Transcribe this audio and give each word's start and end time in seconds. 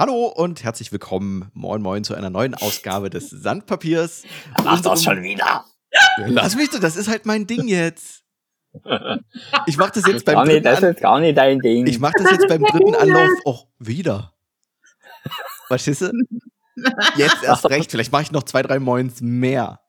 Hallo 0.00 0.28
und 0.28 0.64
herzlich 0.64 0.92
willkommen, 0.92 1.50
moin 1.52 1.82
moin, 1.82 2.04
zu 2.04 2.14
einer 2.14 2.30
neuen 2.30 2.54
Ausgabe 2.54 3.10
des 3.10 3.28
Sandpapiers. 3.30 4.22
Mach 4.64 4.80
das 4.80 5.04
schon 5.04 5.22
wieder. 5.22 5.66
Lass 6.24 6.56
mich 6.56 6.70
doch, 6.70 6.80
das 6.80 6.96
ist 6.96 7.06
halt 7.06 7.26
mein 7.26 7.46
Ding 7.46 7.68
jetzt. 7.68 8.24
Ich 9.66 9.76
mach 9.76 9.90
das 9.90 10.06
jetzt 10.06 10.24
beim 10.24 10.36
Gar 10.36 10.44
nicht, 10.46 10.54
dritten 10.54 10.64
das 10.64 10.82
An 10.82 10.90
ist 10.94 11.00
gar 11.02 11.20
nicht 11.20 11.36
dein 11.36 11.58
Ding. 11.58 11.86
Ich 11.86 11.98
mach 11.98 12.12
das 12.12 12.30
jetzt 12.30 12.48
beim 12.48 12.62
dritten 12.62 12.94
Anlauf 12.98 13.28
auch 13.44 13.66
wieder. 13.78 14.32
Verstehst 15.66 16.00
du? 16.00 16.12
Jetzt 17.16 17.42
erst 17.42 17.68
recht, 17.68 17.90
vielleicht 17.90 18.10
mache 18.10 18.22
ich 18.22 18.32
noch 18.32 18.44
zwei, 18.44 18.62
drei 18.62 18.78
Moins 18.78 19.20
mehr. 19.20 19.80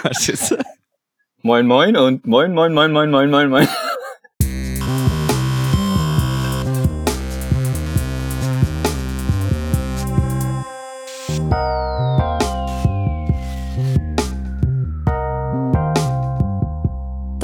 Verstehst 0.00 0.52
du? 0.52 0.56
moin 1.42 1.66
moin 1.66 1.98
und 1.98 2.26
moin 2.26 2.54
moin 2.54 2.72
moin 2.72 2.92
moin 2.92 3.10
moin 3.10 3.30
moin 3.30 3.50
moin. 3.50 3.68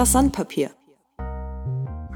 Das 0.00 0.12
Sandpapier. 0.12 0.70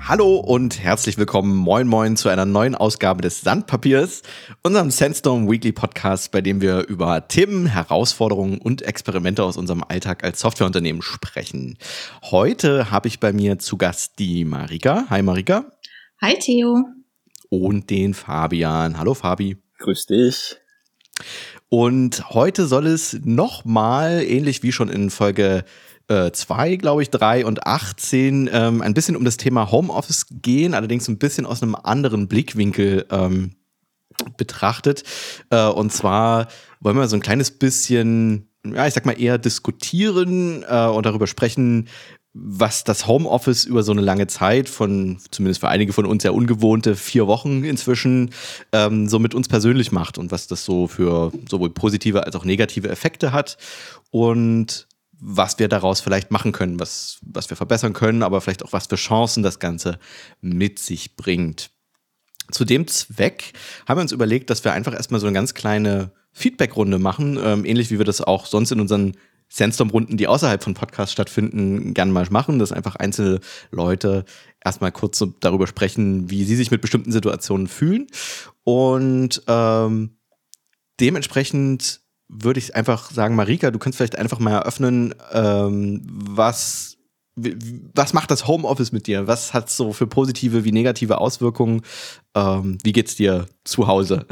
Hallo 0.01 0.37
und 0.37 0.83
herzlich 0.83 1.19
willkommen, 1.19 1.55
moin 1.55 1.87
moin, 1.87 2.17
zu 2.17 2.31
einer 2.31 2.47
neuen 2.47 2.75
Ausgabe 2.75 3.21
des 3.21 3.43
Sandpapiers, 3.43 4.23
unserem 4.63 4.91
Sandstorm 4.91 5.51
Weekly 5.51 5.73
Podcast, 5.73 6.33
bei 6.33 6.41
dem 6.41 6.63
wir 6.63 6.89
über 6.89 7.29
Themen, 7.29 7.67
Herausforderungen 7.67 8.57
und 8.57 8.81
Experimente 8.81 9.45
aus 9.45 9.59
unserem 9.59 9.85
Alltag 9.87 10.25
als 10.25 10.41
Softwareunternehmen 10.41 11.03
sprechen. 11.03 11.77
Heute 12.23 12.91
habe 12.91 13.09
ich 13.09 13.21
bei 13.21 13.35
mir 13.35 13.59
zu 13.59 13.77
Gast 13.77 14.19
die 14.19 14.47
Marika. 14.47 15.05
Hi 15.11 15.21
Marika. 15.21 15.67
Hi 16.23 16.39
Theo. 16.39 16.87
Und 17.51 17.91
den 17.91 18.15
Fabian. 18.15 18.97
Hallo 18.97 19.13
Fabi. 19.13 19.59
Grüß 19.81 20.07
dich. 20.07 20.57
Und 21.69 22.31
heute 22.31 22.67
soll 22.67 22.87
es 22.87 23.19
nochmal, 23.25 24.23
ähnlich 24.23 24.63
wie 24.63 24.73
schon 24.73 24.89
in 24.89 25.11
Folge 25.11 25.67
2, 26.09 26.77
glaube 26.77 27.03
ich, 27.03 27.11
3 27.11 27.47
und 27.47 27.67
18 27.67 28.51
ähm, 28.53 28.83
ein 28.83 28.93
bisschen 28.93 29.17
um 29.17 29.25
das 29.25 29.39
Thema 29.39 29.71
Homeoffice 29.71 30.27
gehen, 30.31 30.75
allerdings 30.75 31.09
ein 31.09 31.19
bisschen 31.19 31.47
aus 31.47 31.63
einem 31.63 31.75
anderen 31.75 32.29
Blickwinkel 32.29 33.07
ähm, 33.11 33.57
betrachtet. 34.37 35.05
Äh, 35.51 35.67
und 35.67 35.93
zwar 35.93 36.49
wollen 36.81 36.97
wir 36.97 37.09
so 37.09 37.17
ein 37.17 37.23
kleines 37.23 37.51
bisschen, 37.51 38.49
ja, 38.67 38.87
ich 38.87 38.95
sag 38.95 39.07
mal 39.07 39.21
eher 39.21 39.39
diskutieren 39.39 40.65
äh, 40.69 40.87
und 40.87 41.07
darüber 41.07 41.27
sprechen, 41.27 41.89
was 42.37 42.83
das 42.83 43.07
Homeoffice 43.07 43.65
über 43.65 43.85
so 43.85 43.93
eine 43.93 44.01
lange 44.01 44.27
Zeit 44.27 44.69
von, 44.69 45.19
zumindest 45.31 45.61
für 45.61 45.69
einige 45.69 45.93
von 45.93 46.05
uns 46.05 46.25
ja 46.25 46.33
ungewohnte 46.33 46.97
vier 46.97 47.29
Wochen 47.29 47.63
inzwischen, 47.63 48.31
ähm, 48.73 49.09
so 49.09 49.21
mit 49.21 49.37
uns 49.37 49.47
persönlich 49.47 49.93
macht 49.93 50.19
und 50.19 50.33
was 50.33 50.49
das 50.49 50.65
so 50.65 50.89
für 50.89 51.33
sowohl 51.49 51.71
positive 51.71 52.27
als 52.27 52.35
auch 52.35 52.45
negative 52.45 52.89
Effekte 52.89 53.33
hat. 53.33 53.57
Und 54.11 54.89
was 55.27 55.59
wir 55.59 55.69
daraus 55.69 56.03
vielleicht 56.03 56.31
machen 56.31 56.53
können, 56.53 56.79
was, 56.79 57.19
was 57.23 57.49
wir 57.49 57.57
verbessern 57.57 57.95
können, 57.95 58.23
aber 58.23 58.43
vielleicht 58.43 58.63
auch 58.63 58.75
was 58.75 58.87
für 58.87 58.97
Chancen 58.97 59.43
das 59.43 59.59
Ganze 59.59 59.99
mit 60.43 60.79
sich 60.79 61.17
bringt. 61.17 61.71
Zu 62.51 62.67
dem 62.67 62.87
Zweck 62.87 63.55
haben 63.89 63.99
wir 63.99 64.03
uns 64.03 64.13
überlegt, 64.13 64.51
dass 64.51 64.65
wir 64.65 64.75
einfach 64.75 64.93
erstmal 64.93 65.21
so 65.21 65.27
eine 65.27 65.35
ganz 65.35 65.55
kleine 65.55 66.13
Feedback-Runde 66.33 66.99
machen, 66.99 67.39
ähm, 67.43 67.65
ähnlich 67.65 67.91
wie 67.91 67.97
wir 67.97 68.05
das 68.05 68.21
auch 68.21 68.45
sonst 68.45 68.71
in 68.71 68.81
unseren 68.81 69.17
Sandstorm-Runden, 69.49 70.19
die 70.19 70.27
außerhalb 70.27 70.63
von 70.63 70.75
Podcasts 70.75 71.13
stattfinden, 71.13 71.95
gerne 71.95 72.13
mal 72.13 72.27
machen, 72.31 72.59
dass 72.59 72.73
einfach 72.73 72.97
einzelne 72.97 73.41
Leute 73.71 74.27
erstmal 74.63 74.93
kurz 74.93 75.19
so 75.19 75.27
darüber 75.27 75.67
sprechen, 75.67 76.31
wie 76.31 76.45
sie 76.45 76.57
sich 76.57 76.71
mit 76.71 76.83
bestimmten 76.83 77.13
Situationen 77.13 77.67
fühlen. 77.67 78.09
Und 78.65 79.43
ähm, 79.47 80.19
dementsprechend 81.01 82.04
würde 82.29 82.59
ich 82.59 82.75
einfach 82.75 83.11
sagen, 83.11 83.37
Marika, 83.37 83.71
du 83.71 83.79
kannst 83.79 83.99
vielleicht 83.99 84.19
einfach 84.19 84.39
mal 84.39 84.53
eröffnen, 84.53 85.15
ähm, 85.33 86.03
was, 86.07 86.97
was 87.37 88.13
macht 88.13 88.31
das 88.31 88.47
Homeoffice 88.47 88.93
mit 88.93 89.07
dir? 89.07 89.27
Was 89.27 89.53
hat 89.53 89.69
so 89.69 89.93
für 89.93 90.07
positive 90.07 90.65
wie 90.65 90.73
negative 90.73 91.19
Auswirkungen? 91.19 91.83
Ähm, 92.35 92.79
wie 92.83 92.93
geht's 92.93 93.17
dir 93.17 93.47
zu 93.65 93.87
Hause? 93.87 94.27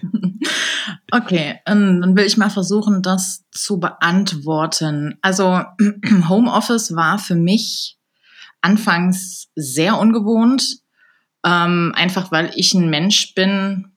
okay, 1.12 1.60
ähm, 1.66 2.00
dann 2.00 2.16
will 2.16 2.26
ich 2.26 2.36
mal 2.36 2.50
versuchen, 2.50 3.02
das 3.02 3.44
zu 3.50 3.78
beantworten. 3.78 5.18
Also 5.22 5.62
Homeoffice 6.28 6.94
war 6.94 7.18
für 7.18 7.36
mich 7.36 7.98
anfangs 8.60 9.48
sehr 9.54 9.98
ungewohnt, 9.98 10.78
ähm, 11.44 11.92
einfach 11.94 12.32
weil 12.32 12.50
ich 12.56 12.74
ein 12.74 12.90
Mensch 12.90 13.34
bin, 13.34 13.93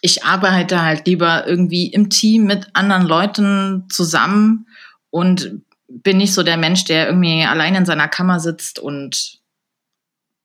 ich 0.00 0.24
arbeite 0.24 0.82
halt 0.82 1.06
lieber 1.06 1.46
irgendwie 1.46 1.86
im 1.86 2.10
Team 2.10 2.44
mit 2.44 2.68
anderen 2.74 3.06
Leuten 3.06 3.84
zusammen 3.90 4.66
und 5.10 5.62
bin 5.88 6.18
nicht 6.18 6.34
so 6.34 6.42
der 6.42 6.56
Mensch, 6.56 6.84
der 6.84 7.06
irgendwie 7.06 7.44
allein 7.44 7.74
in 7.74 7.86
seiner 7.86 8.08
Kammer 8.08 8.40
sitzt 8.40 8.78
und 8.78 9.38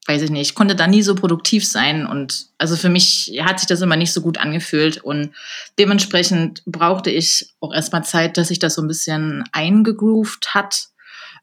weiß 0.06 0.22
ich 0.22 0.30
nicht, 0.30 0.50
ich 0.50 0.54
konnte 0.54 0.76
da 0.76 0.86
nie 0.86 1.02
so 1.02 1.14
produktiv 1.14 1.66
sein 1.66 2.06
und 2.06 2.46
also 2.58 2.76
für 2.76 2.90
mich 2.90 3.38
hat 3.42 3.58
sich 3.58 3.68
das 3.68 3.80
immer 3.80 3.96
nicht 3.96 4.12
so 4.12 4.20
gut 4.20 4.38
angefühlt 4.38 4.98
und 4.98 5.30
dementsprechend 5.78 6.62
brauchte 6.66 7.10
ich 7.10 7.54
auch 7.60 7.72
erstmal 7.72 8.04
Zeit, 8.04 8.36
dass 8.36 8.48
sich 8.48 8.58
das 8.58 8.74
so 8.74 8.82
ein 8.82 8.88
bisschen 8.88 9.44
eingegroovt 9.52 10.54
hat. 10.54 10.88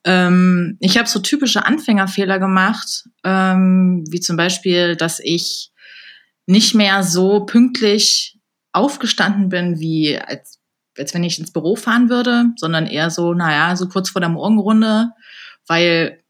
Ähm, 0.03 0.77
ich 0.79 0.97
habe 0.97 1.09
so 1.09 1.19
typische 1.19 1.65
Anfängerfehler 1.65 2.37
gemacht, 2.37 3.05
ähm, 3.23 4.03
wie 4.09 4.19
zum 4.19 4.37
Beispiel, 4.37 4.95
dass 4.95 5.19
ich 5.19 5.70
nicht 6.51 6.75
mehr 6.75 7.01
so 7.01 7.45
pünktlich 7.45 8.37
aufgestanden 8.73 9.47
bin, 9.47 9.79
wie 9.79 10.19
als, 10.19 10.59
als 10.97 11.13
wenn 11.13 11.23
ich 11.23 11.39
ins 11.39 11.53
Büro 11.53 11.77
fahren 11.77 12.09
würde, 12.09 12.47
sondern 12.57 12.87
eher 12.87 13.09
so, 13.09 13.33
naja, 13.33 13.75
so 13.77 13.87
kurz 13.87 14.09
vor 14.09 14.19
der 14.19 14.29
Morgenrunde, 14.29 15.11
weil 15.65 16.21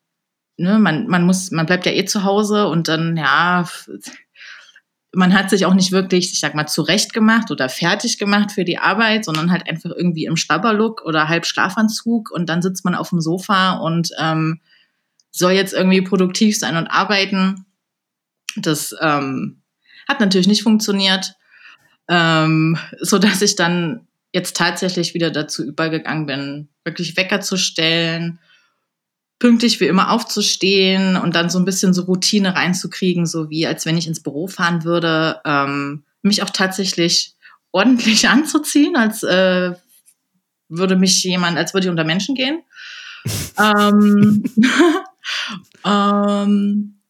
ne, 0.57 0.77
man, 0.77 1.07
man 1.07 1.25
muss, 1.25 1.49
man 1.49 1.65
bleibt 1.65 1.87
ja 1.87 1.91
eh 1.91 2.05
zu 2.05 2.23
Hause 2.23 2.67
und 2.67 2.87
dann, 2.87 3.17
ja, 3.17 3.67
man 5.11 5.33
hat 5.33 5.49
sich 5.49 5.65
auch 5.65 5.73
nicht 5.73 5.91
wirklich, 5.91 6.31
ich 6.31 6.39
sag 6.39 6.53
mal, 6.53 6.67
zurecht 6.67 7.13
gemacht 7.13 7.49
oder 7.49 7.67
fertig 7.67 8.19
gemacht 8.19 8.51
für 8.51 8.63
die 8.63 8.77
Arbeit, 8.77 9.25
sondern 9.25 9.51
halt 9.51 9.67
einfach 9.67 9.89
irgendwie 9.89 10.25
im 10.25 10.37
Schlabberlook 10.37 11.01
oder 11.03 11.29
halb 11.29 11.47
Schlafanzug 11.47 12.29
und 12.29 12.47
dann 12.47 12.61
sitzt 12.61 12.85
man 12.85 12.93
auf 12.93 13.09
dem 13.09 13.21
Sofa 13.21 13.73
und 13.73 14.11
ähm, 14.19 14.61
soll 15.31 15.53
jetzt 15.53 15.73
irgendwie 15.73 16.03
produktiv 16.03 16.59
sein 16.59 16.77
und 16.77 16.87
arbeiten. 16.87 17.65
Das 18.55 18.95
ähm, 19.01 19.60
hat 20.11 20.19
natürlich 20.19 20.47
nicht 20.47 20.63
funktioniert, 20.63 21.33
ähm, 22.09 22.77
so 22.99 23.17
dass 23.17 23.41
ich 23.41 23.55
dann 23.55 24.07
jetzt 24.33 24.55
tatsächlich 24.55 25.13
wieder 25.13 25.31
dazu 25.31 25.63
übergegangen 25.63 26.25
bin, 26.25 26.69
wirklich 26.83 27.17
Wecker 27.17 27.41
zu 27.41 27.57
stellen, 27.57 28.39
pünktlich 29.39 29.79
wie 29.79 29.87
immer 29.87 30.11
aufzustehen 30.11 31.17
und 31.17 31.35
dann 31.35 31.49
so 31.49 31.57
ein 31.57 31.65
bisschen 31.65 31.93
so 31.93 32.03
Routine 32.03 32.55
reinzukriegen, 32.55 33.25
so 33.25 33.49
wie 33.49 33.65
als 33.65 33.85
wenn 33.85 33.97
ich 33.97 34.07
ins 34.07 34.21
Büro 34.21 34.47
fahren 34.47 34.83
würde, 34.83 35.41
ähm, 35.45 36.03
mich 36.21 36.43
auch 36.43 36.49
tatsächlich 36.49 37.35
ordentlich 37.71 38.29
anzuziehen, 38.29 38.95
als 38.95 39.23
äh, 39.23 39.73
würde 40.69 40.95
mich 40.95 41.23
jemand, 41.23 41.57
als 41.57 41.73
würde 41.73 41.87
ich 41.87 41.91
unter 41.91 42.03
Menschen 42.03 42.35
gehen. 42.35 42.61
ähm, 43.57 44.43
ähm, 45.85 47.00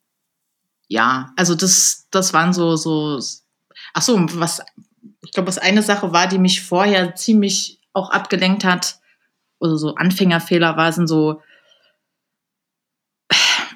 ja, 0.91 1.31
also 1.38 1.56
das, 1.56 2.07
das 2.12 2.34
waren 2.34 2.52
so, 2.52 2.75
so, 2.75 3.18
ach 3.94 4.02
so, 4.02 4.19
was, 4.34 4.62
ich 5.24 5.31
glaube, 5.31 5.47
was 5.47 5.57
eine 5.57 5.84
Sache 5.84 6.12
war, 6.12 6.28
die 6.28 6.38
mich 6.38 6.62
vorher 6.62 7.16
ziemlich 7.16 7.79
auch 7.94 8.12
abgelenkt 8.12 8.66
hat, 8.66 9.00
oder 9.59 9.78
so 9.78 9.96
Anfängerfehler 9.96 10.75
war, 10.75 10.91
sind 10.91 11.07
so, 11.07 11.41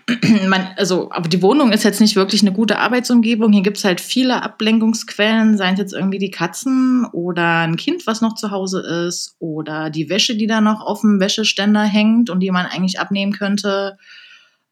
man, 0.48 0.68
also, 0.76 1.09
aber 1.12 1.30
die 1.30 1.42
Wohnung 1.42 1.72
ist 1.72 1.86
jetzt 1.86 2.02
nicht 2.02 2.18
wirklich 2.18 2.42
eine 2.42 2.52
gute 2.52 2.80
Arbeitsumgebung. 2.80 3.53
Hier 3.53 3.64
gibt 3.64 3.78
es 3.78 3.86
halt 3.86 4.02
viele 4.02 4.44
Ablenkungsquellen, 4.44 5.58
seien 5.58 5.76
es 5.76 5.79
jetzt 5.79 5.94
irgendwie 5.94 6.20
die 6.20 6.32
Katzen 6.32 7.06
oder 7.14 7.59
ein 7.59 7.78
Kind, 7.78 8.08
was 8.08 8.20
noch 8.20 8.35
zu 8.35 8.52
Hause 8.52 8.82
ist, 9.08 9.38
oder 9.40 9.90
die 9.90 10.09
Wäsche, 10.09 10.35
die 10.35 10.47
da 10.47 10.59
noch 10.59 10.82
auf 10.82 11.00
dem 11.00 11.22
Wäscheständer 11.22 11.84
hängt 11.84 12.29
und 12.29 12.41
die 12.41 12.52
man 12.52 12.66
eigentlich 12.66 13.00
abnehmen 13.00 13.32
könnte. 13.32 13.97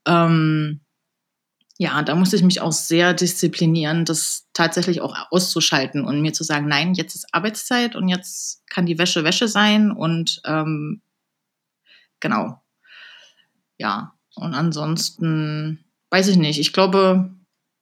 Ähm, 0.05 0.81
ja, 1.83 2.01
da 2.01 2.15
musste 2.15 2.37
ich 2.37 2.43
mich 2.43 2.61
auch 2.61 2.71
sehr 2.71 3.13
disziplinieren, 3.13 4.05
das 4.05 4.47
tatsächlich 4.53 5.01
auch 5.01 5.17
auszuschalten 5.31 6.05
und 6.05 6.21
mir 6.21 6.31
zu 6.31 6.45
sagen, 6.45 6.69
nein, 6.69 6.93
jetzt 6.93 7.13
ist 7.13 7.27
Arbeitszeit 7.33 7.97
und 7.97 8.07
jetzt 8.07 8.65
kann 8.69 8.85
die 8.85 8.97
Wäsche 8.97 9.25
Wäsche 9.25 9.49
sein 9.49 9.91
und 9.91 10.41
ähm, 10.45 11.01
genau. 12.21 12.61
Ja, 13.77 14.13
und 14.35 14.53
ansonsten 14.53 15.83
weiß 16.09 16.29
ich 16.29 16.37
nicht. 16.37 16.57
Ich 16.57 16.71
glaube, 16.71 17.33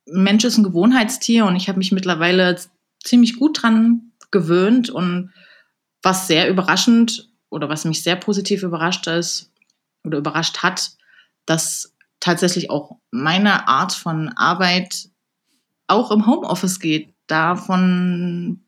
Mensch 0.07 0.45
ist 0.45 0.57
ein 0.57 0.63
Gewohnheitstier 0.63 1.45
und 1.45 1.55
ich 1.55 1.69
habe 1.69 1.77
mich 1.77 1.91
mittlerweile 1.91 2.59
ziemlich 3.03 3.37
gut 3.37 3.61
dran 3.61 4.13
gewöhnt 4.31 4.89
und 4.89 5.31
was 6.01 6.25
sehr 6.25 6.49
überraschend 6.49 7.29
oder 7.51 7.69
was 7.69 7.85
mich 7.85 8.01
sehr 8.01 8.15
positiv 8.15 8.63
überrascht 8.63 9.05
ist 9.05 9.51
oder 10.03 10.17
überrascht 10.17 10.63
hat, 10.63 10.97
dass 11.45 11.90
tatsächlich 12.21 12.69
auch 12.69 12.97
meine 13.11 13.67
Art 13.67 13.91
von 13.91 14.29
Arbeit 14.29 15.09
auch 15.87 16.11
im 16.11 16.25
Homeoffice 16.25 16.79
geht. 16.79 17.13
Davon 17.27 18.61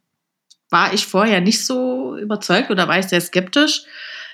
war 0.70 0.94
ich 0.94 1.06
vorher 1.06 1.40
nicht 1.40 1.66
so 1.66 2.18
überzeugt 2.18 2.72
oder 2.72 2.90
war 2.90 3.00
ich 3.00 3.06
sehr 3.06 3.22
skeptisch, 3.22 3.84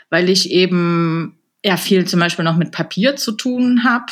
weil 0.10 0.30
ich 0.30 0.50
eben 0.50 1.38
ja 1.64 1.78
viel 1.78 2.06
zum 2.06 2.20
Beispiel 2.20 2.46
noch 2.46 2.56
mit 2.56 2.72
Papier 2.72 3.16
zu 3.18 3.34
tun 3.34 3.84
habe, 3.84 4.12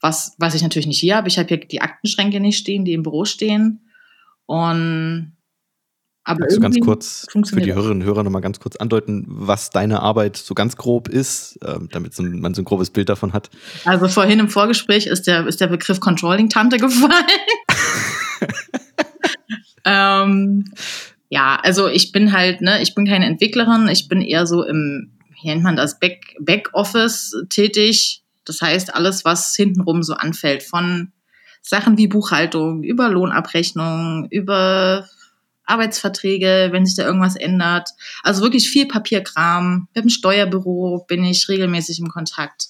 was, 0.00 0.34
was 0.38 0.54
ich 0.54 0.62
natürlich 0.62 0.88
nicht 0.88 1.00
hier 1.00 1.16
habe. 1.16 1.28
Ich 1.28 1.38
habe 1.38 1.48
hier 1.48 1.58
die 1.58 1.80
Aktenschränke 1.80 2.40
nicht 2.40 2.58
stehen, 2.58 2.84
die 2.84 2.92
im 2.92 3.04
Büro 3.04 3.24
stehen. 3.24 3.88
Und 4.46 5.35
aber 6.26 6.40
Kannst 6.40 6.56
du 6.56 6.60
ganz 6.60 6.80
kurz 6.80 7.26
für 7.48 7.60
die 7.60 7.72
Hörerinnen 7.72 8.02
und 8.02 8.04
Hörer 8.04 8.24
nochmal 8.24 8.42
ganz 8.42 8.58
kurz 8.58 8.74
andeuten, 8.74 9.24
was 9.28 9.70
deine 9.70 10.00
Arbeit 10.00 10.36
so 10.36 10.54
ganz 10.54 10.76
grob 10.76 11.08
ist, 11.08 11.56
äh, 11.62 11.78
damit 11.92 12.18
man 12.18 12.52
so 12.52 12.62
ein 12.62 12.64
grobes 12.64 12.90
Bild 12.90 13.08
davon 13.08 13.32
hat? 13.32 13.48
Also 13.84 14.08
vorhin 14.08 14.40
im 14.40 14.48
Vorgespräch 14.48 15.06
ist 15.06 15.28
der, 15.28 15.46
ist 15.46 15.60
der 15.60 15.68
Begriff 15.68 16.00
Controlling-Tante 16.00 16.76
gefallen. 16.80 17.12
ähm, 19.84 20.64
ja, 21.28 21.60
also 21.62 21.86
ich 21.86 22.10
bin 22.10 22.32
halt, 22.32 22.60
ne, 22.60 22.82
ich 22.82 22.96
bin 22.96 23.06
keine 23.06 23.26
Entwicklerin, 23.26 23.86
ich 23.86 24.08
bin 24.08 24.20
eher 24.20 24.48
so 24.48 24.64
im, 24.64 25.12
wie 25.40 25.46
nennt 25.46 25.62
man 25.62 25.76
das, 25.76 26.00
Back, 26.00 26.34
Backoffice 26.40 27.36
tätig. 27.50 28.22
Das 28.44 28.60
heißt, 28.60 28.92
alles, 28.92 29.24
was 29.24 29.54
hintenrum 29.54 30.02
so 30.02 30.14
anfällt, 30.14 30.64
von 30.64 31.12
Sachen 31.62 31.96
wie 31.98 32.08
Buchhaltung, 32.08 32.82
über 32.82 33.10
Lohnabrechnung, 33.10 34.26
über 34.30 35.06
Arbeitsverträge, 35.66 36.68
wenn 36.70 36.86
sich 36.86 36.96
da 36.96 37.04
irgendwas 37.04 37.36
ändert. 37.36 37.90
Also 38.22 38.42
wirklich 38.42 38.68
viel 38.68 38.86
Papierkram. 38.86 39.88
Mit 39.94 40.04
dem 40.04 40.10
Steuerbüro 40.10 41.04
bin 41.06 41.24
ich 41.24 41.48
regelmäßig 41.48 41.98
im 41.98 42.08
Kontakt. 42.08 42.68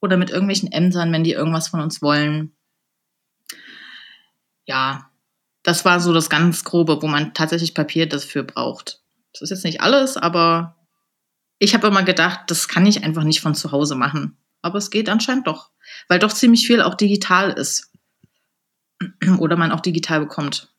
Oder 0.00 0.16
mit 0.16 0.30
irgendwelchen 0.30 0.72
Ämtern, 0.72 1.12
wenn 1.12 1.24
die 1.24 1.32
irgendwas 1.32 1.68
von 1.68 1.80
uns 1.80 2.02
wollen. 2.02 2.52
Ja, 4.66 5.10
das 5.62 5.84
war 5.84 6.00
so 6.00 6.12
das 6.12 6.30
ganz 6.30 6.64
Grobe, 6.64 7.02
wo 7.02 7.06
man 7.06 7.34
tatsächlich 7.34 7.74
Papier 7.74 8.08
dafür 8.08 8.42
braucht. 8.42 9.00
Das 9.32 9.42
ist 9.42 9.50
jetzt 9.50 9.64
nicht 9.64 9.80
alles, 9.80 10.16
aber 10.16 10.76
ich 11.58 11.74
habe 11.74 11.86
immer 11.86 12.02
gedacht, 12.02 12.42
das 12.48 12.68
kann 12.68 12.86
ich 12.86 13.04
einfach 13.04 13.24
nicht 13.24 13.40
von 13.40 13.54
zu 13.54 13.72
Hause 13.72 13.94
machen. 13.94 14.36
Aber 14.62 14.78
es 14.78 14.90
geht 14.90 15.08
anscheinend 15.08 15.46
doch, 15.46 15.70
weil 16.08 16.18
doch 16.18 16.32
ziemlich 16.32 16.66
viel 16.66 16.82
auch 16.82 16.94
digital 16.94 17.52
ist. 17.52 17.92
Oder 19.38 19.56
man 19.56 19.72
auch 19.72 19.80
digital 19.80 20.20
bekommt. 20.20 20.72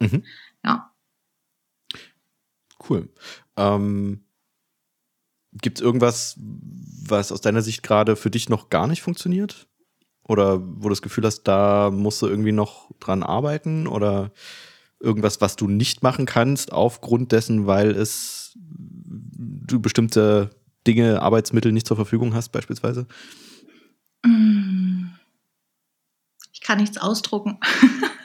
Mhm. 0.00 0.24
Ja. 0.64 0.92
Cool. 2.88 3.08
Ähm, 3.56 4.24
Gibt 5.52 5.78
es 5.78 5.84
irgendwas, 5.84 6.36
was 6.38 7.32
aus 7.32 7.40
deiner 7.40 7.62
Sicht 7.62 7.82
gerade 7.82 8.16
für 8.16 8.30
dich 8.30 8.48
noch 8.48 8.68
gar 8.70 8.86
nicht 8.86 9.02
funktioniert? 9.02 9.66
Oder 10.22 10.60
wo 10.60 10.82
du 10.84 10.90
das 10.90 11.02
Gefühl 11.02 11.24
hast, 11.24 11.44
da 11.44 11.90
musst 11.90 12.20
du 12.20 12.26
irgendwie 12.26 12.52
noch 12.52 12.90
dran 13.00 13.22
arbeiten? 13.22 13.86
Oder 13.86 14.30
irgendwas, 15.00 15.40
was 15.40 15.56
du 15.56 15.68
nicht 15.68 16.02
machen 16.02 16.26
kannst, 16.26 16.72
aufgrund 16.72 17.32
dessen, 17.32 17.66
weil 17.66 17.92
es 17.92 18.56
du 18.56 19.80
bestimmte 19.80 20.50
Dinge, 20.86 21.22
Arbeitsmittel 21.22 21.72
nicht 21.72 21.86
zur 21.86 21.96
Verfügung 21.96 22.34
hast, 22.34 22.50
beispielsweise? 22.50 23.06
Ich 26.52 26.60
kann 26.60 26.78
nichts 26.78 26.98
ausdrucken. 26.98 27.58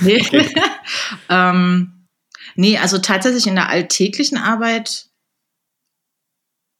nee. 0.00 0.24
ähm, 1.28 2.06
nee, 2.54 2.78
also 2.78 2.98
tatsächlich 2.98 3.46
in 3.46 3.54
der 3.54 3.68
alltäglichen 3.68 4.38
Arbeit, 4.38 5.06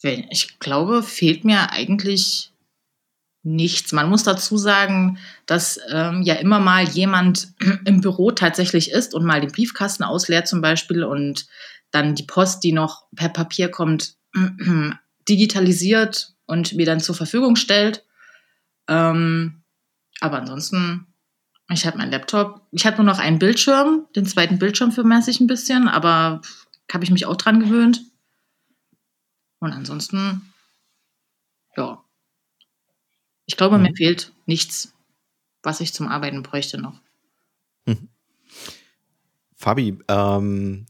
ich 0.02 0.58
glaube, 0.58 1.02
fehlt 1.02 1.44
mir 1.44 1.70
eigentlich 1.70 2.52
nichts. 3.44 3.92
Man 3.92 4.08
muss 4.08 4.24
dazu 4.24 4.56
sagen, 4.56 5.18
dass 5.46 5.78
ähm, 5.90 6.22
ja 6.22 6.34
immer 6.34 6.60
mal 6.60 6.84
jemand 6.88 7.48
im 7.84 8.00
Büro 8.00 8.30
tatsächlich 8.30 8.90
ist 8.90 9.14
und 9.14 9.24
mal 9.24 9.40
den 9.40 9.52
Briefkasten 9.52 10.02
ausleert 10.02 10.48
zum 10.48 10.60
Beispiel 10.60 11.04
und 11.04 11.46
dann 11.90 12.14
die 12.14 12.24
Post, 12.24 12.64
die 12.64 12.72
noch 12.72 13.06
per 13.14 13.28
Papier 13.28 13.70
kommt, 13.70 14.16
digitalisiert 15.28 16.34
und 16.46 16.72
mir 16.74 16.86
dann 16.86 17.00
zur 17.00 17.14
Verfügung 17.14 17.56
stellt. 17.56 18.04
Ähm, 18.88 19.62
aber 20.20 20.38
ansonsten 20.38 21.13
ich 21.70 21.86
habe 21.86 21.98
meinen 21.98 22.10
Laptop. 22.10 22.60
Ich 22.72 22.84
hatte 22.84 22.98
nur 22.98 23.06
noch 23.06 23.18
einen 23.18 23.38
Bildschirm. 23.38 24.06
Den 24.14 24.26
zweiten 24.26 24.58
Bildschirm 24.58 24.92
vermesse 24.92 25.30
ich 25.30 25.40
ein 25.40 25.46
bisschen, 25.46 25.88
aber 25.88 26.42
habe 26.92 27.04
ich 27.04 27.10
mich 27.10 27.26
auch 27.26 27.36
dran 27.36 27.60
gewöhnt. 27.60 28.02
Und 29.60 29.72
ansonsten, 29.72 30.52
ja. 31.76 32.04
Ich 33.46 33.56
glaube, 33.56 33.78
mhm. 33.78 33.84
mir 33.84 33.94
fehlt 33.94 34.32
nichts, 34.46 34.92
was 35.62 35.80
ich 35.80 35.94
zum 35.94 36.08
Arbeiten 36.08 36.42
bräuchte 36.42 36.78
noch. 36.78 37.00
Mhm. 37.86 38.08
Fabi, 39.56 39.98
ähm, 40.08 40.86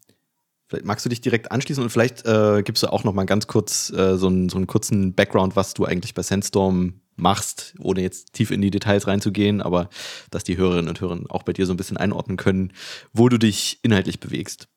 vielleicht 0.67 0.85
magst 0.85 1.05
du 1.05 1.09
dich 1.09 1.21
direkt 1.21 1.53
anschließen 1.53 1.83
und 1.83 1.91
vielleicht 1.91 2.27
äh, 2.27 2.63
gibst 2.65 2.83
du 2.83 2.93
auch 2.93 3.05
noch 3.05 3.15
mal 3.15 3.27
ganz 3.27 3.47
kurz 3.47 3.91
äh, 3.91 4.17
so, 4.17 4.27
einen, 4.27 4.49
so 4.49 4.57
einen 4.57 4.67
kurzen 4.67 5.15
Background, 5.15 5.55
was 5.55 5.75
du 5.75 5.85
eigentlich 5.85 6.15
bei 6.15 6.23
Sandstorm 6.23 7.01
machst, 7.17 7.75
ohne 7.79 8.03
jetzt 8.03 8.33
tief 8.33 8.51
in 8.51 8.61
die 8.61 8.71
Details 8.71 9.07
reinzugehen, 9.07 9.63
aber 9.63 9.89
dass 10.31 10.45
die 10.45 10.57
Hörerinnen 10.57 10.89
und 10.89 11.01
Hörer 11.01 11.21
auch 11.29 11.43
bei 11.43 11.53
dir 11.53 11.67
so 11.67 11.73
ein 11.73 11.77
bisschen 11.77 11.97
einordnen 11.97 12.37
können, 12.37 12.73
wo 13.13 13.29
du 13.29 13.39
dich 13.39 13.79
inhaltlich 13.83 14.21
bewegst. 14.21 14.69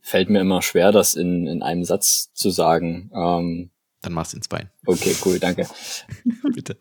Fällt 0.00 0.30
mir 0.30 0.40
immer 0.40 0.62
schwer, 0.62 0.92
das 0.92 1.14
in, 1.14 1.46
in 1.46 1.62
einem 1.62 1.84
Satz 1.84 2.32
zu 2.32 2.50
sagen. 2.50 3.10
Ähm, 3.14 3.70
Dann 4.00 4.12
machst 4.12 4.32
du 4.32 4.38
ins 4.38 4.48
Bein. 4.48 4.70
Okay, 4.86 5.14
cool, 5.24 5.38
danke. 5.38 5.68
Bitte. 6.54 6.78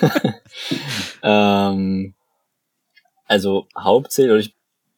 ähm, 1.22 2.14
also 3.26 3.66
hauptsächlich, 3.76 4.48
ich 4.48 4.54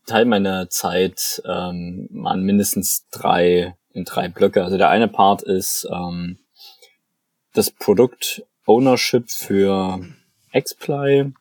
teile 0.06 0.26
meine 0.26 0.68
Zeit 0.68 1.42
ähm, 1.46 2.24
an 2.24 2.42
mindestens 2.42 3.06
drei, 3.10 3.76
in 3.92 4.04
drei 4.04 4.28
Blöcke. 4.28 4.64
Also 4.64 4.76
der 4.76 4.90
eine 4.90 5.08
Part 5.08 5.42
ist 5.42 5.88
ähm, 5.90 6.38
das 7.54 7.70
Produkt 7.70 8.42
Ownership 8.66 9.30
für 9.30 10.00
Xply. 10.52 11.32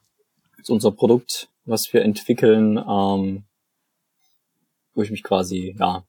Das 0.52 0.64
ist 0.64 0.70
unser 0.70 0.92
Produkt, 0.92 1.50
was 1.66 1.94
wir 1.94 2.02
entwickeln, 2.02 2.78
ähm, 2.78 3.44
wo 4.94 5.02
ich 5.02 5.12
mich 5.12 5.24
quasi, 5.24 5.76
ja, 5.80 6.04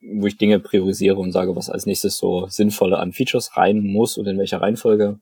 wo 0.00 0.26
ich 0.26 0.38
Dinge 0.38 0.60
priorisiere 0.60 1.16
und 1.16 1.32
sage, 1.32 1.54
was 1.56 1.68
als 1.68 1.86
nächstes 1.86 2.16
so 2.16 2.46
sinnvolle 2.48 2.98
an 2.98 3.12
Features 3.12 3.56
rein 3.56 3.80
muss 3.80 4.16
und 4.16 4.26
in 4.26 4.38
welcher 4.38 4.60
Reihenfolge. 4.60 5.18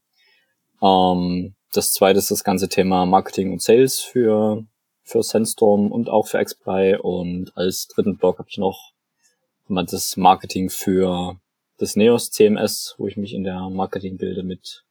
Ähm, 0.83 1.55
das 1.73 1.93
zweite 1.93 2.21
ist 2.21 2.31
das 2.31 2.45
ganze 2.45 2.69
Thema 2.69 3.05
Marketing 3.05 3.53
und 3.53 3.63
Sales 3.63 4.01
für, 4.01 4.65
für 5.03 5.23
Sandstorm 5.23 5.91
und 5.91 6.09
auch 6.09 6.29
für 6.29 6.43
Xply. 6.43 6.97
Und 6.97 7.57
als 7.57 7.89
dritten 7.89 8.17
Block 8.17 8.39
habe 8.39 8.49
ich 8.49 8.59
noch 8.59 8.93
das 9.69 10.17
Marketing 10.17 10.71
für 10.71 11.41
das 11.79 11.97
Neos 11.97 12.31
CMS, 12.31 12.95
wo 12.99 13.09
ich 13.09 13.17
mich 13.17 13.35
in 13.35 13.43
der 13.43 13.69
Marketing 13.71 14.17
bilde 14.19 14.45
mit 14.45 14.84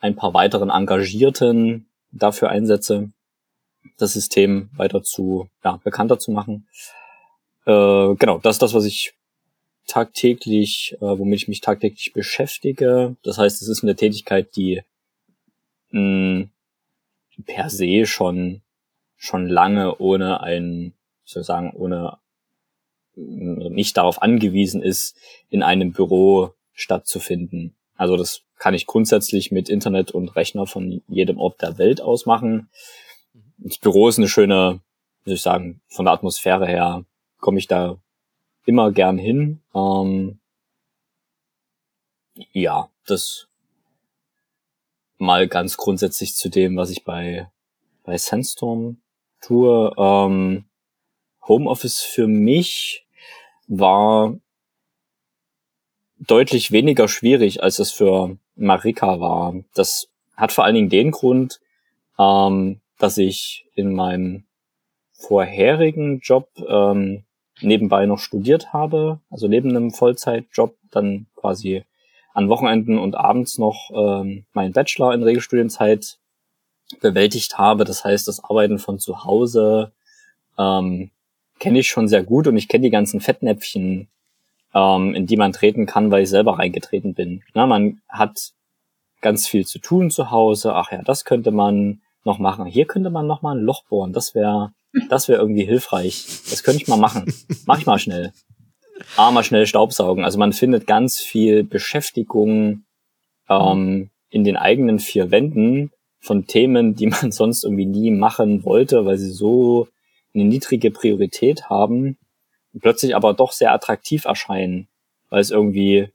ein 0.00 0.16
paar 0.16 0.34
weiteren 0.34 0.70
Engagierten 0.70 1.86
dafür 2.10 2.48
einsetze, 2.48 3.10
das 3.98 4.14
System 4.14 4.70
weiter 4.74 5.02
zu, 5.02 5.48
ja, 5.64 5.80
bekannter 5.82 6.18
zu 6.18 6.32
machen. 6.32 6.66
Äh, 7.66 8.14
genau, 8.16 8.38
das 8.38 8.56
ist 8.56 8.62
das, 8.62 8.74
was 8.74 8.84
ich 8.84 9.14
tagtäglich, 9.86 10.96
äh, 11.00 11.18
womit 11.18 11.42
ich 11.42 11.48
mich 11.48 11.60
tagtäglich 11.60 12.12
beschäftige. 12.12 13.16
Das 13.22 13.38
heißt, 13.38 13.62
es 13.62 13.68
ist 13.68 13.82
eine 13.82 13.96
Tätigkeit, 13.96 14.56
die 14.56 14.82
mh, 15.90 16.48
per 17.46 17.70
se 17.70 18.06
schon 18.06 18.62
schon 19.20 19.46
lange 19.46 19.98
ohne 19.98 20.40
ein, 20.40 20.94
sozusagen 21.24 21.72
ohne 21.72 22.16
nicht 23.14 23.96
darauf 23.98 24.22
angewiesen 24.22 24.82
ist, 24.82 25.14
in 25.50 25.62
einem 25.62 25.92
Büro 25.92 26.54
stattzufinden. 26.72 27.76
Also 27.96 28.16
das 28.16 28.42
kann 28.60 28.74
ich 28.74 28.86
grundsätzlich 28.86 29.50
mit 29.50 29.70
Internet 29.70 30.12
und 30.12 30.36
Rechner 30.36 30.66
von 30.66 31.02
jedem 31.08 31.38
Ort 31.38 31.62
der 31.62 31.78
Welt 31.78 32.02
aus 32.02 32.26
machen. 32.26 32.68
Das 33.56 33.78
Büro 33.78 34.06
ist 34.06 34.18
eine 34.18 34.28
schöne, 34.28 34.80
soll 35.24 35.34
ich 35.34 35.42
sagen, 35.42 35.80
von 35.88 36.04
der 36.04 36.12
Atmosphäre 36.12 36.66
her 36.66 37.04
komme 37.38 37.58
ich 37.58 37.68
da 37.68 37.96
immer 38.66 38.92
gern 38.92 39.16
hin. 39.16 39.62
Ähm, 39.74 40.40
ja, 42.52 42.90
das 43.06 43.48
mal 45.16 45.48
ganz 45.48 45.78
grundsätzlich 45.78 46.34
zu 46.34 46.50
dem, 46.50 46.76
was 46.76 46.90
ich 46.90 47.02
bei, 47.02 47.50
bei 48.04 48.18
Sandstorm 48.18 48.98
tue. 49.40 49.90
Ähm, 49.96 50.66
Homeoffice 51.48 52.02
für 52.02 52.26
mich 52.26 53.06
war 53.68 54.34
deutlich 56.20 56.70
weniger 56.70 57.08
schwierig, 57.08 57.62
als 57.62 57.78
es 57.78 57.90
für 57.90 58.36
Marika 58.54 59.20
war. 59.20 59.54
Das 59.74 60.08
hat 60.36 60.52
vor 60.52 60.64
allen 60.64 60.74
Dingen 60.74 60.90
den 60.90 61.10
Grund, 61.10 61.60
ähm, 62.18 62.80
dass 62.98 63.18
ich 63.18 63.66
in 63.74 63.94
meinem 63.94 64.44
vorherigen 65.12 66.20
Job 66.20 66.48
ähm, 66.66 67.24
nebenbei 67.60 68.06
noch 68.06 68.18
studiert 68.18 68.72
habe, 68.72 69.20
also 69.30 69.48
neben 69.48 69.70
einem 69.70 69.90
Vollzeitjob 69.90 70.76
dann 70.90 71.26
quasi 71.36 71.84
an 72.32 72.48
Wochenenden 72.48 72.98
und 72.98 73.16
abends 73.16 73.58
noch 73.58 73.90
ähm, 73.92 74.44
meinen 74.52 74.72
Bachelor 74.72 75.12
in 75.14 75.22
Regelstudienzeit 75.22 76.18
bewältigt 77.00 77.58
habe. 77.58 77.84
Das 77.84 78.04
heißt, 78.04 78.28
das 78.28 78.42
Arbeiten 78.42 78.78
von 78.78 78.98
zu 78.98 79.24
Hause 79.24 79.92
ähm, 80.58 81.10
kenne 81.58 81.80
ich 81.80 81.88
schon 81.88 82.08
sehr 82.08 82.22
gut 82.22 82.46
und 82.46 82.56
ich 82.56 82.68
kenne 82.68 82.84
die 82.84 82.90
ganzen 82.90 83.20
Fettnäpfchen, 83.20 84.08
ähm, 84.74 85.14
in 85.14 85.26
die 85.26 85.36
man 85.36 85.52
treten 85.52 85.86
kann, 85.86 86.10
weil 86.10 86.22
ich 86.22 86.30
selber 86.30 86.58
reingetreten 86.58 87.14
bin. 87.14 87.42
Na, 87.54 87.66
man 87.66 88.00
hat 88.08 88.52
ganz 89.20 89.46
viel 89.46 89.66
zu 89.66 89.78
tun 89.78 90.10
zu 90.10 90.30
Hause. 90.30 90.74
Ach 90.74 90.92
ja, 90.92 91.02
das 91.02 91.24
könnte 91.24 91.50
man 91.50 92.00
noch 92.24 92.38
machen. 92.38 92.66
Hier 92.66 92.86
könnte 92.86 93.10
man 93.10 93.26
noch 93.26 93.42
mal 93.42 93.56
ein 93.56 93.64
Loch 93.64 93.84
bohren. 93.84 94.12
Das 94.12 94.34
wäre, 94.34 94.72
das 95.08 95.28
wäre 95.28 95.40
irgendwie 95.40 95.64
hilfreich. 95.64 96.24
Das 96.48 96.62
könnte 96.62 96.82
ich 96.82 96.88
mal 96.88 96.96
machen. 96.96 97.32
Mach 97.66 97.78
ich 97.78 97.86
mal 97.86 97.98
schnell. 97.98 98.32
Ah, 99.16 99.30
mal 99.30 99.44
schnell 99.44 99.66
Staubsaugen. 99.66 100.24
Also 100.24 100.38
man 100.38 100.52
findet 100.52 100.86
ganz 100.86 101.18
viel 101.18 101.64
Beschäftigung 101.64 102.84
ähm, 103.48 104.10
in 104.28 104.44
den 104.44 104.56
eigenen 104.56 104.98
vier 104.98 105.30
Wänden 105.30 105.90
von 106.20 106.46
Themen, 106.46 106.94
die 106.94 107.06
man 107.06 107.32
sonst 107.32 107.64
irgendwie 107.64 107.86
nie 107.86 108.10
machen 108.10 108.64
wollte, 108.64 109.06
weil 109.06 109.18
sie 109.18 109.30
so 109.30 109.88
eine 110.34 110.44
niedrige 110.44 110.90
Priorität 110.90 111.70
haben 111.70 112.18
plötzlich 112.78 113.16
aber 113.16 113.34
doch 113.34 113.52
sehr 113.52 113.72
attraktiv 113.72 114.24
erscheinen, 114.24 114.88
weil 115.28 115.40
es 115.40 115.50
irgendwie, 115.50 116.08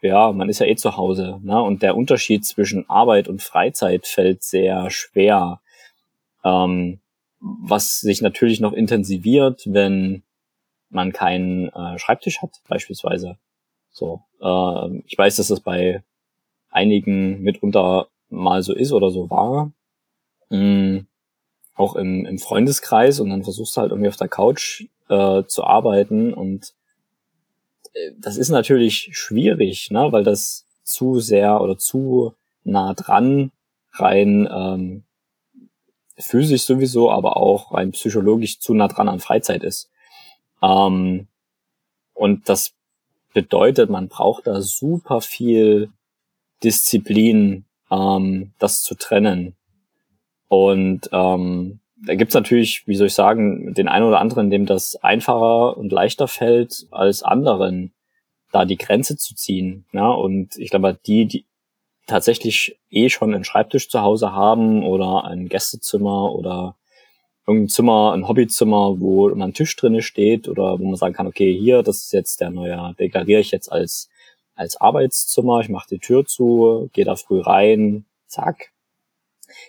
ja, 0.00 0.32
man 0.32 0.48
ist 0.48 0.58
ja 0.60 0.66
eh 0.66 0.76
zu 0.76 0.96
Hause, 0.96 1.40
ne? 1.42 1.60
Und 1.62 1.82
der 1.82 1.96
Unterschied 1.96 2.44
zwischen 2.44 2.88
Arbeit 2.88 3.28
und 3.28 3.42
Freizeit 3.42 4.06
fällt 4.06 4.42
sehr 4.42 4.90
schwer. 4.90 5.60
Ähm, 6.44 7.00
was 7.40 8.00
sich 8.00 8.20
natürlich 8.20 8.60
noch 8.60 8.72
intensiviert, 8.72 9.62
wenn 9.66 10.22
man 10.90 11.12
keinen 11.12 11.68
äh, 11.68 11.98
Schreibtisch 11.98 12.42
hat, 12.42 12.60
beispielsweise. 12.68 13.38
So, 13.90 14.22
äh, 14.40 15.02
ich 15.06 15.16
weiß, 15.16 15.36
dass 15.36 15.48
das 15.48 15.60
bei 15.60 16.02
einigen 16.70 17.40
mitunter 17.42 18.08
mal 18.28 18.62
so 18.62 18.74
ist 18.74 18.92
oder 18.92 19.10
so 19.10 19.30
war. 19.30 19.72
Mhm. 20.50 21.06
Auch 21.74 21.94
im, 21.94 22.26
im 22.26 22.38
Freundeskreis 22.38 23.20
und 23.20 23.30
dann 23.30 23.44
versuchst 23.44 23.76
du 23.76 23.80
halt 23.80 23.90
irgendwie 23.92 24.08
auf 24.08 24.16
der 24.16 24.28
Couch 24.28 24.84
äh, 25.08 25.44
zu 25.44 25.64
arbeiten 25.64 26.34
und 26.34 26.74
äh, 27.94 28.12
das 28.18 28.36
ist 28.36 28.50
natürlich 28.50 29.10
schwierig, 29.12 29.90
ne, 29.90 30.12
weil 30.12 30.24
das 30.24 30.66
zu 30.84 31.20
sehr 31.20 31.60
oder 31.60 31.78
zu 31.78 32.34
nah 32.64 32.94
dran 32.94 33.52
rein 33.92 34.48
ähm, 34.50 35.04
physisch 36.16 36.62
sowieso, 36.62 37.10
aber 37.10 37.36
auch 37.36 37.72
rein 37.72 37.92
psychologisch 37.92 38.58
zu 38.60 38.74
nah 38.74 38.88
dran 38.88 39.08
an 39.08 39.20
Freizeit 39.20 39.62
ist. 39.62 39.90
Ähm, 40.62 41.28
und 42.14 42.48
das 42.48 42.74
bedeutet, 43.32 43.90
man 43.90 44.08
braucht 44.08 44.46
da 44.46 44.60
super 44.60 45.20
viel 45.20 45.90
Disziplin, 46.64 47.64
ähm, 47.90 48.52
das 48.58 48.82
zu 48.82 48.96
trennen. 48.96 49.54
Und 50.48 51.08
ähm, 51.12 51.80
da 52.06 52.14
gibt's 52.14 52.34
natürlich, 52.34 52.86
wie 52.86 52.94
soll 52.94 53.08
ich 53.08 53.14
sagen, 53.14 53.74
den 53.74 53.88
einen 53.88 54.06
oder 54.06 54.20
anderen, 54.20 54.50
dem 54.50 54.66
das 54.66 54.96
einfacher 54.96 55.76
und 55.76 55.92
leichter 55.92 56.28
fällt 56.28 56.86
als 56.90 57.22
anderen, 57.22 57.92
da 58.52 58.64
die 58.64 58.76
Grenze 58.76 59.16
zu 59.16 59.34
ziehen. 59.34 59.84
Ja? 59.92 60.08
Und 60.10 60.56
ich 60.56 60.70
glaube, 60.70 60.98
die, 61.06 61.26
die 61.26 61.44
tatsächlich 62.06 62.78
eh 62.90 63.08
schon 63.10 63.34
einen 63.34 63.44
Schreibtisch 63.44 63.88
zu 63.88 64.00
Hause 64.00 64.32
haben 64.32 64.84
oder 64.84 65.24
ein 65.24 65.48
Gästezimmer 65.48 66.32
oder 66.32 66.76
irgendein 67.46 67.68
Zimmer, 67.68 68.12
ein 68.12 68.28
Hobbyzimmer, 68.28 69.00
wo 69.00 69.34
man 69.34 69.54
Tisch 69.54 69.74
drinne 69.76 70.02
steht 70.02 70.48
oder 70.48 70.78
wo 70.78 70.84
man 70.84 70.96
sagen 70.96 71.14
kann, 71.14 71.26
okay, 71.26 71.56
hier, 71.56 71.82
das 71.82 72.04
ist 72.04 72.12
jetzt 72.12 72.40
der 72.40 72.50
neue, 72.50 72.94
deklariere 72.98 73.40
ich 73.40 73.50
jetzt 73.50 73.70
als 73.72 74.08
als 74.58 74.80
Arbeitszimmer, 74.80 75.60
ich 75.60 75.68
mache 75.68 75.88
die 75.88 75.98
Tür 76.00 76.26
zu, 76.26 76.90
gehe 76.92 77.04
da 77.04 77.14
früh 77.14 77.40
rein, 77.40 78.04
zack. 78.26 78.72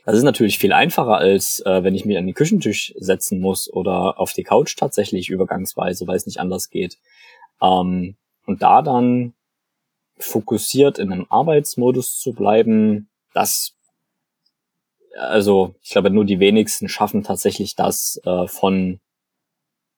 Das 0.05 0.17
ist 0.17 0.23
natürlich 0.23 0.59
viel 0.59 0.73
einfacher, 0.73 1.17
als 1.17 1.61
äh, 1.65 1.83
wenn 1.83 1.95
ich 1.95 2.05
mich 2.05 2.17
an 2.17 2.25
den 2.25 2.35
Küchentisch 2.35 2.93
setzen 2.97 3.39
muss 3.39 3.71
oder 3.71 4.19
auf 4.19 4.33
die 4.33 4.43
Couch 4.43 4.75
tatsächlich 4.77 5.29
übergangsweise, 5.29 6.07
weil 6.07 6.17
es 6.17 6.25
nicht 6.25 6.39
anders 6.39 6.69
geht. 6.69 6.97
Ähm, 7.61 8.15
und 8.45 8.61
da 8.61 8.81
dann 8.81 9.33
fokussiert 10.17 10.99
in 10.99 11.11
einem 11.11 11.27
Arbeitsmodus 11.29 12.19
zu 12.19 12.33
bleiben, 12.33 13.09
das 13.33 13.75
also 15.17 15.75
ich 15.81 15.89
glaube 15.89 16.11
nur 16.11 16.25
die 16.25 16.39
wenigsten 16.39 16.87
schaffen 16.87 17.23
tatsächlich 17.23 17.75
das 17.75 18.21
äh, 18.25 18.47
von 18.47 18.99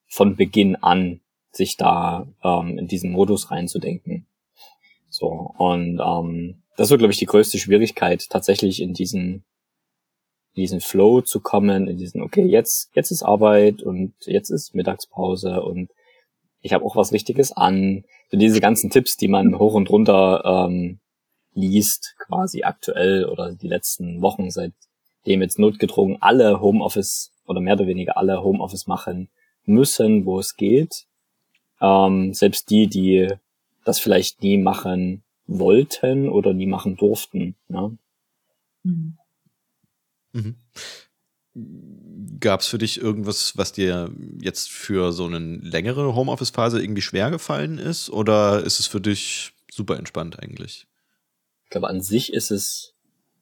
von 0.08 0.36
Beginn 0.36 0.76
an 0.76 1.22
sich 1.52 1.78
da 1.78 2.28
ähm, 2.44 2.78
in 2.78 2.88
diesen 2.88 3.12
Modus 3.12 3.52
reinzudenken. 3.52 4.28
So, 5.10 5.54
und 5.58 6.00
ähm, 6.00 6.64
das 6.78 6.90
wird, 6.90 7.00
glaube 7.00 7.12
ich, 7.12 7.20
die 7.20 7.26
größte 7.26 7.60
Schwierigkeit, 7.60 8.30
tatsächlich 8.30 8.82
in 8.82 8.94
diesen, 8.94 9.44
in 10.54 10.62
diesen 10.62 10.82
Flow 10.82 11.22
zu 11.22 11.40
kommen, 11.40 11.88
in 11.88 11.98
diesen, 11.98 12.22
okay, 12.22 12.46
jetzt, 12.46 12.90
jetzt 12.94 13.12
ist 13.12 13.24
Arbeit 13.24 13.84
und 13.84 14.14
jetzt 14.26 14.50
ist 14.50 14.76
Mittagspause 14.76 15.62
und 15.62 15.90
ich 16.62 16.74
habe 16.74 16.86
auch 16.86 16.96
was 16.96 17.12
Richtiges 17.12 17.52
an. 17.52 18.04
So 18.30 18.38
diese 18.38 18.60
ganzen 18.60 18.90
Tipps, 18.90 19.18
die 19.18 19.28
man 19.28 19.58
hoch 19.58 19.74
und 19.74 19.90
runter 19.90 20.68
ähm, 20.68 21.00
liest, 21.54 22.16
quasi 22.20 22.64
aktuell 22.64 23.26
oder 23.26 23.54
die 23.54 23.68
letzten 23.68 24.22
Wochen, 24.22 24.52
seitdem 24.52 25.42
jetzt 25.42 25.60
notgedrungen 25.60 26.22
alle 26.22 26.62
Homeoffice 26.62 27.32
oder 27.46 27.62
mehr 27.62 27.74
oder 27.74 27.88
weniger 27.88 28.18
alle 28.18 28.44
Homeoffice 28.44 28.88
machen 28.88 29.30
müssen, 29.66 30.26
wo 30.26 30.40
es 30.40 30.56
geht. 30.56 31.06
Ähm, 31.82 32.34
selbst 32.34 32.70
die, 32.70 32.88
die 32.88 33.28
das 33.84 34.00
vielleicht 34.00 34.44
nie 34.44 34.58
machen 34.58 35.24
wollten 35.48 36.30
oder 36.30 36.54
nie 36.54 36.68
machen 36.68 36.96
durften. 36.96 37.56
Ne? 37.68 37.98
Mhm. 38.84 39.18
Mhm. 40.34 40.56
Gab 42.40 42.62
es 42.62 42.68
für 42.68 42.78
dich 42.78 43.02
irgendwas, 43.02 43.58
was 43.58 43.74
dir 43.74 44.10
jetzt 44.40 44.70
für 44.70 45.12
so 45.12 45.26
eine 45.26 45.40
längere 45.40 46.16
Homeoffice-Phase 46.16 46.82
irgendwie 46.82 47.02
schwer 47.02 47.30
gefallen 47.30 47.78
ist? 47.78 48.10
Oder 48.10 48.64
ist 48.64 48.80
es 48.80 48.88
für 48.88 49.02
dich 49.02 49.52
super 49.70 49.98
entspannt 49.98 50.40
eigentlich? 50.42 50.88
Ich 51.66 51.70
glaube, 51.72 51.90
an 51.90 52.02
sich 52.02 52.34
ist 52.34 52.52
es 52.52 52.94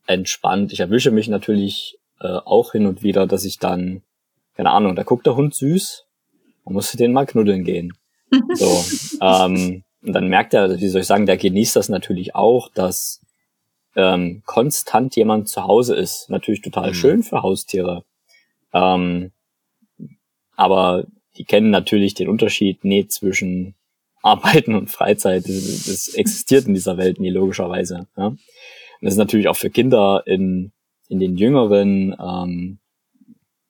entspannt. 0.08 0.74
Ich 0.74 0.80
erwische 0.80 1.12
mich 1.12 1.28
natürlich 1.28 2.00
äh, 2.20 2.28
auch 2.28 2.72
hin 2.72 2.88
und 2.88 3.04
wieder, 3.04 3.28
dass 3.28 3.46
ich 3.46 3.60
dann, 3.60 4.02
keine 4.56 4.72
Ahnung, 4.72 4.96
da 4.96 5.04
guckt 5.04 5.26
der 5.26 5.36
Hund 5.36 5.54
süß, 5.54 6.06
man 6.66 6.74
musste 6.74 6.98
den 6.98 7.14
mal 7.14 7.26
knuddeln 7.26 7.64
gehen. 7.64 7.94
So, 8.54 8.86
ähm, 9.22 9.84
und 10.04 10.14
dann 10.14 10.28
merkt 10.28 10.54
er, 10.54 10.80
wie 10.80 10.88
soll 10.88 11.02
ich 11.02 11.08
sagen, 11.08 11.26
der 11.26 11.38
genießt 11.38 11.76
das 11.76 11.90
natürlich 11.90 12.36
auch, 12.36 12.70
dass 12.70 13.22
ähm, 14.00 14.42
konstant 14.46 15.16
jemand 15.16 15.50
zu 15.50 15.64
Hause 15.64 15.96
ist. 15.96 16.30
Natürlich 16.30 16.62
total 16.62 16.90
mhm. 16.90 16.94
schön 16.94 17.24
für 17.24 17.42
Haustiere. 17.42 18.04
Ähm, 18.74 19.32
aber 20.56 21.06
die 21.38 21.44
kennen 21.44 21.70
natürlich 21.70 22.14
den 22.14 22.30
Unterschied 22.30 22.84
nicht 22.84 23.12
zwischen 23.12 23.76
Arbeiten 24.22 24.76
und 24.76 24.90
Freizeit. 24.90 25.46
Das, 25.46 25.86
das 25.86 26.08
existiert 26.10 26.66
in 26.68 26.74
dieser 26.74 26.98
Welt 26.98 27.20
nie, 27.20 27.30
logischerweise. 27.30 28.08
Ja? 28.18 28.28
Und 28.28 28.40
das 29.02 29.14
ist 29.14 29.20
natürlich 29.20 29.48
auch 29.48 29.56
für 29.56 29.70
Kinder 29.70 30.24
in, 30.26 30.72
in 31.08 31.20
den 31.20 31.38
jüngeren, 31.38 32.16
ähm, 32.20 32.80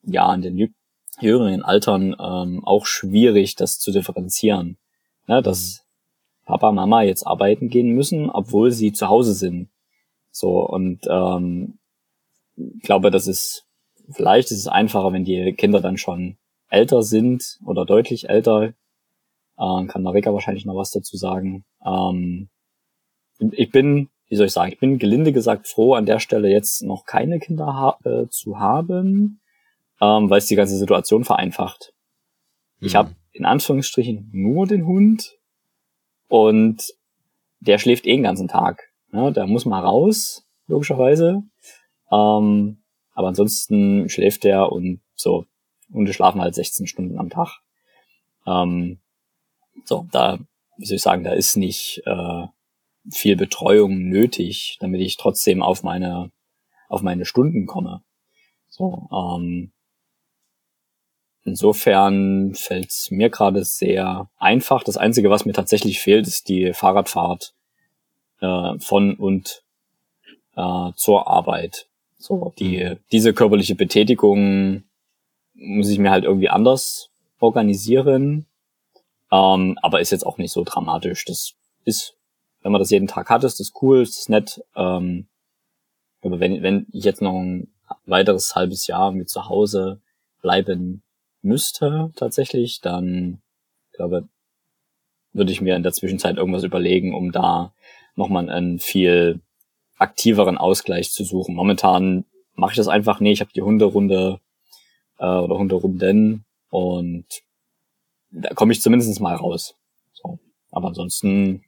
ja, 0.02 0.32
in 0.34 0.42
den 0.42 0.74
jüngeren 1.20 1.62
Altern 1.62 2.16
ähm, 2.18 2.64
auch 2.64 2.86
schwierig, 2.86 3.56
das 3.56 3.78
zu 3.78 3.92
differenzieren. 3.92 4.76
Ja, 5.28 5.40
dass 5.40 5.84
Papa, 6.44 6.72
Mama 6.72 7.02
jetzt 7.02 7.24
arbeiten 7.24 7.68
gehen 7.68 7.94
müssen, 7.94 8.28
obwohl 8.30 8.72
sie 8.72 8.92
zu 8.92 9.08
Hause 9.08 9.34
sind. 9.34 9.68
So, 10.30 10.60
und 10.66 11.00
ähm, 11.08 11.78
ich 12.56 12.82
glaube, 12.82 13.10
das 13.10 13.26
ist, 13.26 13.66
vielleicht 14.10 14.50
ist 14.50 14.58
es 14.58 14.66
einfacher, 14.66 15.12
wenn 15.12 15.24
die 15.24 15.52
Kinder 15.54 15.80
dann 15.80 15.96
schon 15.96 16.36
älter 16.68 17.02
sind 17.02 17.58
oder 17.64 17.84
deutlich 17.84 18.28
älter. 18.28 18.74
Äh, 19.58 19.86
kann 19.86 20.02
Marika 20.02 20.32
wahrscheinlich 20.32 20.64
noch 20.64 20.76
was 20.76 20.90
dazu 20.90 21.16
sagen. 21.16 21.64
Ähm, 21.84 22.48
ich 23.52 23.70
bin, 23.70 24.08
wie 24.28 24.36
soll 24.36 24.46
ich 24.46 24.52
sagen, 24.52 24.72
ich 24.72 24.78
bin 24.78 24.98
gelinde 24.98 25.32
gesagt 25.32 25.66
froh, 25.66 25.94
an 25.94 26.06
der 26.06 26.20
Stelle 26.20 26.48
jetzt 26.48 26.82
noch 26.82 27.04
keine 27.04 27.38
Kinder 27.38 27.66
ha 27.66 27.98
äh, 28.04 28.28
zu 28.28 28.58
haben, 28.58 29.40
ähm, 30.00 30.30
weil 30.30 30.38
es 30.38 30.46
die 30.46 30.56
ganze 30.56 30.76
Situation 30.76 31.24
vereinfacht. 31.24 31.92
Mhm. 32.78 32.86
Ich 32.86 32.94
habe 32.94 33.14
in 33.32 33.44
Anführungsstrichen 33.44 34.30
nur 34.32 34.66
den 34.66 34.86
Hund 34.86 35.36
und 36.28 36.94
der 37.60 37.78
schläft 37.78 38.06
eh 38.06 38.12
den 38.12 38.22
ganzen 38.22 38.48
Tag. 38.48 38.89
Ja, 39.12 39.30
da 39.30 39.46
muss 39.46 39.64
mal 39.64 39.80
raus, 39.80 40.46
logischerweise. 40.66 41.42
Ähm, 42.10 42.82
aber 43.12 43.28
ansonsten 43.28 44.08
schläft 44.08 44.44
der 44.44 44.70
und 44.70 45.00
so. 45.14 45.46
Hunde 45.92 46.12
schlafen 46.12 46.40
halt 46.40 46.54
16 46.54 46.86
Stunden 46.86 47.18
am 47.18 47.30
Tag. 47.30 47.60
Ähm, 48.46 49.00
so, 49.84 50.06
da, 50.12 50.38
wie 50.76 50.86
soll 50.86 50.96
ich 50.96 51.02
sagen, 51.02 51.24
da 51.24 51.32
ist 51.32 51.56
nicht 51.56 52.02
äh, 52.06 52.46
viel 53.10 53.36
Betreuung 53.36 54.08
nötig, 54.08 54.76
damit 54.80 55.00
ich 55.00 55.16
trotzdem 55.16 55.62
auf 55.62 55.82
meine, 55.82 56.30
auf 56.88 57.02
meine 57.02 57.24
Stunden 57.24 57.66
komme. 57.66 58.02
So, 58.68 59.08
ähm, 59.12 59.72
Insofern 61.42 62.54
fällt 62.54 62.90
es 62.90 63.10
mir 63.10 63.30
gerade 63.30 63.64
sehr 63.64 64.28
einfach. 64.36 64.84
Das 64.84 64.98
Einzige, 64.98 65.30
was 65.30 65.46
mir 65.46 65.52
tatsächlich 65.52 65.98
fehlt, 65.98 66.26
ist 66.26 66.48
die 66.48 66.72
Fahrradfahrt 66.74 67.54
äh, 68.40 68.78
von 68.78 69.14
und 69.14 69.62
äh, 70.56 70.92
zur 70.96 71.28
Arbeit. 71.28 71.86
So, 72.18 72.52
die, 72.58 72.96
diese 73.12 73.32
körperliche 73.32 73.74
Betätigung 73.74 74.84
muss 75.54 75.88
ich 75.88 75.98
mir 75.98 76.10
halt 76.10 76.24
irgendwie 76.24 76.50
anders 76.50 77.10
organisieren. 77.38 78.46
Ähm, 79.32 79.78
aber 79.80 80.00
ist 80.00 80.10
jetzt 80.10 80.26
auch 80.26 80.38
nicht 80.38 80.52
so 80.52 80.64
dramatisch. 80.64 81.24
Das 81.24 81.54
ist, 81.84 82.16
wenn 82.62 82.72
man 82.72 82.80
das 82.80 82.90
jeden 82.90 83.06
Tag 83.06 83.30
hat, 83.30 83.44
ist 83.44 83.60
das 83.60 83.72
cool, 83.80 84.02
ist 84.02 84.18
das 84.18 84.28
nett. 84.28 84.62
Ähm, 84.76 85.28
aber 86.22 86.40
wenn, 86.40 86.62
wenn 86.62 86.86
ich 86.92 87.04
jetzt 87.04 87.22
noch 87.22 87.34
ein 87.34 87.72
weiteres 88.04 88.54
halbes 88.54 88.86
Jahr 88.86 89.12
mit 89.12 89.30
zu 89.30 89.48
Hause 89.48 90.00
bleiben 90.42 91.02
müsste, 91.42 92.12
tatsächlich, 92.16 92.80
dann 92.80 93.40
glaube 93.92 94.28
würde 95.32 95.52
ich 95.52 95.60
mir 95.60 95.76
in 95.76 95.82
der 95.82 95.92
Zwischenzeit 95.92 96.36
irgendwas 96.36 96.64
überlegen, 96.64 97.14
um 97.14 97.30
da 97.32 97.72
nochmal 98.16 98.48
einen 98.50 98.78
viel 98.78 99.40
aktiveren 99.98 100.58
Ausgleich 100.58 101.12
zu 101.12 101.24
suchen. 101.24 101.54
Momentan 101.54 102.24
mache 102.54 102.72
ich 102.72 102.76
das 102.76 102.88
einfach 102.88 103.20
nicht. 103.20 103.34
Ich 103.34 103.40
habe 103.40 103.52
die 103.52 103.62
Hunderunde 103.62 104.40
äh, 105.18 105.26
oder 105.26 105.58
Hunderunden 105.58 106.44
und 106.70 107.26
da 108.30 108.54
komme 108.54 108.72
ich 108.72 108.80
zumindest 108.80 109.20
mal 109.20 109.34
raus. 109.34 109.74
So. 110.12 110.38
Aber 110.70 110.88
ansonsten 110.88 111.64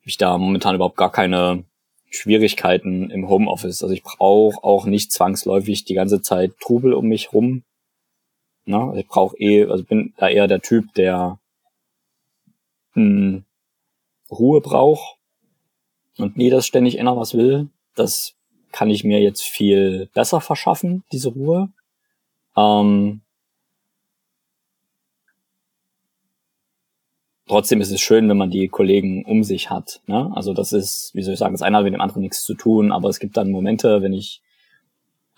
habe 0.00 0.08
ich 0.08 0.16
da 0.16 0.36
momentan 0.38 0.74
überhaupt 0.74 0.96
gar 0.96 1.12
keine 1.12 1.64
Schwierigkeiten 2.10 3.10
im 3.10 3.28
Homeoffice. 3.28 3.82
Also 3.82 3.94
ich 3.94 4.02
brauche 4.02 4.62
auch 4.64 4.84
nicht 4.86 5.12
zwangsläufig 5.12 5.84
die 5.84 5.94
ganze 5.94 6.20
Zeit 6.20 6.58
Trubel 6.60 6.92
um 6.92 7.06
mich 7.06 7.32
rum. 7.32 7.62
Na, 8.64 8.94
ich 8.94 9.06
brauche 9.06 9.36
eh, 9.38 9.64
also 9.64 9.84
bin 9.84 10.12
da 10.18 10.28
eher 10.28 10.46
der 10.46 10.60
Typ, 10.60 10.92
der 10.94 11.38
mh, 12.94 13.02
hm, 13.02 13.44
Ruhe 14.30 14.60
braucht 14.60 15.19
und 16.22 16.36
nie 16.36 16.50
das 16.50 16.66
ständig 16.66 16.98
immer 16.98 17.16
was 17.16 17.34
will. 17.34 17.68
Das 17.94 18.34
kann 18.72 18.90
ich 18.90 19.04
mir 19.04 19.20
jetzt 19.20 19.42
viel 19.42 20.08
besser 20.14 20.40
verschaffen, 20.40 21.04
diese 21.12 21.30
Ruhe. 21.30 21.70
Ähm, 22.56 23.22
trotzdem 27.48 27.80
ist 27.80 27.90
es 27.90 28.00
schön, 28.00 28.28
wenn 28.28 28.36
man 28.36 28.50
die 28.50 28.68
Kollegen 28.68 29.24
um 29.24 29.42
sich 29.42 29.70
hat. 29.70 30.00
Ne? 30.06 30.30
Also 30.34 30.54
das 30.54 30.72
ist, 30.72 31.10
wie 31.14 31.22
soll 31.22 31.34
ich 31.34 31.40
sagen, 31.40 31.54
das 31.54 31.62
eine 31.62 31.76
hat 31.76 31.84
mit 31.84 31.94
dem 31.94 32.00
anderen 32.00 32.22
nichts 32.22 32.44
zu 32.44 32.54
tun, 32.54 32.92
aber 32.92 33.08
es 33.08 33.18
gibt 33.18 33.36
dann 33.36 33.50
Momente, 33.50 34.02
wenn 34.02 34.12
ich 34.12 34.42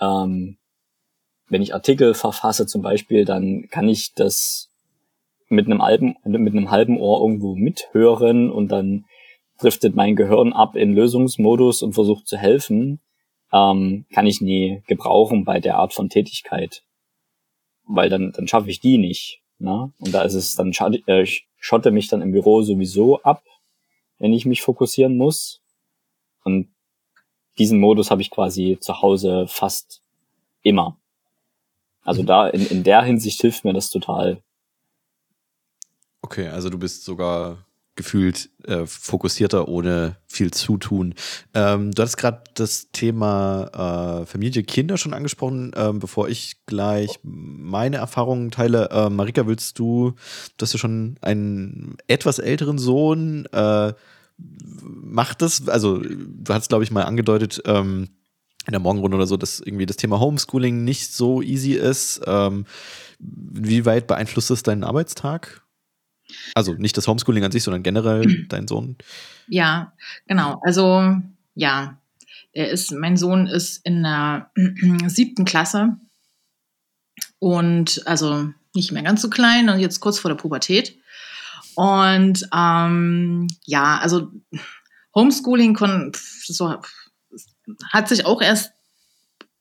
ähm, 0.00 0.58
wenn 1.48 1.62
ich 1.62 1.74
Artikel 1.74 2.14
verfasse 2.14 2.66
zum 2.66 2.80
Beispiel, 2.82 3.24
dann 3.24 3.68
kann 3.70 3.88
ich 3.88 4.14
das 4.14 4.70
mit 5.48 5.66
einem 5.66 5.82
halben, 5.82 6.16
mit 6.24 6.54
einem 6.54 6.70
halben 6.70 6.98
Ohr 6.98 7.20
irgendwo 7.20 7.54
mithören 7.54 8.50
und 8.50 8.68
dann 8.68 9.04
driftet 9.62 9.94
mein 9.94 10.16
Gehirn 10.16 10.52
ab 10.52 10.76
in 10.76 10.94
Lösungsmodus 10.94 11.82
und 11.82 11.92
versucht 11.92 12.26
zu 12.26 12.36
helfen, 12.36 13.00
ähm, 13.52 14.06
kann 14.12 14.26
ich 14.26 14.40
nie 14.40 14.82
gebrauchen 14.86 15.44
bei 15.44 15.60
der 15.60 15.76
Art 15.76 15.92
von 15.92 16.08
Tätigkeit. 16.08 16.82
Weil 17.84 18.08
dann, 18.08 18.32
dann 18.32 18.48
schaffe 18.48 18.70
ich 18.70 18.80
die 18.80 18.98
nicht. 18.98 19.42
Ne? 19.58 19.92
Und 19.98 20.12
da 20.12 20.22
ist 20.22 20.34
es, 20.34 20.54
dann 20.54 20.72
äh, 21.06 21.22
ich 21.22 21.46
schotte 21.58 21.90
mich 21.90 22.08
dann 22.08 22.22
im 22.22 22.32
Büro 22.32 22.62
sowieso 22.62 23.22
ab, 23.22 23.44
wenn 24.18 24.32
ich 24.32 24.46
mich 24.46 24.62
fokussieren 24.62 25.16
muss. 25.16 25.62
Und 26.44 26.68
diesen 27.58 27.78
Modus 27.78 28.10
habe 28.10 28.22
ich 28.22 28.30
quasi 28.30 28.78
zu 28.80 29.02
Hause 29.02 29.46
fast 29.46 30.02
immer. 30.62 30.98
Also 32.02 32.22
mhm. 32.22 32.26
da 32.26 32.48
in, 32.48 32.66
in 32.66 32.82
der 32.82 33.02
Hinsicht 33.02 33.40
hilft 33.40 33.64
mir 33.64 33.72
das 33.72 33.90
total. 33.90 34.42
Okay, 36.22 36.48
also 36.48 36.70
du 36.70 36.78
bist 36.78 37.04
sogar 37.04 37.64
gefühlt 37.94 38.48
äh, 38.64 38.86
fokussierter, 38.86 39.68
ohne 39.68 40.16
viel 40.26 40.50
Zutun. 40.50 41.14
Ähm, 41.52 41.92
du 41.92 42.02
hast 42.02 42.16
gerade 42.16 42.42
das 42.54 42.90
Thema 42.90 44.22
äh, 44.22 44.26
Familie, 44.26 44.62
Kinder 44.62 44.96
schon 44.96 45.12
angesprochen. 45.12 45.72
Ähm, 45.76 45.98
bevor 45.98 46.28
ich 46.28 46.64
gleich 46.66 47.18
meine 47.22 47.96
Erfahrungen 47.96 48.50
teile, 48.50 48.88
äh, 48.90 49.10
Marika, 49.10 49.46
willst 49.46 49.78
du, 49.78 50.14
du 50.56 50.62
hast 50.62 50.72
ja 50.72 50.78
schon 50.78 51.16
einen 51.20 51.96
etwas 52.06 52.38
älteren 52.38 52.78
Sohn, 52.78 53.46
äh, 53.52 53.92
macht 54.38 55.42
das, 55.42 55.68
also 55.68 55.98
du 55.98 56.54
hast, 56.54 56.68
glaube 56.68 56.84
ich, 56.84 56.90
mal 56.90 57.04
angedeutet, 57.04 57.62
ähm, 57.66 58.08
in 58.66 58.72
der 58.72 58.80
Morgenrunde 58.80 59.16
oder 59.16 59.26
so, 59.26 59.36
dass 59.36 59.60
irgendwie 59.60 59.86
das 59.86 59.96
Thema 59.96 60.20
Homeschooling 60.20 60.84
nicht 60.84 61.12
so 61.12 61.42
easy 61.42 61.72
ist. 61.72 62.22
Ähm, 62.26 62.64
wie 63.18 63.84
weit 63.84 64.06
beeinflusst 64.06 64.50
das 64.50 64.62
deinen 64.62 64.84
Arbeitstag? 64.84 65.61
Also 66.54 66.74
nicht 66.74 66.96
das 66.96 67.08
Homeschooling 67.08 67.44
an 67.44 67.52
sich, 67.52 67.62
sondern 67.62 67.82
generell 67.82 68.44
dein 68.48 68.68
Sohn? 68.68 68.96
Ja, 69.48 69.92
genau. 70.26 70.60
Also 70.64 71.16
ja, 71.54 71.98
er 72.52 72.70
ist, 72.70 72.92
mein 72.92 73.16
Sohn 73.16 73.46
ist 73.46 73.84
in 73.84 74.02
der 74.02 74.50
siebten 75.06 75.44
Klasse 75.44 75.96
und 77.38 78.02
also 78.06 78.50
nicht 78.74 78.92
mehr 78.92 79.02
ganz 79.02 79.22
so 79.22 79.30
klein 79.30 79.68
und 79.68 79.80
jetzt 79.80 80.00
kurz 80.00 80.18
vor 80.18 80.30
der 80.30 80.36
Pubertät. 80.36 80.98
Und 81.74 82.46
ähm, 82.54 83.48
ja, 83.64 83.98
also 83.98 84.30
Homeschooling 85.14 85.74
kon, 85.74 86.12
so, 86.14 86.76
hat 87.92 88.08
sich 88.08 88.26
auch 88.26 88.40
erst 88.42 88.72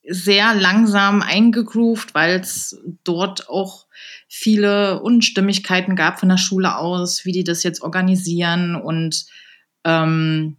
sehr 0.07 0.55
langsam 0.55 1.21
eingegroovt, 1.21 2.13
weil 2.13 2.39
es 2.39 2.81
dort 3.03 3.49
auch 3.49 3.87
viele 4.27 5.01
Unstimmigkeiten 5.01 5.95
gab 5.95 6.19
von 6.19 6.29
der 6.29 6.37
Schule 6.37 6.77
aus, 6.77 7.25
wie 7.25 7.31
die 7.31 7.43
das 7.43 7.63
jetzt 7.63 7.81
organisieren. 7.81 8.75
Und 8.75 9.25
ähm, 9.83 10.57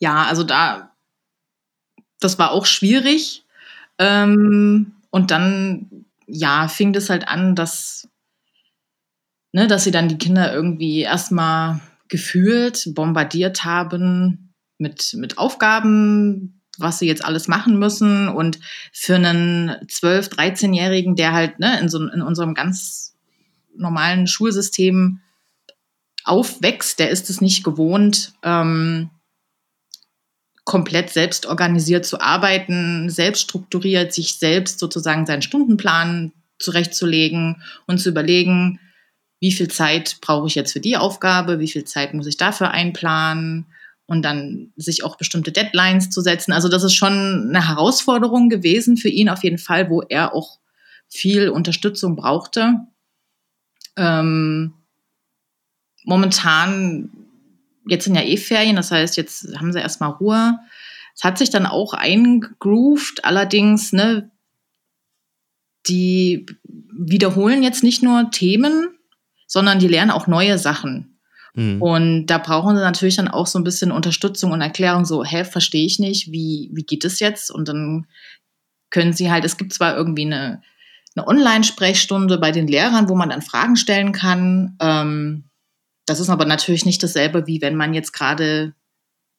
ja, 0.00 0.24
also 0.24 0.44
da, 0.44 0.92
das 2.20 2.38
war 2.38 2.50
auch 2.50 2.66
schwierig. 2.66 3.44
Ähm, 3.98 4.92
und 5.10 5.30
dann, 5.30 6.04
ja, 6.26 6.68
fing 6.68 6.92
das 6.92 7.10
halt 7.10 7.28
an, 7.28 7.54
dass, 7.54 8.08
ne, 9.52 9.66
dass 9.66 9.84
sie 9.84 9.90
dann 9.90 10.08
die 10.08 10.18
Kinder 10.18 10.52
irgendwie 10.52 11.00
erstmal 11.00 11.80
gefühlt 12.08 12.94
bombardiert 12.94 13.64
haben 13.64 14.54
mit, 14.78 15.14
mit 15.14 15.38
Aufgaben, 15.38 16.57
was 16.78 16.98
sie 16.98 17.06
jetzt 17.06 17.24
alles 17.24 17.48
machen 17.48 17.78
müssen. 17.78 18.28
Und 18.28 18.58
für 18.92 19.16
einen 19.16 19.70
12-, 19.86 20.32
13-Jährigen, 20.34 21.16
der 21.16 21.32
halt 21.32 21.58
ne, 21.58 21.78
in, 21.80 21.88
so, 21.88 22.06
in 22.08 22.22
unserem 22.22 22.54
ganz 22.54 23.14
normalen 23.76 24.26
Schulsystem 24.26 25.20
aufwächst, 26.24 26.98
der 26.98 27.10
ist 27.10 27.30
es 27.30 27.40
nicht 27.40 27.64
gewohnt, 27.64 28.34
ähm, 28.42 29.10
komplett 30.64 31.10
selbst 31.10 31.46
organisiert 31.46 32.04
zu 32.04 32.20
arbeiten, 32.20 33.08
selbst 33.08 33.42
strukturiert, 33.42 34.12
sich 34.12 34.34
selbst 34.34 34.78
sozusagen 34.78 35.24
seinen 35.24 35.40
Stundenplan 35.40 36.32
zurechtzulegen 36.58 37.62
und 37.86 37.98
zu 37.98 38.10
überlegen, 38.10 38.78
wie 39.40 39.52
viel 39.52 39.68
Zeit 39.68 40.18
brauche 40.20 40.46
ich 40.46 40.56
jetzt 40.56 40.72
für 40.72 40.80
die 40.80 40.96
Aufgabe, 40.96 41.60
wie 41.60 41.68
viel 41.68 41.84
Zeit 41.84 42.12
muss 42.12 42.26
ich 42.26 42.36
dafür 42.36 42.70
einplanen, 42.70 43.66
und 44.08 44.22
dann 44.22 44.72
sich 44.74 45.04
auch 45.04 45.16
bestimmte 45.16 45.52
Deadlines 45.52 46.08
zu 46.08 46.22
setzen. 46.22 46.52
Also 46.52 46.68
das 46.70 46.82
ist 46.82 46.94
schon 46.94 47.48
eine 47.50 47.68
Herausforderung 47.68 48.48
gewesen 48.48 48.96
für 48.96 49.10
ihn 49.10 49.28
auf 49.28 49.44
jeden 49.44 49.58
Fall, 49.58 49.90
wo 49.90 50.00
er 50.00 50.34
auch 50.34 50.58
viel 51.10 51.50
Unterstützung 51.50 52.16
brauchte. 52.16 52.74
Ähm, 53.96 54.72
momentan, 56.04 57.10
jetzt 57.86 58.04
sind 58.04 58.14
ja 58.14 58.22
eh 58.22 58.38
Ferien, 58.38 58.76
das 58.76 58.90
heißt, 58.90 59.18
jetzt 59.18 59.54
haben 59.58 59.74
sie 59.74 59.80
erstmal 59.80 60.12
Ruhe. 60.12 60.58
Es 61.14 61.22
hat 61.22 61.36
sich 61.36 61.50
dann 61.50 61.66
auch 61.66 61.92
eingegroovt, 61.92 63.26
allerdings, 63.26 63.92
ne, 63.92 64.30
die 65.86 66.46
wiederholen 66.64 67.62
jetzt 67.62 67.82
nicht 67.82 68.02
nur 68.02 68.30
Themen, 68.30 68.88
sondern 69.46 69.78
die 69.78 69.88
lernen 69.88 70.12
auch 70.12 70.26
neue 70.26 70.56
Sachen. 70.56 71.17
Mhm. 71.54 71.82
Und 71.82 72.26
da 72.26 72.38
brauchen 72.38 72.76
sie 72.76 72.82
natürlich 72.82 73.16
dann 73.16 73.28
auch 73.28 73.46
so 73.46 73.58
ein 73.58 73.64
bisschen 73.64 73.92
Unterstützung 73.92 74.52
und 74.52 74.60
Erklärung, 74.60 75.04
so, 75.04 75.24
hä, 75.24 75.44
verstehe 75.44 75.86
ich 75.86 75.98
nicht, 75.98 76.32
wie, 76.32 76.70
wie 76.72 76.84
geht 76.84 77.04
es 77.04 77.20
jetzt? 77.20 77.50
Und 77.50 77.68
dann 77.68 78.06
können 78.90 79.12
sie 79.12 79.30
halt, 79.30 79.44
es 79.44 79.56
gibt 79.56 79.72
zwar 79.72 79.96
irgendwie 79.96 80.26
eine, 80.26 80.62
eine 81.16 81.26
Online-Sprechstunde 81.26 82.38
bei 82.38 82.52
den 82.52 82.68
Lehrern, 82.68 83.08
wo 83.08 83.14
man 83.14 83.30
dann 83.30 83.42
Fragen 83.42 83.76
stellen 83.76 84.12
kann. 84.12 84.76
Ähm, 84.80 85.44
das 86.06 86.20
ist 86.20 86.30
aber 86.30 86.44
natürlich 86.44 86.86
nicht 86.86 87.02
dasselbe, 87.02 87.46
wie 87.46 87.60
wenn 87.60 87.76
man 87.76 87.92
jetzt 87.92 88.12
gerade 88.12 88.74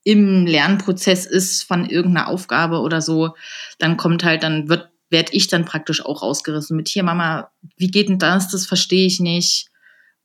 im 0.03 0.45
Lernprozess 0.45 1.25
ist 1.25 1.63
von 1.63 1.85
irgendeiner 1.85 2.27
Aufgabe 2.27 2.79
oder 2.79 3.01
so, 3.01 3.35
dann 3.79 3.97
kommt 3.97 4.23
halt, 4.23 4.43
dann 4.43 4.69
wird, 4.69 4.89
werde 5.09 5.33
ich 5.33 5.47
dann 5.47 5.65
praktisch 5.65 6.05
auch 6.05 6.21
rausgerissen 6.21 6.75
mit 6.75 6.87
hier, 6.87 7.03
Mama, 7.03 7.51
wie 7.77 7.91
geht 7.91 8.09
denn 8.09 8.19
das? 8.19 8.49
Das 8.49 8.65
verstehe 8.65 9.05
ich 9.05 9.19
nicht. 9.19 9.68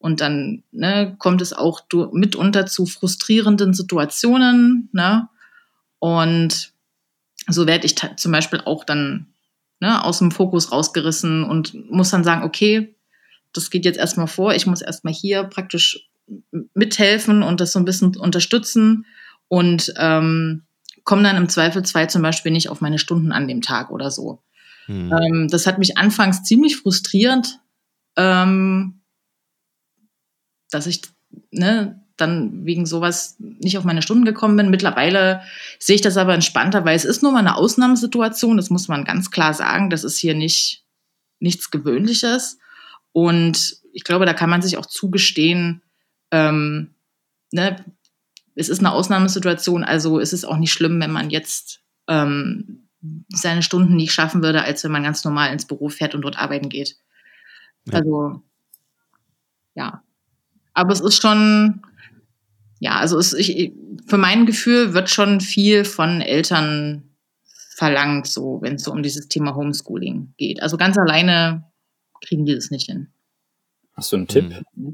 Und 0.04 0.20
dann 0.20 0.64
ne, 0.70 1.16
kommt 1.18 1.40
es 1.40 1.54
auch 1.54 1.80
mitunter 2.12 2.66
zu 2.66 2.84
frustrierenden 2.84 3.72
Situationen. 3.72 4.90
Ne? 4.92 5.30
Und 5.98 6.74
so 7.48 7.66
werde 7.66 7.86
ich 7.86 7.96
zum 8.18 8.30
Beispiel 8.30 8.60
auch 8.66 8.84
dann 8.84 9.28
ne, 9.80 10.04
aus 10.04 10.18
dem 10.18 10.30
Fokus 10.30 10.70
rausgerissen 10.70 11.42
und 11.42 11.90
muss 11.90 12.10
dann 12.10 12.22
sagen, 12.22 12.42
okay, 12.42 12.94
das 13.54 13.70
geht 13.70 13.86
jetzt 13.86 13.98
erstmal 13.98 14.26
vor. 14.26 14.54
Ich 14.54 14.66
muss 14.66 14.82
erstmal 14.82 15.14
hier 15.14 15.44
praktisch 15.44 16.10
mithelfen 16.74 17.42
und 17.42 17.62
das 17.62 17.72
so 17.72 17.78
ein 17.78 17.86
bisschen 17.86 18.14
unterstützen 18.14 19.06
und 19.48 19.90
ähm, 19.96 20.64
komme 21.04 21.22
dann 21.22 21.38
im 21.38 21.48
Zweifelsfall 21.48 22.10
zum 22.10 22.20
Beispiel 22.20 22.52
nicht 22.52 22.68
auf 22.68 22.82
meine 22.82 22.98
Stunden 22.98 23.32
an 23.32 23.48
dem 23.48 23.62
Tag 23.62 23.90
oder 23.90 24.10
so. 24.10 24.42
Hm. 24.84 25.10
Ähm, 25.10 25.48
das 25.48 25.66
hat 25.66 25.78
mich 25.78 25.96
anfangs 25.96 26.42
ziemlich 26.42 26.76
frustriert, 26.76 27.58
ähm, 28.16 29.00
dass 30.74 30.86
ich 30.86 31.02
ne, 31.50 32.00
dann 32.16 32.64
wegen 32.64 32.86
sowas 32.86 33.36
nicht 33.38 33.76
auf 33.78 33.84
meine 33.84 34.02
Stunden 34.02 34.24
gekommen 34.24 34.56
bin. 34.56 34.70
Mittlerweile 34.70 35.42
sehe 35.78 35.96
ich 35.96 36.02
das 36.02 36.16
aber 36.16 36.34
entspannter, 36.34 36.84
weil 36.84 36.96
es 36.96 37.04
ist 37.04 37.22
nur 37.22 37.32
mal 37.32 37.40
eine 37.40 37.56
Ausnahmesituation, 37.56 38.56
das 38.56 38.70
muss 38.70 38.88
man 38.88 39.04
ganz 39.04 39.30
klar 39.30 39.54
sagen. 39.54 39.90
Das 39.90 40.04
ist 40.04 40.18
hier 40.18 40.34
nicht 40.34 40.84
nichts 41.40 41.70
Gewöhnliches. 41.70 42.58
Und 43.12 43.76
ich 43.92 44.04
glaube, 44.04 44.26
da 44.26 44.34
kann 44.34 44.50
man 44.50 44.62
sich 44.62 44.76
auch 44.76 44.86
zugestehen, 44.86 45.82
ähm, 46.30 46.94
ne, 47.52 47.84
es 48.56 48.68
ist 48.68 48.78
eine 48.78 48.92
Ausnahmesituation, 48.92 49.84
also 49.84 50.18
ist 50.18 50.32
es 50.32 50.44
auch 50.44 50.56
nicht 50.56 50.72
schlimm, 50.72 51.00
wenn 51.00 51.10
man 51.10 51.30
jetzt 51.30 51.80
ähm, 52.08 52.88
seine 53.28 53.62
Stunden 53.62 53.96
nicht 53.96 54.12
schaffen 54.12 54.42
würde, 54.42 54.62
als 54.62 54.84
wenn 54.84 54.92
man 54.92 55.02
ganz 55.02 55.24
normal 55.24 55.52
ins 55.52 55.66
Büro 55.66 55.88
fährt 55.88 56.14
und 56.14 56.22
dort 56.22 56.38
arbeiten 56.38 56.68
geht. 56.68 56.96
Ja. 57.86 57.98
Also, 57.98 58.42
ja. 59.74 60.03
Aber 60.74 60.92
es 60.92 61.00
ist 61.00 61.22
schon, 61.22 61.82
ja, 62.80 62.96
also 62.98 63.18
es, 63.18 63.32
ich, 63.32 63.72
für 64.06 64.18
mein 64.18 64.46
Gefühl 64.46 64.92
wird 64.92 65.08
schon 65.08 65.40
viel 65.40 65.84
von 65.84 66.20
Eltern 66.20 67.14
verlangt, 67.76 68.26
so 68.26 68.60
wenn 68.62 68.74
es 68.74 68.84
so 68.84 68.92
um 68.92 69.02
dieses 69.02 69.28
Thema 69.28 69.54
Homeschooling 69.54 70.34
geht. 70.36 70.62
Also 70.62 70.76
ganz 70.76 70.98
alleine 70.98 71.64
kriegen 72.20 72.44
die 72.44 72.54
das 72.54 72.70
nicht 72.70 72.86
hin. 72.86 73.08
Hast 73.94 74.12
du 74.12 74.16
einen 74.16 74.28
Tipp? 74.28 74.52
Mhm. 74.74 74.92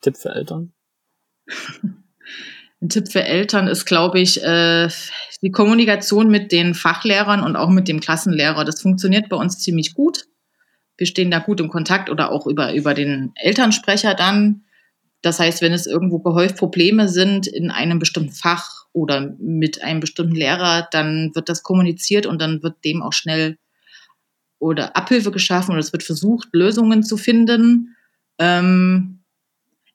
Tipp 0.00 0.16
für 0.16 0.30
Eltern? 0.30 0.72
Ein 2.82 2.88
Tipp 2.88 3.12
für 3.12 3.22
Eltern 3.22 3.68
ist, 3.68 3.84
glaube 3.84 4.20
ich, 4.20 4.42
äh, 4.42 4.88
die 5.42 5.50
Kommunikation 5.50 6.30
mit 6.30 6.50
den 6.50 6.74
Fachlehrern 6.74 7.42
und 7.42 7.54
auch 7.56 7.68
mit 7.68 7.88
dem 7.88 8.00
Klassenlehrer. 8.00 8.64
Das 8.64 8.80
funktioniert 8.80 9.28
bei 9.28 9.36
uns 9.36 9.58
ziemlich 9.58 9.92
gut. 9.92 10.24
Wir 11.00 11.06
stehen 11.06 11.30
da 11.30 11.38
gut 11.38 11.60
im 11.60 11.70
Kontakt 11.70 12.10
oder 12.10 12.30
auch 12.30 12.46
über, 12.46 12.74
über 12.74 12.92
den 12.92 13.32
Elternsprecher 13.36 14.14
dann. 14.14 14.64
Das 15.22 15.40
heißt, 15.40 15.62
wenn 15.62 15.72
es 15.72 15.86
irgendwo 15.86 16.18
gehäuft 16.18 16.58
Probleme 16.58 17.08
sind 17.08 17.46
in 17.46 17.70
einem 17.70 17.98
bestimmten 17.98 18.32
Fach 18.32 18.84
oder 18.92 19.34
mit 19.38 19.82
einem 19.82 20.00
bestimmten 20.00 20.34
Lehrer, 20.34 20.88
dann 20.90 21.34
wird 21.34 21.48
das 21.48 21.62
kommuniziert 21.62 22.26
und 22.26 22.38
dann 22.38 22.62
wird 22.62 22.84
dem 22.84 23.00
auch 23.00 23.14
schnell 23.14 23.56
oder 24.58 24.94
Abhilfe 24.94 25.30
geschaffen 25.30 25.70
oder 25.70 25.80
es 25.80 25.94
wird 25.94 26.02
versucht, 26.02 26.48
Lösungen 26.52 27.02
zu 27.02 27.16
finden. 27.16 27.96
Ähm, 28.38 29.20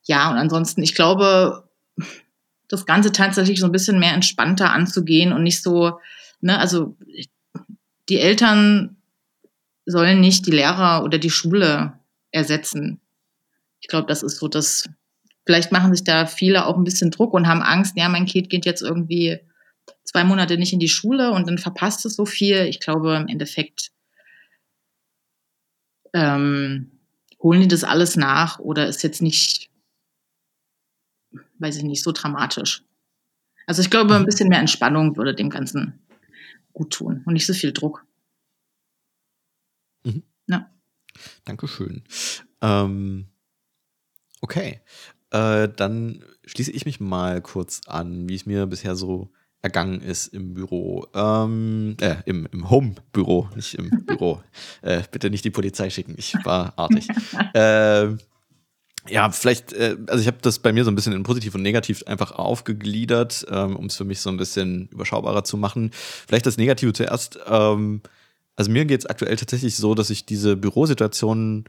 ja, 0.06 0.32
und 0.32 0.38
ansonsten, 0.38 0.82
ich 0.82 0.96
glaube, 0.96 1.70
das 2.68 2.88
Ganze 2.88 3.12
tatsächlich 3.12 3.60
so 3.60 3.68
ein 3.68 3.72
bisschen 3.72 4.00
mehr 4.00 4.14
entspannter 4.16 4.72
anzugehen 4.72 5.34
und 5.34 5.44
nicht 5.44 5.62
so, 5.62 6.00
ne, 6.42 6.58
also 6.58 6.98
die 8.10 8.18
Eltern 8.18 8.95
sollen 9.86 10.20
nicht 10.20 10.46
die 10.46 10.52
Lehrer 10.52 11.04
oder 11.04 11.18
die 11.18 11.30
Schule 11.30 12.00
ersetzen. 12.32 13.00
Ich 13.80 13.88
glaube, 13.88 14.08
das 14.08 14.24
ist 14.24 14.38
so 14.38 14.48
das, 14.48 14.90
vielleicht 15.46 15.72
machen 15.72 15.94
sich 15.94 16.04
da 16.04 16.26
viele 16.26 16.66
auch 16.66 16.78
ein 16.78 16.84
bisschen 16.84 17.12
Druck 17.12 17.34
und 17.34 17.48
haben 17.48 17.62
Angst, 17.62 17.96
ja, 17.96 18.10
mein 18.10 18.26
Kind 18.26 18.50
geht 18.50 18.66
jetzt 18.66 18.82
irgendwie 18.82 19.40
zwei 20.04 20.24
Monate 20.24 20.58
nicht 20.58 20.74
in 20.74 20.80
die 20.80 20.90
Schule 20.90 21.32
und 21.32 21.48
dann 21.48 21.58
verpasst 21.58 22.06
es 22.06 22.16
so 22.16 22.26
viel. 22.26 22.66
Ich 22.66 22.80
glaube, 22.80 23.16
im 23.16 23.28
Endeffekt 23.28 23.92
ähm, 26.14 26.92
holen 27.42 27.62
die 27.62 27.68
das 27.68 27.84
alles 27.84 28.16
nach 28.16 28.60
oder 28.60 28.88
ist 28.88 29.04
jetzt 29.04 29.22
nicht 29.22 29.70
weiß 31.60 31.78
ich 31.78 31.84
nicht, 31.84 32.04
so 32.04 32.12
dramatisch. 32.12 32.84
Also 33.68 33.82
ich 33.82 33.90
glaube, 33.90 34.16
ein 34.16 34.26
bisschen 34.26 34.50
mehr 34.50 34.60
Entspannung 34.60 35.18
würde 35.18 35.34
dem 35.34 35.50
Ganzen 35.50 36.00
gut 36.74 36.94
tun 36.94 37.24
und 37.26 37.34
nicht 37.34 37.46
so 37.46 37.54
viel 37.54 37.72
Druck. 37.72 38.06
Mhm. 40.04 40.24
Ja. 40.48 40.70
Dankeschön. 41.46 42.04
Ähm, 42.62 43.28
okay, 44.42 44.82
äh, 45.32 45.70
dann 45.70 46.24
schließe 46.46 46.72
ich 46.72 46.86
mich 46.86 47.00
mal 47.00 47.42
kurz 47.42 47.82
an, 47.88 48.30
wie 48.30 48.36
es 48.36 48.46
mir 48.46 48.66
bisher 48.68 48.96
so 48.96 49.32
ergangen 49.62 50.02
ist 50.02 50.28
im 50.28 50.54
Büro. 50.54 51.08
Ähm, 51.16 51.98
äh, 52.00 52.18
im, 52.26 52.48
im 52.52 52.70
Home-Büro, 52.70 53.50
nicht 53.56 53.74
im 53.74 53.90
Büro. 54.06 54.42
Äh, 54.84 55.02
bitte 55.12 55.30
nicht 55.30 55.44
die 55.44 55.50
Polizei 55.50 55.90
schicken, 55.90 56.14
ich 56.18 56.36
war 56.46 56.74
artig. 56.78 57.08
äh, 57.54 58.16
ja, 59.08 59.30
vielleicht, 59.32 59.74
äh, 59.74 59.98
also 60.08 60.22
ich 60.22 60.28
habe 60.28 60.38
das 60.42 60.60
bei 60.60 60.72
mir 60.72 60.84
so 60.84 60.92
ein 60.92 60.96
bisschen 60.96 61.14
in 61.14 61.24
positiv 61.24 61.56
und 61.56 61.62
negativ 61.62 62.04
einfach 62.08 62.32
aufgegliedert, 62.32 63.46
ähm, 63.50 63.76
um 63.76 63.86
es 63.86 63.96
für 63.96 64.06
mich 64.06 64.20
so 64.20 64.30
ein 64.30 64.38
bisschen 64.38 64.88
überschaubarer 64.90 65.44
zu 65.44 65.58
machen. 65.58 65.92
Vielleicht 65.94 66.46
das 66.46 66.58
Negative 66.58 66.94
zuerst. 66.94 67.40
Ähm, 67.48 68.02
also 68.56 68.72
mir 68.72 68.86
geht 68.86 69.02
es 69.02 69.06
aktuell 69.06 69.36
tatsächlich 69.36 69.76
so, 69.76 69.96
dass 69.96 70.10
ich 70.10 70.26
diese 70.26 70.56
Bürosituation 70.56 71.66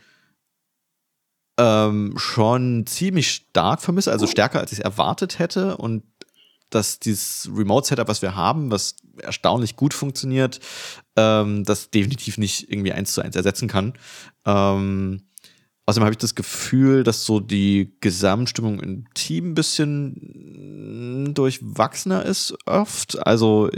ähm, 1.58 2.14
schon 2.16 2.86
ziemlich 2.86 3.30
stark 3.30 3.80
vermisse, 3.80 4.12
also 4.12 4.26
stärker 4.26 4.60
als 4.60 4.72
ich 4.72 4.78
es 4.78 4.84
erwartet 4.84 5.38
hätte 5.38 5.76
und 5.76 6.02
dass 6.70 6.98
dieses 6.98 7.48
Remote-Setup, 7.54 8.08
was 8.08 8.22
wir 8.22 8.34
haben, 8.34 8.70
was 8.70 8.96
erstaunlich 9.18 9.76
gut 9.76 9.94
funktioniert, 9.94 10.60
ähm, 11.16 11.64
das 11.64 11.90
definitiv 11.90 12.38
nicht 12.38 12.70
irgendwie 12.70 12.92
eins 12.92 13.12
zu 13.12 13.22
eins 13.22 13.36
ersetzen 13.36 13.68
kann. 13.68 13.94
Ähm, 14.44 15.22
Außerdem 15.88 16.04
habe 16.04 16.14
ich 16.14 16.18
das 16.18 16.34
Gefühl, 16.34 17.04
dass 17.04 17.24
so 17.24 17.38
die 17.38 17.96
Gesamtstimmung 18.00 18.80
im 18.80 19.04
Team 19.14 19.50
ein 19.50 19.54
bisschen 19.54 21.32
durchwachsener 21.32 22.24
ist 22.24 22.56
oft. 22.66 23.24
Also 23.24 23.70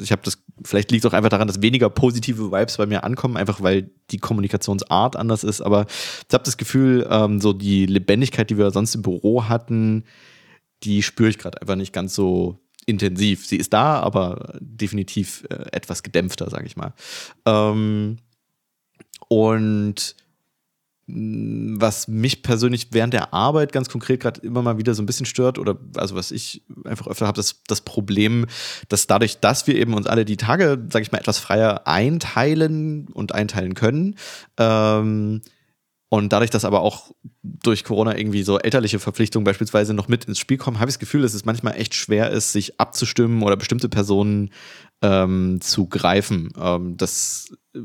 ich 0.00 0.12
habe 0.12 0.22
das, 0.24 0.38
vielleicht 0.64 0.90
liegt 0.90 1.04
es 1.04 1.10
auch 1.10 1.14
einfach 1.14 1.30
daran, 1.30 1.48
dass 1.48 1.62
weniger 1.62 1.90
positive 1.90 2.50
Vibes 2.52 2.76
bei 2.76 2.86
mir 2.86 3.04
ankommen, 3.04 3.36
einfach 3.36 3.62
weil 3.62 3.90
die 4.10 4.18
Kommunikationsart 4.18 5.16
anders 5.16 5.44
ist. 5.44 5.60
Aber 5.60 5.86
ich 5.88 6.34
habe 6.34 6.44
das 6.44 6.56
Gefühl, 6.56 7.06
ähm, 7.10 7.40
so 7.40 7.52
die 7.52 7.86
Lebendigkeit, 7.86 8.50
die 8.50 8.58
wir 8.58 8.70
sonst 8.70 8.94
im 8.94 9.02
Büro 9.02 9.48
hatten, 9.48 10.04
die 10.82 11.02
spüre 11.02 11.30
ich 11.30 11.38
gerade 11.38 11.60
einfach 11.60 11.76
nicht 11.76 11.92
ganz 11.92 12.14
so 12.14 12.58
intensiv. 12.86 13.46
Sie 13.46 13.56
ist 13.56 13.72
da, 13.72 14.00
aber 14.00 14.54
definitiv 14.60 15.44
äh, 15.50 15.66
etwas 15.72 16.02
gedämpfter, 16.02 16.48
sage 16.50 16.66
ich 16.66 16.76
mal. 16.76 16.94
Ähm, 17.44 18.16
und 19.28 20.16
was 21.10 22.06
mich 22.06 22.42
persönlich 22.42 22.88
während 22.90 23.14
der 23.14 23.32
Arbeit 23.32 23.72
ganz 23.72 23.88
konkret 23.88 24.20
gerade 24.20 24.42
immer 24.42 24.60
mal 24.60 24.76
wieder 24.76 24.94
so 24.94 25.02
ein 25.02 25.06
bisschen 25.06 25.24
stört 25.24 25.58
oder 25.58 25.78
also 25.96 26.14
was 26.14 26.30
ich 26.30 26.62
einfach 26.84 27.06
öfter 27.06 27.26
habe, 27.26 27.36
das, 27.36 27.62
das 27.66 27.80
Problem, 27.80 28.46
dass 28.88 29.06
dadurch, 29.06 29.40
dass 29.40 29.66
wir 29.66 29.76
eben 29.76 29.94
uns 29.94 30.06
alle 30.06 30.26
die 30.26 30.36
Tage, 30.36 30.78
sage 30.92 31.02
ich 31.02 31.12
mal, 31.12 31.18
etwas 31.18 31.38
freier 31.38 31.86
einteilen 31.86 33.08
und 33.08 33.34
einteilen 33.34 33.72
können, 33.72 34.16
ähm, 34.58 35.40
und 36.10 36.32
dadurch, 36.32 36.50
dass 36.50 36.64
aber 36.64 36.80
auch 36.80 37.10
durch 37.42 37.84
Corona 37.84 38.16
irgendwie 38.16 38.42
so 38.42 38.58
elterliche 38.58 38.98
Verpflichtungen 38.98 39.44
beispielsweise 39.44 39.92
noch 39.92 40.08
mit 40.08 40.24
ins 40.24 40.38
Spiel 40.38 40.56
kommen, 40.56 40.80
habe 40.80 40.88
ich 40.88 40.94
das 40.94 41.00
Gefühl, 41.00 41.20
dass 41.20 41.34
es 41.34 41.44
manchmal 41.44 41.76
echt 41.78 41.94
schwer 41.94 42.30
ist, 42.30 42.52
sich 42.52 42.80
abzustimmen 42.80 43.42
oder 43.42 43.58
bestimmte 43.58 43.90
Personen 43.90 44.50
ähm, 45.02 45.60
zu 45.60 45.86
greifen. 45.86 46.52
Ähm, 46.60 46.96
das 46.96 47.52
äh, 47.74 47.78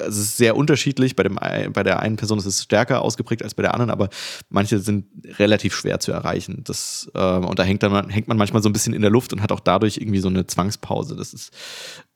also 0.00 0.20
ist 0.20 0.36
sehr 0.36 0.56
unterschiedlich. 0.56 1.16
Bei, 1.16 1.22
dem, 1.22 1.36
bei 1.36 1.82
der 1.82 2.00
einen 2.00 2.16
Person 2.16 2.38
ist 2.38 2.46
es 2.46 2.62
stärker 2.62 3.02
ausgeprägt 3.02 3.42
als 3.42 3.54
bei 3.54 3.62
der 3.62 3.72
anderen, 3.72 3.90
aber 3.90 4.08
manche 4.50 4.78
sind 4.78 5.06
relativ 5.38 5.74
schwer 5.74 6.00
zu 6.00 6.12
erreichen. 6.12 6.62
Das, 6.64 7.10
ähm, 7.14 7.44
und 7.44 7.58
da 7.58 7.62
hängt, 7.62 7.82
dann, 7.82 8.08
hängt 8.10 8.28
man 8.28 8.36
manchmal 8.36 8.62
so 8.62 8.68
ein 8.68 8.72
bisschen 8.72 8.94
in 8.94 9.02
der 9.02 9.10
Luft 9.10 9.32
und 9.32 9.42
hat 9.42 9.52
auch 9.52 9.60
dadurch 9.60 9.96
irgendwie 9.96 10.20
so 10.20 10.28
eine 10.28 10.46
Zwangspause. 10.46 11.16
Das 11.16 11.32
ist, 11.32 11.52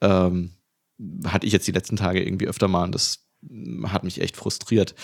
ähm, 0.01 0.51
hatte 1.27 1.47
ich 1.47 1.53
jetzt 1.53 1.67
die 1.67 1.73
letzten 1.73 1.97
Tage 1.97 2.23
irgendwie 2.23 2.49
öfter 2.49 2.69
mal 2.69 2.85
und 2.85 2.95
das 2.95 3.25
hat 3.87 4.03
mich 4.03 4.21
echt 4.21 4.37
frustriert. 4.37 4.95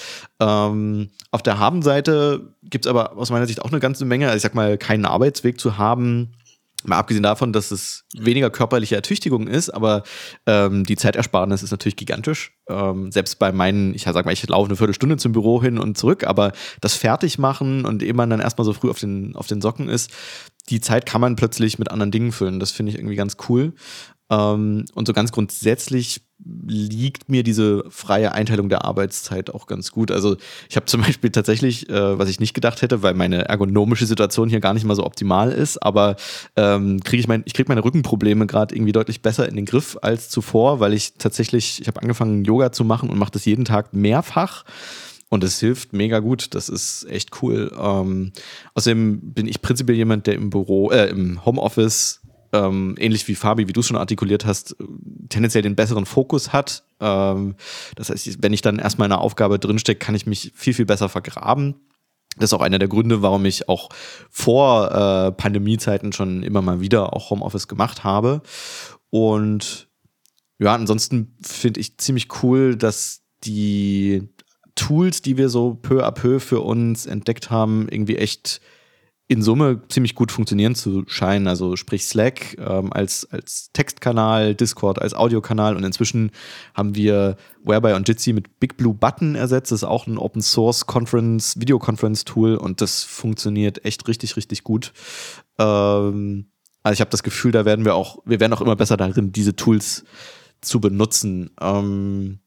Ähm, 0.40 1.10
auf 1.30 1.42
der 1.42 1.58
Habenseite 1.58 2.54
gibt 2.64 2.84
es 2.84 2.90
aber 2.90 3.16
aus 3.16 3.30
meiner 3.30 3.46
Sicht 3.46 3.62
auch 3.62 3.70
eine 3.70 3.80
ganze 3.80 4.04
Menge. 4.04 4.26
Also 4.26 4.37
ich 4.37 4.42
sag 4.42 4.56
mal, 4.56 4.76
keinen 4.76 5.04
Arbeitsweg 5.04 5.60
zu 5.60 5.78
haben, 5.78 6.32
Mal 6.85 6.99
abgesehen 6.99 7.23
davon, 7.23 7.53
dass 7.53 7.70
es 7.70 8.05
weniger 8.14 8.51
körperliche 8.51 8.94
Ertüchtigung 8.94 9.47
ist, 9.47 9.70
aber 9.70 10.03
ähm, 10.47 10.85
die 10.85 10.97
Zeitersparnis 10.97 11.62
ist 11.62 11.70
natürlich 11.70 11.97
gigantisch. 11.97 12.53
Ähm, 12.68 13.11
selbst 13.11 13.38
bei 13.38 13.53
meinen, 13.53 13.94
ich 13.94 14.03
sag 14.03 14.25
mal, 14.25 14.33
ich 14.33 14.47
laufe 14.47 14.68
eine 14.68 14.77
Viertelstunde 14.77 15.16
zum 15.16 15.33
Büro 15.33 15.62
hin 15.62 15.79
und 15.79 15.97
zurück, 15.97 16.25
aber 16.25 16.53
das 16.81 16.94
Fertigmachen 16.94 17.85
und 17.85 18.03
ehe 18.03 18.14
man 18.14 18.31
dann 18.31 18.40
erstmal 18.40 18.64
so 18.64 18.73
früh 18.73 18.90
auf 18.90 18.99
den, 18.99 19.35
auf 19.35 19.47
den 19.47 19.61
Socken 19.61 19.88
ist, 19.88 20.11
die 20.68 20.81
Zeit 20.81 21.07
kann 21.07 21.20
man 21.20 21.37
plötzlich 21.37 21.79
mit 21.79 21.90
anderen 21.90 22.11
Dingen 22.11 22.33
füllen. 22.33 22.61
Das 22.61 22.70
finde 22.70 22.92
ich 22.92 22.99
irgendwie 22.99 23.16
ganz 23.16 23.37
cool. 23.49 23.75
Ähm, 24.31 24.85
und 24.94 25.07
so 25.07 25.12
ganz 25.12 25.33
grundsätzlich 25.33 26.23
liegt 26.44 27.28
mir 27.28 27.42
diese 27.42 27.85
freie 27.88 28.33
Einteilung 28.33 28.68
der 28.68 28.85
Arbeitszeit 28.85 29.50
auch 29.50 29.66
ganz 29.66 29.90
gut. 29.90 30.11
Also 30.11 30.37
ich 30.68 30.76
habe 30.76 30.87
zum 30.87 31.00
Beispiel 31.02 31.30
tatsächlich, 31.30 31.88
äh, 31.88 32.18
was 32.18 32.28
ich 32.28 32.40
nicht 32.40 32.54
gedacht 32.54 32.83
hätte, 32.83 33.02
weil 33.02 33.14
meine 33.14 33.46
ergonomische 33.48 34.07
Situation 34.07 34.48
hier 34.48 34.61
gar 34.61 34.74
nicht 34.74 34.85
mal 34.85 34.94
so 34.94 35.04
optimal 35.04 35.52
ist, 35.52 35.78
aber 35.83 36.16
ähm, 36.57 37.00
kriege 37.00 37.20
ich 37.20 37.28
mein, 37.28 37.42
ich 37.46 37.54
kriege 37.54 37.68
meine 37.68 37.85
Rückenprobleme 37.85 38.46
gerade 38.46 38.74
irgendwie 38.74 38.92
deutlich 38.92 39.22
besser 39.22 39.48
in 39.48 39.57
den 39.57 39.64
Griff 39.64 39.96
als 40.02 40.28
zuvor, 40.28 40.80
weil 40.80 40.92
ich 40.92 41.14
tatsächlich, 41.14 41.80
ich 41.80 41.87
habe 41.87 42.02
angefangen 42.02 42.44
Yoga 42.44 42.72
zu 42.72 42.85
machen 42.85 43.11
und 43.11 43.18
mache 43.18 43.33
das 43.33 43.44
jeden 43.44 43.64
Tag 43.64 43.92
mehrfach. 43.92 44.64
Und 45.30 45.42
es 45.42 45.59
hilft 45.59 45.92
mega 45.92 46.20
gut. 46.20 46.54
Das 46.54 46.68
ist 46.68 47.09
echt 47.11 47.42
cool. 47.42 47.72
Ähm, 47.76 48.30
außerdem 48.74 49.33
bin 49.33 49.48
ich 49.48 49.62
prinzipiell 49.62 49.96
jemand, 49.96 50.28
der 50.28 50.35
im 50.35 50.50
Büro, 50.50 50.92
äh, 50.92 51.09
im 51.09 51.44
Homeoffice 51.44 52.20
ähm, 52.54 52.94
ähnlich 52.98 53.26
wie 53.26 53.34
Fabi, 53.34 53.66
wie 53.66 53.72
du 53.72 53.80
es 53.80 53.86
schon 53.86 53.96
artikuliert 53.96 54.46
hast, 54.46 54.76
tendenziell 55.28 55.62
den 55.62 55.74
besseren 55.74 56.06
Fokus 56.06 56.52
hat. 56.52 56.84
Ähm, 57.00 57.56
das 57.96 58.10
heißt, 58.10 58.42
wenn 58.42 58.52
ich 58.52 58.62
dann 58.62 58.78
erstmal 58.78 59.06
in 59.06 59.12
einer 59.12 59.20
Aufgabe 59.20 59.58
drinstecke, 59.58 59.98
kann 59.98 60.14
ich 60.14 60.26
mich 60.26 60.52
viel, 60.54 60.72
viel 60.72 60.86
besser 60.86 61.08
vergraben. 61.08 61.74
Das 62.36 62.50
ist 62.50 62.54
auch 62.54 62.62
einer 62.62 62.78
der 62.78 62.88
Gründe, 62.88 63.22
warum 63.22 63.44
ich 63.44 63.68
auch 63.68 63.88
vor 64.30 64.90
äh, 64.90 65.32
Pandemiezeiten 65.32 66.12
schon 66.12 66.42
immer 66.42 66.62
mal 66.62 66.80
wieder 66.80 67.12
auch 67.12 67.30
Homeoffice 67.30 67.68
gemacht 67.68 68.04
habe. 68.04 68.42
Und 69.10 69.88
ja, 70.58 70.74
ansonsten 70.74 71.36
finde 71.42 71.80
ich 71.80 71.98
ziemlich 71.98 72.28
cool, 72.42 72.76
dass 72.76 73.22
die 73.44 74.28
Tools, 74.76 75.22
die 75.22 75.36
wir 75.36 75.48
so 75.48 75.74
peu 75.74 76.04
à 76.04 76.12
peu 76.12 76.38
für 76.38 76.60
uns 76.60 77.06
entdeckt 77.06 77.50
haben, 77.50 77.88
irgendwie 77.88 78.16
echt 78.16 78.60
in 79.26 79.40
Summe 79.42 79.80
ziemlich 79.88 80.14
gut 80.14 80.30
funktionieren 80.30 80.74
zu 80.74 81.04
scheinen. 81.06 81.48
Also 81.48 81.76
sprich 81.76 82.06
Slack 82.06 82.58
ähm, 82.58 82.92
als, 82.92 83.26
als 83.30 83.70
Textkanal, 83.72 84.54
Discord 84.54 85.00
als 85.00 85.14
Audiokanal 85.14 85.76
und 85.76 85.84
inzwischen 85.84 86.30
haben 86.74 86.94
wir 86.94 87.37
Whereby 87.64 87.94
und 87.94 88.06
Jitsi 88.06 88.34
mit 88.34 88.60
Big 88.60 88.76
Blue 88.76 88.92
Button 88.92 89.34
ersetzt. 89.34 89.72
Das 89.72 89.80
ist 89.80 89.88
auch 89.88 90.06
ein 90.06 90.18
Open 90.18 90.42
Source 90.42 90.87
Conference, 90.87 91.58
Videoconference 91.58 92.24
Tool 92.24 92.56
und 92.56 92.82
das 92.82 93.02
funktioniert 93.02 93.84
echt 93.84 94.06
richtig, 94.08 94.37
richtig 94.37 94.62
gut. 94.62 94.92
Ähm, 95.58 96.46
also 96.82 96.92
ich 96.92 97.00
habe 97.00 97.10
das 97.10 97.22
Gefühl, 97.22 97.52
da 97.52 97.64
werden 97.64 97.87
wir 97.87 97.94
auch, 97.94 98.18
wir 98.26 98.40
werden 98.40 98.52
auch 98.52 98.60
immer 98.60 98.76
besser 98.76 98.98
darin, 98.98 99.32
diese 99.32 99.56
Tools 99.56 100.04
zu 100.60 100.80
benutzen. 100.80 101.50
Ähm, 101.60 102.40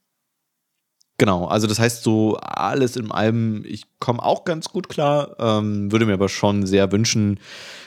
Genau, 1.19 1.45
also 1.45 1.65
das 1.65 1.79
heißt 1.79 2.03
so 2.03 2.37
alles 2.37 2.95
in 2.95 3.11
allem, 3.11 3.63
ich 3.65 3.85
komme 3.99 4.21
auch 4.21 4.45
ganz 4.45 4.69
gut 4.69 4.87
klar, 4.87 5.35
ähm, 5.39 5.91
würde 5.91 6.05
mir 6.05 6.13
aber 6.13 6.29
schon 6.29 6.67
sehr 6.67 6.91
wünschen, 6.91 7.39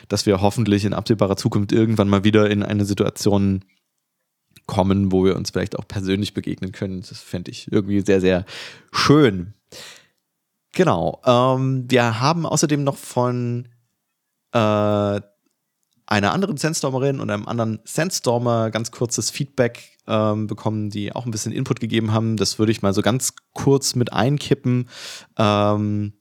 dass 0.08 0.26
wir 0.26 0.40
hoffentlich 0.40 0.84
in 0.84 0.92
absehbarer 0.92 1.36
Zukunft 1.36 1.70
irgendwann 1.70 2.08
mal 2.08 2.24
wieder 2.24 2.50
in 2.50 2.64
eine 2.64 2.84
Situation 2.84 3.64
kommen, 4.66 5.12
wo 5.12 5.24
wir 5.24 5.36
uns 5.36 5.50
vielleicht 5.50 5.78
auch 5.78 5.86
persönlich 5.86 6.34
begegnen 6.34 6.72
können. 6.72 7.02
Das 7.08 7.20
fände 7.20 7.52
ich 7.52 7.70
irgendwie 7.70 8.00
sehr, 8.00 8.20
sehr 8.20 8.44
schön. 8.92 9.54
Genau, 10.72 11.20
ähm, 11.24 11.84
wir 11.88 12.20
haben 12.20 12.46
außerdem 12.46 12.82
noch 12.82 12.96
von 12.96 13.68
äh, 14.52 15.20
einer 16.10 16.32
anderen 16.32 16.56
Sandstormerin 16.56 17.20
und 17.20 17.30
einem 17.30 17.46
anderen 17.46 17.78
Sandstormer 17.84 18.70
ganz 18.70 18.90
kurzes 18.90 19.30
Feedback 19.30 19.96
ähm, 20.08 20.48
bekommen, 20.48 20.90
die 20.90 21.14
auch 21.14 21.24
ein 21.24 21.30
bisschen 21.30 21.52
Input 21.52 21.78
gegeben 21.80 22.12
haben. 22.12 22.36
Das 22.36 22.58
würde 22.58 22.72
ich 22.72 22.82
mal 22.82 22.92
so 22.92 23.00
ganz 23.00 23.34
kurz 23.54 23.94
mit 23.94 24.12
einkippen. 24.12 24.88
Ähm, 25.38 26.14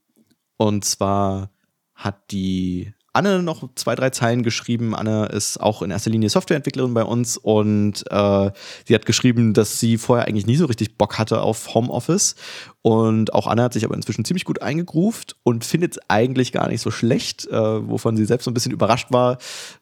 und 0.58 0.86
zwar 0.86 1.50
hat 1.96 2.32
die 2.32 2.94
Anne 3.14 3.42
noch 3.42 3.68
zwei, 3.76 3.96
drei 3.96 4.12
Zeilen 4.12 4.44
geschrieben. 4.44 4.96
Anne 4.96 5.26
ist 5.26 5.60
auch 5.60 5.82
in 5.82 5.92
erster 5.92 6.12
Linie 6.12 6.30
Softwareentwicklerin 6.30 6.94
bei 6.94 7.04
uns 7.04 7.38
und 7.38 8.04
äh, 8.10 8.52
sie 8.86 8.96
hat 8.96 9.06
geschrieben, 9.06 9.54
dass 9.54 9.80
sie 9.80 9.98
vorher 9.98 10.28
eigentlich 10.28 10.46
nie 10.46 10.56
so 10.56 10.66
richtig 10.66 10.98
Bock 10.98 11.18
hatte 11.18 11.42
auf 11.42 11.74
Homeoffice. 11.74 12.36
Und 12.82 13.34
auch 13.34 13.48
Anne 13.48 13.64
hat 13.64 13.74
sich 13.74 13.84
aber 13.84 13.96
inzwischen 13.96 14.26
ziemlich 14.26 14.46
gut 14.46 14.62
eingegruft 14.62 15.36
und 15.44 15.66
findet 15.66 15.94
es 15.94 16.00
eigentlich 16.08 16.52
gar 16.52 16.70
nicht 16.70 16.82
so 16.82 16.92
schlecht, 16.92 17.48
äh, 17.48 17.90
wovon 17.90 18.16
sie 18.16 18.26
selbst 18.26 18.46
so 18.46 18.52
ein 18.52 18.54
bisschen 18.54 18.72
überrascht 18.72 19.12
war, 19.12 19.38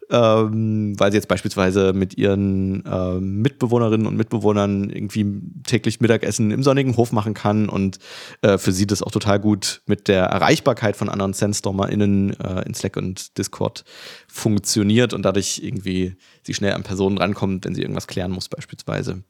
ähm, 0.10 0.98
weil 0.98 1.12
sie 1.12 1.18
jetzt 1.18 1.28
beispielsweise 1.28 1.94
mit 1.94 2.18
ihren 2.18 2.86
äh, 2.86 3.20
Mitbewohnerinnen 3.20 4.08
und 4.08 4.16
Mitbewohnern 4.16 4.90
irgendwie 4.90 5.42
täglich 5.64 6.00
Mittagessen 6.00 6.52
im 6.52 6.64
sonnigen 6.64 6.96
Hof 6.98 7.12
machen 7.12 7.34
kann 7.34 7.68
und 7.70 8.00
äh, 8.42 8.58
für 8.58 8.72
sie 8.72 8.88
das 8.88 9.04
auch 9.04 9.12
total 9.12 9.40
gut 9.40 9.82
mit 9.86 10.08
der 10.08 10.26
Erreichbarkeit 10.26 10.96
von 10.96 11.10
anderen 11.10 11.34
SandstormerInnen 11.34 12.40
äh, 12.40 12.66
in 12.66 12.74
Slack 12.74 12.98
und 12.98 13.38
Discord 13.38 13.84
funktioniert 14.28 15.14
und 15.14 15.24
dadurch 15.24 15.60
irgendwie 15.62 16.16
sie 16.44 16.54
schnell 16.54 16.74
an 16.74 16.84
Personen 16.84 17.18
rankommt, 17.18 17.66
wenn 17.66 17.76
sie 17.76 17.82
irgendwas 17.82 18.08
klären 18.08 18.32
muss 18.32 18.48
beispielsweise. 18.48 19.24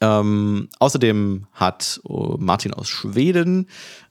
Ähm, 0.00 0.68
außerdem 0.78 1.46
hat 1.52 2.00
oh, 2.04 2.36
Martin 2.38 2.72
aus 2.72 2.88
Schweden 2.88 3.68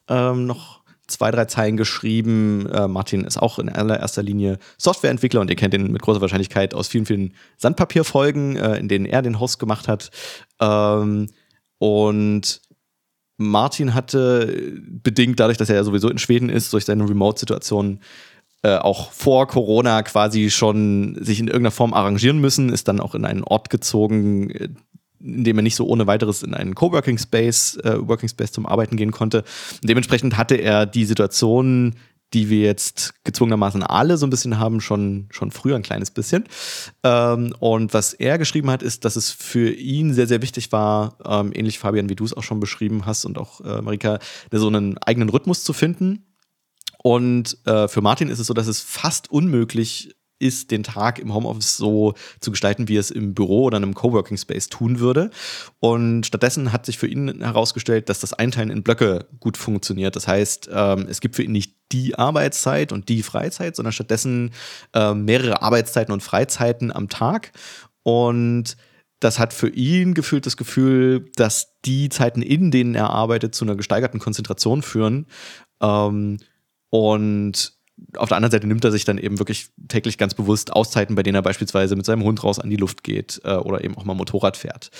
ähm, 0.07 0.45
noch 0.45 0.78
zwei, 1.11 1.31
drei 1.31 1.45
Zeilen 1.45 1.77
geschrieben. 1.77 2.67
Äh, 2.67 2.87
Martin 2.87 3.23
ist 3.23 3.37
auch 3.37 3.59
in 3.59 3.69
allererster 3.69 4.23
Linie 4.23 4.57
Softwareentwickler 4.77 5.41
und 5.41 5.49
ihr 5.49 5.55
kennt 5.55 5.73
ihn 5.73 5.91
mit 5.91 6.01
großer 6.01 6.21
Wahrscheinlichkeit 6.21 6.73
aus 6.73 6.87
vielen, 6.87 7.05
vielen 7.05 7.33
Sandpapierfolgen, 7.57 8.55
äh, 8.55 8.77
in 8.77 8.87
denen 8.87 9.05
er 9.05 9.21
den 9.21 9.39
Host 9.39 9.59
gemacht 9.59 9.87
hat. 9.87 10.11
Ähm, 10.59 11.27
und 11.77 12.61
Martin 13.37 13.93
hatte 13.93 14.73
bedingt 14.87 15.39
dadurch, 15.39 15.57
dass 15.57 15.69
er 15.69 15.75
ja 15.75 15.83
sowieso 15.83 16.09
in 16.09 16.17
Schweden 16.17 16.49
ist, 16.49 16.73
durch 16.73 16.85
seine 16.85 17.07
Remote-Situation 17.07 18.01
äh, 18.61 18.75
auch 18.75 19.13
vor 19.13 19.47
Corona 19.47 20.03
quasi 20.03 20.49
schon 20.49 21.17
sich 21.21 21.39
in 21.39 21.47
irgendeiner 21.47 21.71
Form 21.71 21.93
arrangieren 21.93 22.39
müssen, 22.39 22.67
ist 22.67 22.89
dann 22.89 22.99
auch 22.99 23.15
in 23.15 23.23
einen 23.23 23.43
Ort 23.43 23.69
gezogen, 23.69 24.49
äh, 24.49 24.69
indem 25.19 25.59
er 25.59 25.63
nicht 25.63 25.75
so 25.75 25.87
ohne 25.87 26.07
weiteres 26.07 26.43
in 26.43 26.53
einen 26.53 26.75
Coworking 26.75 27.17
Space, 27.17 27.77
äh, 27.83 28.07
Working 28.07 28.29
Space 28.29 28.51
zum 28.51 28.65
Arbeiten 28.65 28.97
gehen 28.97 29.11
konnte. 29.11 29.39
Und 29.81 29.89
dementsprechend 29.89 30.37
hatte 30.37 30.55
er 30.55 30.85
die 30.85 31.05
Situation, 31.05 31.95
die 32.33 32.49
wir 32.49 32.61
jetzt 32.61 33.13
gezwungenermaßen 33.23 33.81
alle 33.81 34.17
so 34.17 34.27
ein 34.27 34.29
bisschen 34.29 34.59
haben, 34.59 34.81
schon, 34.81 35.27
schon 35.31 35.51
früher 35.51 35.75
ein 35.75 35.81
kleines 35.81 36.11
bisschen. 36.11 36.43
Ähm, 37.03 37.55
und 37.59 37.93
was 37.93 38.13
er 38.13 38.37
geschrieben 38.37 38.69
hat, 38.69 38.83
ist, 38.83 39.03
dass 39.03 39.15
es 39.15 39.31
für 39.31 39.71
ihn 39.71 40.13
sehr, 40.13 40.27
sehr 40.27 40.41
wichtig 40.41 40.71
war, 40.71 41.17
ähm, 41.25 41.51
ähnlich 41.53 41.79
Fabian, 41.79 42.09
wie 42.09 42.15
du 42.15 42.25
es 42.25 42.35
auch 42.35 42.43
schon 42.43 42.59
beschrieben 42.59 43.05
hast 43.05 43.25
und 43.25 43.37
auch 43.37 43.61
äh, 43.61 43.81
Marika, 43.81 44.19
so 44.51 44.67
einen 44.67 44.97
eigenen 44.99 45.29
Rhythmus 45.29 45.63
zu 45.63 45.73
finden. 45.73 46.25
Und 47.01 47.57
äh, 47.65 47.87
für 47.87 48.01
Martin 48.01 48.29
ist 48.29 48.39
es 48.39 48.47
so, 48.47 48.53
dass 48.53 48.67
es 48.67 48.81
fast 48.81 49.31
unmöglich 49.31 50.15
ist, 50.39 50.71
den 50.71 50.83
Tag 50.83 51.19
im 51.19 51.33
Homeoffice 51.33 51.77
so 51.77 52.13
zu 52.39 52.51
gestalten, 52.51 52.87
wie 52.87 52.97
er 52.97 53.01
es 53.01 53.11
im 53.11 53.33
Büro 53.33 53.65
oder 53.65 53.77
in 53.77 53.83
einem 53.83 53.93
Coworking 53.93 54.37
Space 54.37 54.69
tun 54.69 54.99
würde. 54.99 55.29
Und 55.79 56.25
stattdessen 56.25 56.71
hat 56.71 56.85
sich 56.85 56.97
für 56.97 57.07
ihn 57.07 57.41
herausgestellt, 57.41 58.09
dass 58.09 58.19
das 58.19 58.33
Einteilen 58.33 58.71
in 58.71 58.83
Blöcke 58.83 59.27
gut 59.39 59.57
funktioniert. 59.57 60.15
Das 60.15 60.27
heißt, 60.27 60.69
ähm, 60.71 61.07
es 61.09 61.21
gibt 61.21 61.35
für 61.35 61.43
ihn 61.43 61.51
nicht 61.51 61.75
die 61.91 62.15
Arbeitszeit 62.15 62.91
und 62.91 63.09
die 63.09 63.23
Freizeit, 63.23 63.75
sondern 63.75 63.91
stattdessen 63.91 64.51
ähm, 64.93 65.25
mehrere 65.25 65.61
Arbeitszeiten 65.61 66.13
und 66.13 66.23
Freizeiten 66.23 66.91
am 66.91 67.09
Tag. 67.09 67.51
Und 68.03 68.77
das 69.19 69.37
hat 69.37 69.53
für 69.53 69.69
ihn 69.69 70.13
gefühlt 70.13 70.45
das 70.45 70.55
Gefühl, 70.55 71.29
dass 71.35 71.79
die 71.83 72.09
Zeiten, 72.09 72.41
in 72.41 72.71
denen 72.71 72.95
er 72.95 73.09
arbeitet, 73.09 73.53
zu 73.53 73.65
einer 73.65 73.75
gesteigerten 73.75 74.19
Konzentration 74.19 74.81
führen. 74.81 75.27
Ähm, 75.81 76.37
und 76.89 77.78
auf 78.17 78.29
der 78.29 78.37
anderen 78.37 78.51
Seite 78.51 78.67
nimmt 78.67 78.83
er 78.83 78.91
sich 78.91 79.05
dann 79.05 79.17
eben 79.17 79.39
wirklich 79.39 79.69
täglich 79.87 80.17
ganz 80.17 80.33
bewusst 80.33 80.73
Auszeiten, 80.73 81.15
bei 81.15 81.23
denen 81.23 81.35
er 81.35 81.41
beispielsweise 81.41 81.95
mit 81.95 82.05
seinem 82.05 82.23
Hund 82.23 82.43
raus 82.43 82.59
an 82.59 82.69
die 82.69 82.75
Luft 82.75 83.03
geht 83.03 83.41
äh, 83.43 83.55
oder 83.55 83.83
eben 83.83 83.97
auch 83.97 84.05
mal 84.05 84.13
Motorrad 84.13 84.57
fährt. 84.57 84.91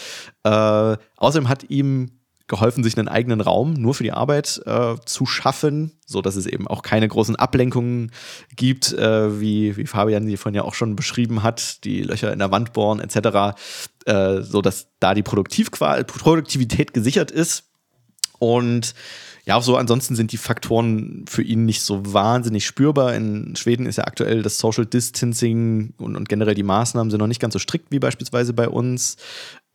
Äh, 0.44 0.98
außerdem 1.18 1.50
hat 1.50 1.70
ihm 1.70 2.12
geholfen, 2.50 2.84
sich 2.84 2.98
einen 2.98 3.08
eigenen 3.08 3.40
Raum 3.40 3.74
nur 3.74 3.94
für 3.94 4.04
die 4.04 4.12
Arbeit 4.12 4.62
äh, 4.66 4.96
zu 5.06 5.26
schaffen, 5.26 5.94
so 6.06 6.22
dass 6.22 6.36
es 6.36 6.48
eben 6.48 6.68
auch 6.68 6.82
keine 6.82 7.08
großen 7.08 7.36
Ablenkungen 7.36 8.12
gibt, 8.56 8.92
äh, 8.92 9.40
wie, 9.40 9.78
wie 9.78 9.86
Fabian 9.86 10.26
die 10.26 10.36
vorhin 10.36 10.56
ja 10.56 10.64
auch 10.64 10.74
schon 10.74 10.96
beschrieben 10.96 11.44
hat, 11.44 11.86
die 11.86 12.02
Löcher 12.02 12.34
in 12.34 12.40
der 12.40 12.52
Wand 12.52 12.74
bohren 12.74 13.00
etc., 13.00 13.56
äh, 14.06 14.42
so 14.42 14.62
da 15.00 15.14
die 15.14 15.24
Produktivität 15.24 16.94
gesichert 16.94 17.32
ist. 17.32 17.66
Und 18.40 18.96
ja, 19.50 19.56
auch 19.56 19.64
so 19.64 19.78
ansonsten 19.78 20.16
sind 20.16 20.32
die 20.32 20.38
Faktoren 20.38 21.26
für 21.28 21.42
ihn 21.42 21.66
nicht 21.66 21.82
so 21.82 22.14
wahnsinnig 22.14 22.68
spürbar. 22.68 23.16
In 23.16 23.56
Schweden 23.56 23.88
ist 23.88 23.96
ja 23.96 24.04
aktuell 24.04 24.44
das 24.44 24.60
Social 24.60 24.86
Distancing 24.86 25.96
und, 25.98 26.16
und 26.16 26.30
generell 26.30 26.54
die 26.54 26.62
Maßnahmen 26.62 27.10
sind 27.10 27.20
noch 27.20 27.26
nicht 27.26 27.42
ganz 27.42 27.54
so 27.54 27.60
strikt 27.60 27.92
wie 27.92 27.98
beispielsweise 27.98 28.54
bei 28.54 28.70
uns. 28.70 29.18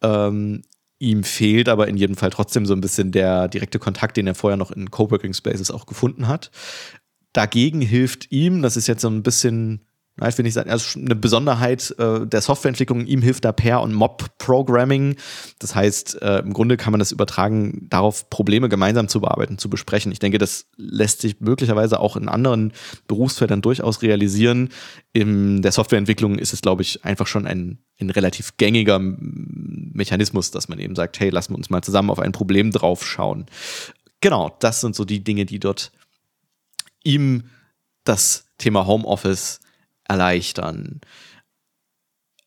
Ähm, 0.01 0.63
ihm 1.01 1.25
fehlt 1.25 1.69
aber 1.69 1.89
in 1.89 1.97
jedem 1.97 2.15
Fall 2.15 2.31
trotzdem 2.31 2.67
so 2.67 2.73
ein 2.73 2.81
bisschen 2.81 3.11
der 3.11 3.49
direkte 3.49 3.81
Kontakt, 3.81 4.17
den 4.17 4.29
er 4.29 4.37
vorher 4.37 4.57
noch 4.57 4.71
in 4.71 4.93
Coworking 4.93 5.35
Spaces 5.35 5.73
auch 5.73 5.87
gefunden 5.87 6.29
hat. 6.29 6.53
Dagegen 7.33 7.81
hilft 7.81 8.31
ihm, 8.31 8.63
das 8.63 8.77
ist 8.77 8.87
jetzt 8.87 9.03
so 9.03 9.09
ein 9.09 9.25
bisschen 9.25 9.81
ich 10.23 10.39
will 10.39 10.45
nicht 10.45 10.55
sagen, 10.55 10.71
also 10.71 10.99
eine 10.99 11.17
Besonderheit 11.17 11.93
äh, 11.99 12.25
der 12.25 12.41
Softwareentwicklung, 12.41 13.05
ihm 13.07 13.21
hilft 13.21 13.45
da 13.45 13.51
Pair- 13.51 13.81
und 13.81 13.93
Mob-Programming. 13.93 15.17
Das 15.59 15.75
heißt, 15.75 16.23
äh, 16.23 16.39
im 16.39 16.53
Grunde 16.53 16.77
kann 16.77 16.93
man 16.93 17.01
das 17.01 17.11
übertragen, 17.11 17.89
darauf 17.91 18.31
Probleme 18.31 18.69
gemeinsam 18.69 19.09
zu 19.09 19.21
bearbeiten, 19.21 19.59
zu 19.59 19.69
besprechen. 19.69 20.13
Ich 20.13 20.21
denke, 20.21 20.39
das 20.39 20.67
lässt 20.77 21.21
sich 21.21 21.41
möglicherweise 21.41 21.99
auch 21.99 22.17
in 22.17 22.29
anderen 22.29 22.73
Berufsfeldern 23.09 23.61
durchaus 23.61 24.03
realisieren. 24.03 24.69
In 25.13 25.63
der 25.63 25.73
Softwareentwicklung 25.73 26.39
ist 26.39 26.53
es, 26.53 26.63
glaube 26.63 26.83
ich, 26.83 27.05
einfach 27.05 27.27
schon 27.27 27.47
ein, 27.47 27.79
ein 28.01 28.11
relativ 28.11 28.57
gängiger 28.57 29.01
Mechanismus, 29.01 30.53
dass 30.53 30.69
man 30.69 30.79
eben 30.79 30.95
sagt, 30.95 31.19
hey, 31.19 31.31
lassen 31.31 31.55
wir 31.55 31.59
uns 31.59 31.71
mal 31.71 31.83
zusammen 31.83 32.11
auf 32.11 32.21
ein 32.21 32.33
Problem 32.33 32.71
draufschauen. 32.71 33.47
Genau, 34.21 34.57
das 34.61 34.81
sind 34.81 34.95
so 34.95 35.05
die 35.05 35.25
Dinge, 35.25 35.45
die 35.45 35.59
dort 35.59 35.91
ihm 37.03 37.45
das 38.05 38.47
Thema 38.59 38.87
Homeoffice 38.87 39.61
erleichtern. 40.05 41.01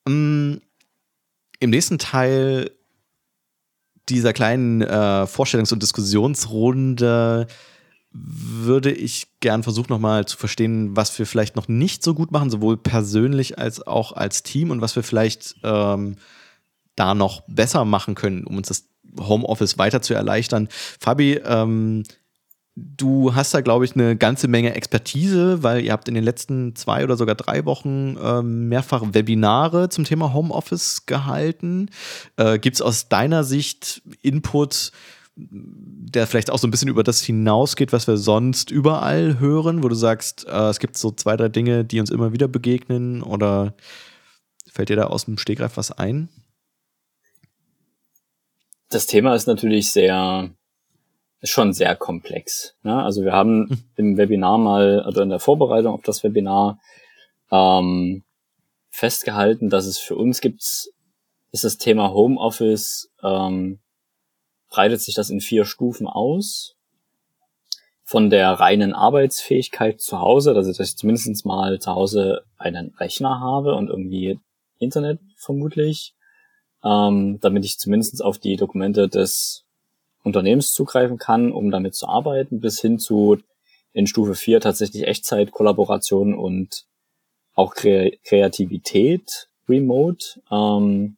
Mm, 0.07 0.55
Im 1.59 1.69
nächsten 1.69 1.97
Teil 1.99 2.71
dieser 4.09 4.33
kleinen 4.33 4.81
äh, 4.81 5.25
Vorstellungs- 5.25 5.73
und 5.73 5.83
Diskussionsrunde 5.83 7.47
würde 8.11 8.91
ich 8.91 9.27
gern 9.41 9.63
versuchen, 9.63 9.91
nochmal 9.91 10.25
zu 10.25 10.37
verstehen, 10.37 10.95
was 10.95 11.17
wir 11.19 11.25
vielleicht 11.25 11.55
noch 11.55 11.67
nicht 11.67 12.03
so 12.03 12.13
gut 12.13 12.31
machen, 12.31 12.49
sowohl 12.49 12.77
persönlich 12.77 13.59
als 13.59 13.85
auch 13.85 14.13
als 14.13 14.43
Team 14.43 14.71
und 14.71 14.81
was 14.81 14.95
wir 14.95 15.03
vielleicht 15.03 15.55
ähm, 15.63 16.15
da 16.95 17.13
noch 17.13 17.41
besser 17.47 17.85
machen 17.85 18.15
können, 18.15 18.45
um 18.45 18.57
uns 18.57 18.69
das 18.69 18.87
Homeoffice 19.19 19.77
weiter 19.77 20.01
zu 20.01 20.13
erleichtern. 20.13 20.67
Fabi, 20.71 21.33
ähm, 21.43 22.03
du 22.79 23.33
hast 23.33 23.55
da, 23.55 23.61
glaube 23.61 23.85
ich, 23.85 23.95
eine 23.95 24.15
ganze 24.15 24.47
Menge 24.47 24.75
Expertise, 24.75 25.63
weil 25.63 25.83
ihr 25.83 25.91
habt 25.91 26.07
in 26.07 26.13
den 26.13 26.23
letzten 26.23 26.75
zwei 26.75 27.03
oder 27.03 27.17
sogar 27.17 27.33
drei 27.33 27.65
Wochen 27.65 28.17
ähm, 28.21 28.69
mehrfach 28.69 29.01
Webinare 29.13 29.89
zum 29.89 30.03
Thema 30.03 30.33
Homeoffice 30.33 31.07
gehalten. 31.07 31.89
Äh, 32.35 32.59
Gibt 32.59 32.75
es 32.75 32.81
aus 32.83 33.09
deiner 33.09 33.43
Sicht 33.43 34.03
Input, 34.21 34.91
der 35.35 36.27
vielleicht 36.27 36.51
auch 36.51 36.59
so 36.59 36.67
ein 36.67 36.71
bisschen 36.71 36.89
über 36.89 37.03
das 37.03 37.21
hinausgeht, 37.21 37.93
was 37.93 38.07
wir 38.07 38.17
sonst 38.17 38.69
überall 38.69 39.39
hören, 39.39 39.81
wo 39.81 39.87
du 39.87 39.95
sagst, 39.95 40.45
äh, 40.47 40.69
es 40.69 40.77
gibt 40.77 40.97
so 40.97 41.09
zwei, 41.11 41.35
drei 41.35 41.49
Dinge, 41.49 41.83
die 41.83 41.99
uns 41.99 42.11
immer 42.11 42.31
wieder 42.31 42.47
begegnen 42.47 43.23
oder 43.23 43.73
fällt 44.71 44.89
dir 44.89 44.97
da 44.97 45.05
aus 45.05 45.25
dem 45.25 45.39
Stegreif 45.39 45.77
was 45.77 45.91
ein? 45.91 46.29
Das 48.89 49.07
Thema 49.07 49.35
ist 49.35 49.47
natürlich 49.47 49.91
sehr, 49.91 50.51
ist 51.41 51.51
schon 51.51 51.73
sehr 51.73 51.95
komplex. 51.95 52.75
Ne? 52.83 53.03
Also 53.03 53.23
wir 53.23 53.33
haben 53.33 53.69
hm. 53.69 53.83
im 53.95 54.17
Webinar 54.17 54.57
mal, 54.57 55.05
oder 55.07 55.23
in 55.23 55.29
der 55.29 55.39
Vorbereitung 55.39 55.93
auf 55.93 56.03
das 56.03 56.23
Webinar, 56.23 56.79
ähm, 57.51 58.23
festgehalten, 58.89 59.69
dass 59.69 59.85
es 59.85 59.97
für 59.97 60.15
uns 60.15 60.41
gibt, 60.41 60.61
ist 60.61 61.63
das 61.63 61.77
Thema 61.77 62.11
Homeoffice 62.11 63.11
ähm, 63.23 63.79
breitet 64.69 65.01
sich 65.01 65.15
das 65.15 65.29
in 65.29 65.41
vier 65.41 65.65
Stufen 65.65 66.07
aus. 66.07 66.75
Von 68.03 68.29
der 68.29 68.51
reinen 68.51 68.93
Arbeitsfähigkeit 68.93 69.99
zu 69.99 70.19
Hause, 70.19 70.55
also 70.55 70.71
dass 70.71 70.79
ich 70.79 70.97
zumindest 70.97 71.45
mal 71.45 71.79
zu 71.79 71.93
Hause 71.93 72.43
einen 72.57 72.93
Rechner 72.95 73.39
habe 73.41 73.75
und 73.75 73.89
irgendwie 73.89 74.39
Internet 74.79 75.19
vermutlich, 75.35 76.15
ähm, 76.83 77.39
damit 77.41 77.65
ich 77.65 77.77
zumindest 77.79 78.23
auf 78.23 78.37
die 78.37 78.55
Dokumente 78.55 79.09
des 79.09 79.65
Unternehmens 80.27 80.73
zugreifen 80.73 81.17
kann, 81.17 81.51
um 81.51 81.71
damit 81.71 81.95
zu 81.95 82.07
arbeiten, 82.07 82.59
bis 82.59 82.79
hin 82.79 82.99
zu 82.99 83.37
in 83.93 84.05
Stufe 84.05 84.35
4 84.35 84.61
tatsächlich 84.61 85.07
Echtzeit-Kollaboration 85.07 86.35
und 86.35 86.85
auch 87.55 87.73
Kre 87.73 88.11
Kreativität 88.23 89.49
remote. 89.67 90.39
Ähm, 90.51 91.17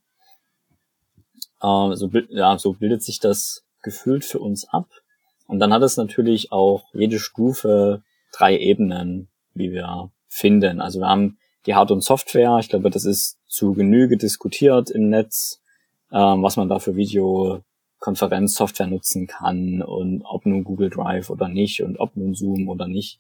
äh, 1.62 1.96
so, 1.96 2.10
ja, 2.30 2.58
so 2.58 2.74
bildet 2.74 3.04
sich 3.04 3.20
das 3.20 3.66
gefühlt 3.82 4.24
für 4.24 4.40
uns 4.40 4.68
ab. 4.70 4.88
Und 5.48 5.60
dann 5.60 5.74
hat 5.74 5.82
es 5.82 5.98
natürlich 5.98 6.52
auch 6.52 6.86
jede 6.94 7.20
Stufe 7.20 8.04
drei 8.32 8.58
Ebenen, 8.58 9.28
wie 9.54 9.72
wir 9.72 10.12
finden. 10.28 10.80
Also 10.80 11.00
wir 11.00 11.08
haben 11.08 11.38
die 11.66 11.76
Hard- 11.76 11.92
und 11.92 12.04
Software. 12.04 12.58
Ich 12.60 12.70
glaube, 12.70 12.90
das 12.90 13.04
ist 13.04 13.40
zu 13.48 13.74
Genüge 13.74 14.16
diskutiert 14.16 14.90
im 14.90 15.10
Netz, 15.10 15.62
ähm, 16.12 16.44
was 16.44 16.56
man 16.56 16.70
da 16.70 16.80
für 16.80 16.96
Videokonferenzsoftware 18.00 18.88
nutzen 18.88 19.28
kann 19.28 19.82
und 19.82 20.24
ob 20.24 20.46
nun 20.46 20.64
Google 20.64 20.90
Drive 20.90 21.30
oder 21.30 21.48
nicht 21.48 21.82
und 21.82 22.00
ob 22.00 22.16
nun 22.16 22.34
Zoom 22.34 22.70
oder 22.70 22.88
nicht. 22.88 23.20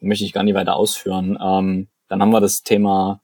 Möchte 0.00 0.24
ich 0.24 0.32
gar 0.32 0.44
nicht 0.44 0.54
weiter 0.54 0.76
ausführen. 0.76 1.36
Ähm, 1.42 1.88
dann 2.08 2.22
haben 2.22 2.30
wir 2.30 2.40
das 2.40 2.62
Thema 2.62 3.20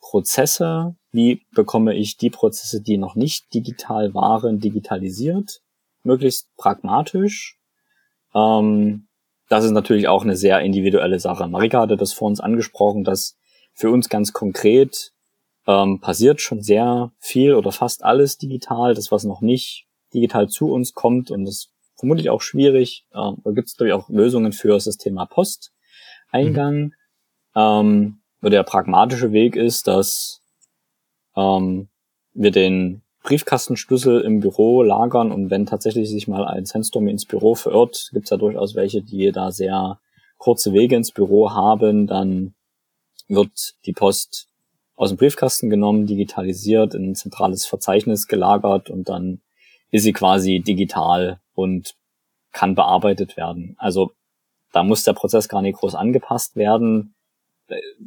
Prozesse, 0.00 0.94
wie 1.10 1.42
bekomme 1.52 1.94
ich 1.94 2.16
die 2.16 2.30
Prozesse, 2.30 2.80
die 2.80 2.96
noch 2.96 3.16
nicht 3.16 3.52
digital 3.54 4.14
waren, 4.14 4.60
digitalisiert, 4.60 5.62
möglichst 6.04 6.54
pragmatisch. 6.56 7.58
Ähm, 8.34 9.08
das 9.48 9.64
ist 9.64 9.72
natürlich 9.72 10.08
auch 10.08 10.22
eine 10.22 10.36
sehr 10.36 10.60
individuelle 10.60 11.18
Sache. 11.18 11.48
Marika 11.48 11.80
hatte 11.80 11.96
das 11.96 12.12
vor 12.12 12.28
uns 12.28 12.40
angesprochen, 12.40 13.04
dass 13.04 13.36
für 13.74 13.90
uns 13.90 14.08
ganz 14.08 14.32
konkret 14.32 15.12
ähm, 15.66 16.00
passiert 16.00 16.40
schon 16.40 16.62
sehr 16.62 17.12
viel 17.18 17.54
oder 17.54 17.72
fast 17.72 18.04
alles 18.04 18.38
digital. 18.38 18.94
Das, 18.94 19.10
was 19.10 19.24
noch 19.24 19.40
nicht 19.40 19.86
digital 20.14 20.48
zu 20.48 20.70
uns 20.70 20.94
kommt 20.94 21.30
und 21.30 21.44
das 21.44 21.54
ist 21.54 21.72
vermutlich 21.96 22.30
auch 22.30 22.40
schwierig. 22.40 23.06
Ähm, 23.14 23.38
da 23.44 23.50
gibt 23.52 23.68
es, 23.68 23.76
glaube 23.76 23.94
auch 23.94 24.08
Lösungen 24.08 24.52
für 24.52 24.78
das 24.78 24.96
Thema 24.96 25.26
Posteingang. 25.26 26.76
Mhm. 26.76 26.92
Ähm, 27.54 28.18
nur 28.40 28.50
der 28.50 28.62
pragmatische 28.64 29.32
Weg 29.32 29.56
ist, 29.56 29.86
dass 29.86 30.42
ähm, 31.36 31.88
wir 32.34 32.50
den 32.50 33.02
Briefkastenschlüssel 33.22 34.20
im 34.22 34.40
Büro 34.40 34.82
lagern 34.82 35.30
und 35.30 35.50
wenn 35.50 35.66
tatsächlich 35.66 36.10
sich 36.10 36.26
mal 36.26 36.44
ein 36.44 36.66
Sandstorm 36.66 37.06
ins 37.06 37.24
Büro 37.24 37.54
verirrt, 37.54 38.10
gibt 38.12 38.24
es 38.24 38.30
ja 38.30 38.36
durchaus 38.36 38.74
welche, 38.74 39.02
die 39.02 39.30
da 39.30 39.52
sehr 39.52 40.00
kurze 40.38 40.72
Wege 40.72 40.96
ins 40.96 41.12
Büro 41.12 41.52
haben, 41.52 42.08
dann 42.08 42.54
wird 43.28 43.74
die 43.86 43.92
Post 43.92 44.48
aus 44.96 45.10
dem 45.10 45.18
Briefkasten 45.18 45.70
genommen, 45.70 46.06
digitalisiert, 46.06 46.94
in 46.94 47.10
ein 47.10 47.14
zentrales 47.14 47.64
Verzeichnis 47.64 48.26
gelagert 48.26 48.90
und 48.90 49.08
dann 49.08 49.40
ist 49.92 50.02
sie 50.02 50.12
quasi 50.12 50.58
digital 50.58 51.40
und 51.54 51.94
kann 52.50 52.74
bearbeitet 52.74 53.36
werden. 53.36 53.76
Also 53.78 54.10
da 54.72 54.82
muss 54.82 55.04
der 55.04 55.12
Prozess 55.12 55.48
gar 55.48 55.62
nicht 55.62 55.78
groß 55.78 55.94
angepasst 55.94 56.56
werden 56.56 57.14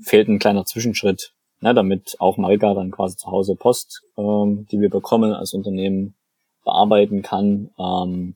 fehlt 0.01 0.27
ein 0.27 0.39
kleiner 0.39 0.65
Zwischenschritt, 0.65 1.33
ne, 1.61 1.73
damit 1.73 2.15
auch 2.19 2.37
Marika 2.37 2.73
dann 2.73 2.91
quasi 2.91 3.17
zu 3.17 3.27
Hause 3.27 3.55
Post, 3.55 4.03
ähm, 4.17 4.67
die 4.71 4.79
wir 4.79 4.89
bekommen 4.89 5.33
als 5.33 5.53
Unternehmen, 5.53 6.15
bearbeiten 6.63 7.21
kann. 7.21 7.69
Ähm, 7.77 8.35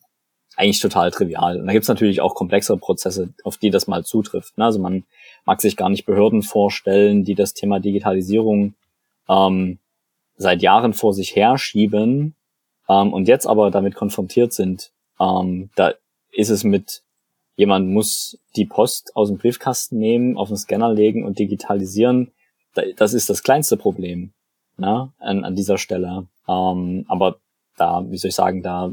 eigentlich 0.56 0.80
total 0.82 1.10
trivial. 1.10 1.60
Und 1.60 1.68
da 1.68 1.74
gibt's 1.74 1.88
natürlich 1.88 2.22
auch 2.22 2.36
komplexere 2.36 2.78
Prozesse, 2.78 3.34
auf 3.44 3.58
die 3.58 3.70
das 3.70 3.88
mal 3.88 4.04
zutrifft. 4.04 4.58
Ne? 4.58 4.66
Also 4.66 4.80
man 4.80 5.06
mag 5.46 5.62
sich 5.62 5.78
gar 5.78 5.90
nicht 5.90 6.06
Behörden 6.06 6.44
vorstellen, 6.44 7.24
die 7.24 7.36
das 7.36 7.54
Thema 7.54 7.80
Digitalisierung 7.80 8.76
ähm, 9.30 9.80
seit 10.36 10.62
Jahren 10.62 10.94
vor 10.94 11.14
sich 11.14 11.36
herschieben 11.36 12.36
ähm, 12.90 13.14
und 13.14 13.28
jetzt 13.28 13.46
aber 13.46 13.72
damit 13.72 13.96
konfrontiert 13.96 14.52
sind. 14.52 14.92
Ähm, 15.20 15.70
da 15.76 15.94
ist 16.32 16.50
es 16.50 16.64
mit 16.64 17.04
jemand 17.56 17.90
muss 17.90 18.40
die 18.56 18.66
Post 18.66 19.16
aus 19.16 19.28
dem 19.28 19.38
Briefkasten 19.38 19.98
nehmen, 19.98 20.38
auf 20.38 20.48
den 20.48 20.58
Scanner 20.58 20.94
legen 20.94 21.26
und 21.26 21.40
digitalisieren. 21.40 22.32
Das 22.96 23.14
ist 23.14 23.30
das 23.30 23.44
kleinste 23.44 23.76
Problem 23.76 24.32
ne, 24.78 25.12
an, 25.20 25.44
an 25.44 25.56
dieser 25.56 25.78
Stelle. 25.78 26.28
Ähm, 26.48 27.06
aber 27.10 27.40
da, 27.76 28.06
wie 28.10 28.18
soll 28.18 28.30
ich 28.30 28.36
sagen, 28.36 28.64
da 28.64 28.90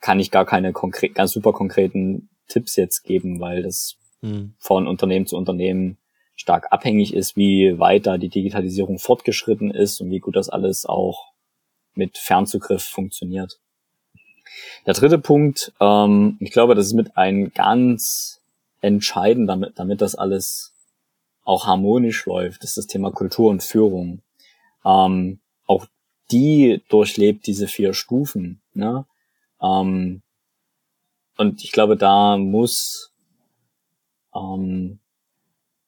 kann 0.00 0.20
ich 0.20 0.30
gar 0.30 0.46
keine 0.46 0.72
konkret, 0.72 1.14
ganz 1.14 1.32
super 1.32 1.52
konkreten 1.52 2.30
Tipps 2.48 2.76
jetzt 2.76 3.02
geben, 3.02 3.40
weil 3.40 3.62
das 3.62 3.96
hm. 4.22 4.54
von 4.58 4.86
Unternehmen 4.86 5.26
zu 5.26 5.36
Unternehmen 5.36 5.98
stark 6.34 6.72
abhängig 6.72 7.14
ist, 7.14 7.36
wie 7.36 7.78
weit 7.78 8.06
da 8.06 8.18
die 8.18 8.28
Digitalisierung 8.28 8.98
fortgeschritten 8.98 9.70
ist 9.70 10.00
und 10.00 10.10
wie 10.10 10.20
gut 10.20 10.36
das 10.36 10.48
alles 10.48 10.86
auch 10.86 11.32
mit 11.96 12.18
Fernzugriff 12.18 12.84
funktioniert. 12.84 13.58
Der 14.86 14.94
dritte 14.94 15.18
Punkt, 15.18 15.72
ähm, 15.80 16.36
ich 16.40 16.52
glaube, 16.52 16.74
das 16.74 16.86
ist 16.86 16.94
mit 16.94 17.16
ein 17.16 17.52
ganz 17.52 18.40
entscheidend, 18.80 19.48
damit, 19.48 19.78
damit 19.78 20.00
das 20.00 20.14
alles 20.14 20.74
auch 21.44 21.66
harmonisch 21.66 22.26
läuft, 22.26 22.64
ist 22.64 22.76
das 22.76 22.86
Thema 22.86 23.10
Kultur 23.10 23.50
und 23.50 23.62
Führung. 23.62 24.20
Ähm, 24.84 25.40
auch 25.66 25.86
die 26.30 26.82
durchlebt 26.88 27.46
diese 27.46 27.68
vier 27.68 27.94
Stufen. 27.94 28.60
Ne? 28.74 29.06
Ähm, 29.62 30.22
und 31.36 31.62
ich 31.62 31.72
glaube, 31.72 31.96
da 31.96 32.36
muss, 32.36 33.12
ähm, 34.34 34.98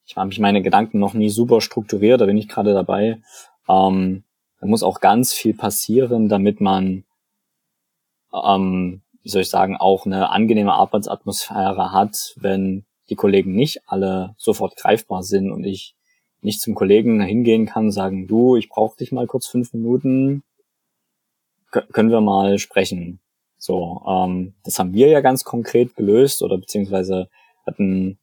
ich 0.06 0.16
habe 0.16 0.28
mich 0.28 0.38
meine 0.38 0.62
Gedanken 0.62 0.98
noch 0.98 1.14
nie 1.14 1.30
super 1.30 1.60
strukturiert, 1.60 2.20
da 2.20 2.26
bin 2.26 2.38
ich 2.38 2.48
gerade 2.48 2.72
dabei. 2.72 3.20
Ähm, 3.68 4.24
da 4.60 4.66
muss 4.66 4.82
auch 4.82 5.00
ganz 5.00 5.32
viel 5.32 5.54
passieren, 5.54 6.28
damit 6.28 6.60
man 6.60 7.04
ähm, 8.32 9.02
wie 9.22 9.28
soll 9.30 9.42
ich 9.42 9.50
sagen, 9.50 9.76
auch 9.76 10.06
eine 10.06 10.30
angenehme 10.30 10.72
Arbeitsatmosphäre 10.72 11.92
hat, 11.92 12.34
wenn 12.36 12.84
die 13.10 13.14
Kollegen 13.14 13.54
nicht 13.54 13.82
alle 13.86 14.34
sofort 14.38 14.76
greifbar 14.76 15.22
sind 15.22 15.50
und 15.50 15.64
ich 15.64 15.94
nicht 16.40 16.60
zum 16.60 16.74
Kollegen 16.74 17.20
hingehen 17.20 17.66
kann, 17.66 17.90
sagen, 17.90 18.26
du, 18.26 18.56
ich 18.56 18.68
brauche 18.68 18.96
dich 18.96 19.12
mal 19.12 19.26
kurz 19.26 19.46
fünf 19.46 19.72
Minuten, 19.72 20.44
können 21.70 22.10
wir 22.10 22.20
mal 22.20 22.58
sprechen. 22.58 23.20
So, 23.58 24.02
ähm, 24.06 24.54
das 24.64 24.78
haben 24.78 24.94
wir 24.94 25.08
ja 25.08 25.20
ganz 25.20 25.44
konkret 25.44 25.96
gelöst 25.96 26.42
oder 26.42 26.56
beziehungsweise 26.56 27.28
hatten 27.66 28.18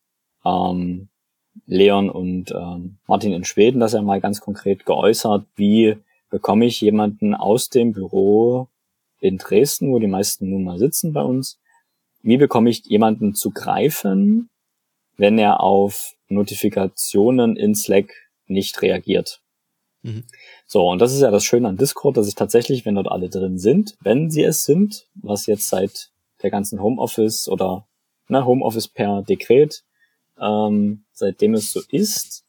ähm, 0.45 1.09
Leon 1.67 2.09
und 2.09 2.51
ähm, 2.51 2.97
Martin 3.05 3.33
in 3.33 3.43
Schweden 3.43 3.79
das 3.79 3.93
ja 3.93 4.01
mal 4.01 4.21
ganz 4.21 4.39
konkret 4.39 4.85
geäußert, 4.85 5.45
wie 5.55 5.97
bekomme 6.35 6.65
ich 6.65 6.81
jemanden 6.81 7.33
aus 7.33 7.69
dem 7.69 7.93
Büro 7.93 8.67
in 9.21 9.37
Dresden, 9.37 9.93
wo 9.93 9.99
die 9.99 10.07
meisten 10.07 10.49
nun 10.49 10.65
mal 10.65 10.77
sitzen 10.77 11.13
bei 11.13 11.21
uns. 11.21 11.61
Wie 12.23 12.35
bekomme 12.35 12.69
ich 12.69 12.85
jemanden 12.87 13.35
zu 13.35 13.51
greifen, 13.51 14.49
wenn 15.15 15.37
er 15.37 15.61
auf 15.61 16.11
Notifikationen 16.27 17.55
in 17.55 17.73
Slack 17.73 18.11
nicht 18.47 18.81
reagiert? 18.81 19.39
Mhm. 20.01 20.25
So, 20.67 20.85
und 20.89 20.99
das 20.99 21.13
ist 21.13 21.21
ja 21.21 21.31
das 21.31 21.45
Schöne 21.45 21.69
an 21.69 21.77
Discord, 21.77 22.17
dass 22.17 22.27
ich 22.27 22.35
tatsächlich, 22.35 22.85
wenn 22.85 22.95
dort 22.95 23.07
alle 23.07 23.29
drin 23.29 23.57
sind, 23.57 23.95
wenn 24.01 24.29
sie 24.29 24.43
es 24.43 24.65
sind, 24.65 25.07
was 25.13 25.45
jetzt 25.45 25.69
seit 25.69 26.11
der 26.43 26.49
ganzen 26.49 26.81
Homeoffice 26.81 27.47
oder 27.47 27.87
ne, 28.27 28.45
Homeoffice 28.45 28.89
per 28.89 29.21
Dekret, 29.21 29.85
ähm, 30.37 31.05
seitdem 31.13 31.53
es 31.53 31.71
so 31.71 31.79
ist, 31.91 32.44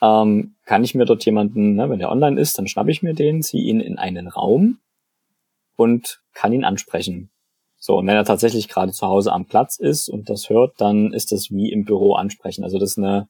ähm, 0.00 0.54
kann 0.64 0.84
ich 0.84 0.94
mir 0.94 1.04
dort 1.04 1.24
jemanden, 1.24 1.74
ne, 1.74 1.90
wenn 1.90 1.98
der 1.98 2.10
online 2.10 2.40
ist, 2.40 2.58
dann 2.58 2.68
schnappe 2.68 2.90
ich 2.90 3.02
mir 3.02 3.14
den, 3.14 3.42
ziehe 3.42 3.64
ihn 3.64 3.80
in 3.80 3.98
einen 3.98 4.28
Raum 4.28 4.78
und 5.76 6.20
kann 6.34 6.52
ihn 6.52 6.64
ansprechen. 6.64 7.30
So, 7.78 7.96
und 7.98 8.06
wenn 8.06 8.16
er 8.16 8.24
tatsächlich 8.24 8.68
gerade 8.68 8.92
zu 8.92 9.06
Hause 9.06 9.32
am 9.32 9.46
Platz 9.46 9.78
ist 9.78 10.08
und 10.08 10.28
das 10.28 10.50
hört, 10.50 10.80
dann 10.80 11.12
ist 11.12 11.30
das 11.30 11.50
wie 11.50 11.70
im 11.70 11.84
Büro 11.84 12.14
ansprechen. 12.14 12.64
Also 12.64 12.78
das 12.78 12.90
ist 12.90 12.98
eine, 12.98 13.28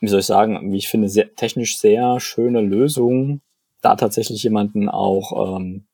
wie 0.00 0.08
soll 0.08 0.20
ich 0.20 0.26
sagen, 0.26 0.72
wie 0.72 0.78
ich 0.78 0.88
finde, 0.88 1.08
sehr, 1.08 1.34
technisch 1.34 1.78
sehr 1.78 2.18
schöne 2.18 2.60
Lösung, 2.60 3.40
da 3.82 3.94
tatsächlich 3.94 4.42
jemanden 4.42 4.88
auch 4.88 5.56
ähm, 5.56 5.86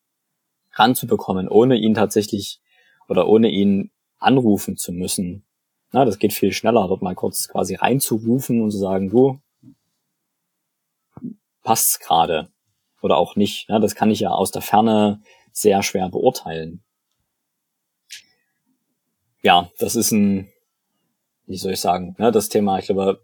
ranzubekommen, 0.72 1.48
ohne 1.48 1.76
ihn 1.76 1.94
tatsächlich 1.94 2.61
oder 3.09 3.28
ohne 3.28 3.50
ihn 3.50 3.90
anrufen 4.18 4.76
zu 4.76 4.92
müssen. 4.92 5.44
Na, 5.91 6.05
das 6.05 6.18
geht 6.18 6.32
viel 6.32 6.53
schneller, 6.53 6.86
dort 6.89 7.03
mal 7.03 7.14
kurz 7.14 7.49
quasi 7.49 7.74
reinzurufen 7.74 8.61
und 8.61 8.70
zu 8.70 8.78
sagen, 8.78 9.09
du, 9.11 9.41
passt's 11.62 11.99
gerade 11.99 12.51
oder 13.03 13.16
auch 13.16 13.36
nicht. 13.36 13.68
Ja, 13.68 13.78
das 13.78 13.95
kann 13.95 14.11
ich 14.11 14.20
ja 14.20 14.30
aus 14.30 14.51
der 14.51 14.62
Ferne 14.62 15.20
sehr 15.53 15.82
schwer 15.82 16.09
beurteilen. 16.09 16.82
Ja, 19.43 19.70
das 19.78 19.95
ist 19.95 20.11
ein, 20.11 20.51
wie 21.47 21.57
soll 21.57 21.72
ich 21.72 21.80
sagen, 21.80 22.16
ne, 22.18 22.32
das 22.32 22.49
Thema, 22.49 22.78
ich 22.78 22.86
glaube, 22.86 23.22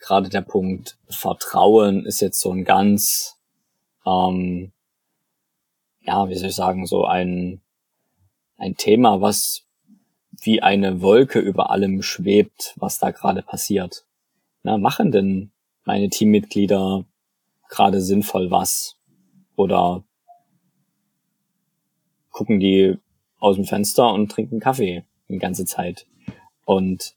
gerade 0.00 0.28
der 0.28 0.40
Punkt 0.40 0.98
Vertrauen 1.08 2.06
ist 2.06 2.20
jetzt 2.20 2.40
so 2.40 2.50
ein 2.50 2.64
ganz, 2.64 3.38
ähm, 4.06 4.72
ja, 6.00 6.28
wie 6.28 6.34
soll 6.34 6.48
ich 6.48 6.54
sagen, 6.54 6.86
so 6.86 7.04
ein, 7.04 7.60
ein 8.56 8.74
Thema, 8.76 9.20
was 9.20 9.65
wie 10.40 10.62
eine 10.62 11.00
Wolke 11.00 11.38
über 11.38 11.70
allem 11.70 12.02
schwebt, 12.02 12.74
was 12.76 12.98
da 12.98 13.10
gerade 13.10 13.42
passiert. 13.42 14.04
Na, 14.62 14.78
machen 14.78 15.12
denn 15.12 15.50
meine 15.84 16.08
Teammitglieder 16.08 17.04
gerade 17.68 18.00
sinnvoll 18.00 18.50
was? 18.50 18.96
Oder 19.54 20.04
gucken 22.30 22.60
die 22.60 22.98
aus 23.38 23.56
dem 23.56 23.64
Fenster 23.64 24.12
und 24.12 24.30
trinken 24.30 24.60
Kaffee 24.60 25.04
die 25.28 25.38
ganze 25.38 25.64
Zeit? 25.64 26.06
Und 26.64 27.14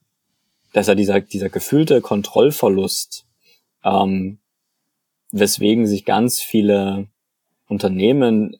dass 0.73 0.87
er 0.87 0.95
dieser, 0.95 1.21
dieser 1.21 1.49
gefühlte 1.49 2.01
Kontrollverlust, 2.01 3.25
ähm, 3.83 4.39
weswegen 5.31 5.87
sich 5.87 6.05
ganz 6.05 6.39
viele 6.39 7.07
Unternehmen 7.67 8.57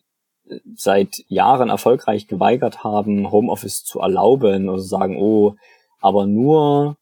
seit 0.75 1.23
Jahren 1.27 1.69
erfolgreich 1.69 2.27
geweigert 2.27 2.83
haben, 2.83 3.31
Homeoffice 3.31 3.83
zu 3.83 3.99
erlauben 3.99 4.69
oder 4.69 4.81
sagen, 4.81 5.17
oh, 5.17 5.55
aber 5.99 6.25
nur 6.25 6.97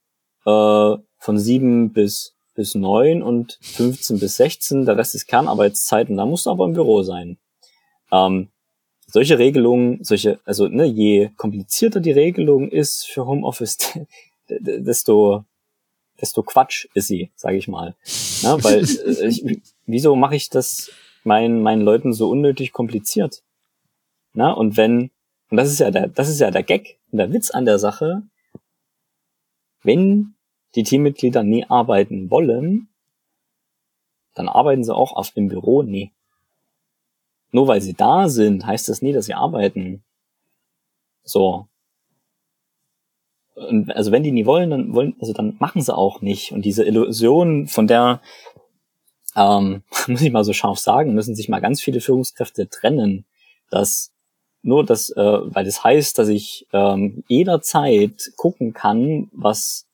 äh, 0.46 0.96
von 1.20 1.40
sieben 1.40 1.94
bis 1.94 2.34
bis 2.58 2.74
neun 2.74 3.22
und 3.22 3.60
15 3.62 4.20
bis 4.20 4.38
16, 4.38 4.86
der 4.86 4.98
Rest 4.98 5.14
ist 5.14 5.28
Kernarbeitszeit 5.28 6.10
und 6.10 6.18
da 6.18 6.26
musst 6.26 6.48
du 6.48 6.50
aber 6.50 6.66
im 6.66 6.74
Büro 6.74 7.04
sein. 7.04 7.38
Ähm, 8.12 8.50
solche 9.06 9.38
Regelungen, 9.38 10.04
solche, 10.04 10.40
also 10.44 10.68
ne, 10.68 10.86
je 10.86 11.30
komplizierter 11.38 12.00
die 12.00 12.12
Regelung 12.12 12.70
ist 12.70 13.06
für 13.06 13.28
Homeoffice, 13.28 13.78
desto 14.50 15.46
desto 16.20 16.42
Quatsch 16.42 16.88
ist 16.96 17.08
sie, 17.08 17.32
sage 17.36 17.58
ich 17.58 17.68
mal. 17.68 17.96
Na, 18.42 18.62
weil 18.64 18.84
äh, 18.84 19.28
ich, 19.28 19.62
wieso 19.86 20.16
mache 20.16 20.36
ich 20.36 20.50
das 20.50 20.90
meinen, 21.28 21.62
meinen 21.62 21.82
Leuten 21.82 22.14
so 22.14 22.30
unnötig 22.30 22.72
kompliziert. 22.72 23.44
Na, 24.34 24.52
und 24.52 24.78
wenn, 24.78 25.12
und 25.52 25.58
das 25.58 25.70
ist 25.70 25.80
ja 25.80 25.92
der, 25.92 26.08
das 26.08 26.30
ist 26.30 26.40
ja 26.40 26.50
der 26.50 26.64
Gag 26.64 26.98
und 27.12 27.20
der 27.20 27.32
Witz 27.32 27.52
an 27.52 27.66
der 27.66 27.78
Sache, 27.78 28.24
wenn 29.84 30.34
die 30.76 30.84
Teammitglieder 30.84 31.44
nie 31.44 31.66
arbeiten 31.66 32.32
wollen, 32.32 32.90
dann 34.34 34.50
arbeiten 34.50 34.84
sie 34.84 34.96
auch 34.96 35.14
auf 35.14 35.32
dem 35.32 35.48
Büro 35.48 35.84
nie. 35.84 36.12
Nur 37.52 37.68
weil 37.68 37.82
sie 37.82 37.94
da 37.94 38.30
sind, 38.30 38.66
heißt 38.66 38.90
das 38.90 39.02
nie, 39.02 39.14
dass 39.14 39.26
sie 39.26 39.34
arbeiten. 39.34 40.04
So. 41.24 41.68
Und 43.56 43.92
also 43.96 44.12
wenn 44.12 44.24
die 44.24 44.32
nie 44.32 44.46
wollen, 44.46 44.70
dann 44.70 44.94
wollen, 44.94 45.16
also 45.20 45.34
dann 45.34 45.56
machen 45.60 45.82
sie 45.82 45.96
auch 45.96 46.22
nicht. 46.22 46.52
Und 46.52 46.64
diese 46.64 46.84
Illusion, 46.84 47.68
von 47.68 47.88
der 47.88 48.22
ähm, 49.38 49.84
muss 50.08 50.22
ich 50.22 50.32
mal 50.32 50.44
so 50.44 50.54
scharf 50.54 50.80
sagen, 50.80 51.14
müssen 51.14 51.36
sich 51.36 51.48
mal 51.48 51.62
ganz 51.62 51.82
viele 51.82 52.02
Führungskräfte 52.02 52.68
trennen, 52.68 53.26
dass 53.70 54.12
nur 54.64 54.84
das, 54.84 55.12
äh, 55.12 55.22
weil 55.22 55.64
das 55.64 55.84
heißt, 55.84 56.18
dass 56.18 56.28
ich 56.28 56.68
ähm, 56.74 57.24
jederzeit 57.28 58.32
gucken 58.36 58.74
kann, 58.74 59.30
was 59.32 59.88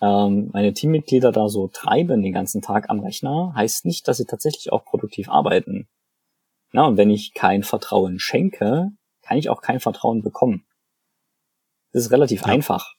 ähm, 0.00 0.50
meine 0.52 0.72
Teammitglieder 0.72 1.32
da 1.32 1.48
so 1.48 1.68
treiben 1.68 2.22
den 2.22 2.32
ganzen 2.32 2.62
Tag 2.62 2.88
am 2.88 3.00
Rechner, 3.00 3.52
heißt 3.54 3.86
nicht, 3.86 4.06
dass 4.06 4.18
sie 4.18 4.26
tatsächlich 4.26 4.72
auch 4.72 4.84
produktiv 4.84 5.28
arbeiten. 5.28 5.88
Na, 6.72 6.86
und 6.86 6.96
wenn 6.96 7.10
ich 7.10 7.34
kein 7.34 7.64
Vertrauen 7.64 8.20
schenke, 8.20 8.92
kann 9.22 9.38
ich 9.38 9.50
auch 9.50 9.60
kein 9.60 9.80
Vertrauen 9.80 10.22
bekommen. 10.22 10.64
Das 11.92 12.04
ist 12.04 12.12
relativ 12.12 12.42
ja. 12.42 12.48
einfach. 12.48 12.94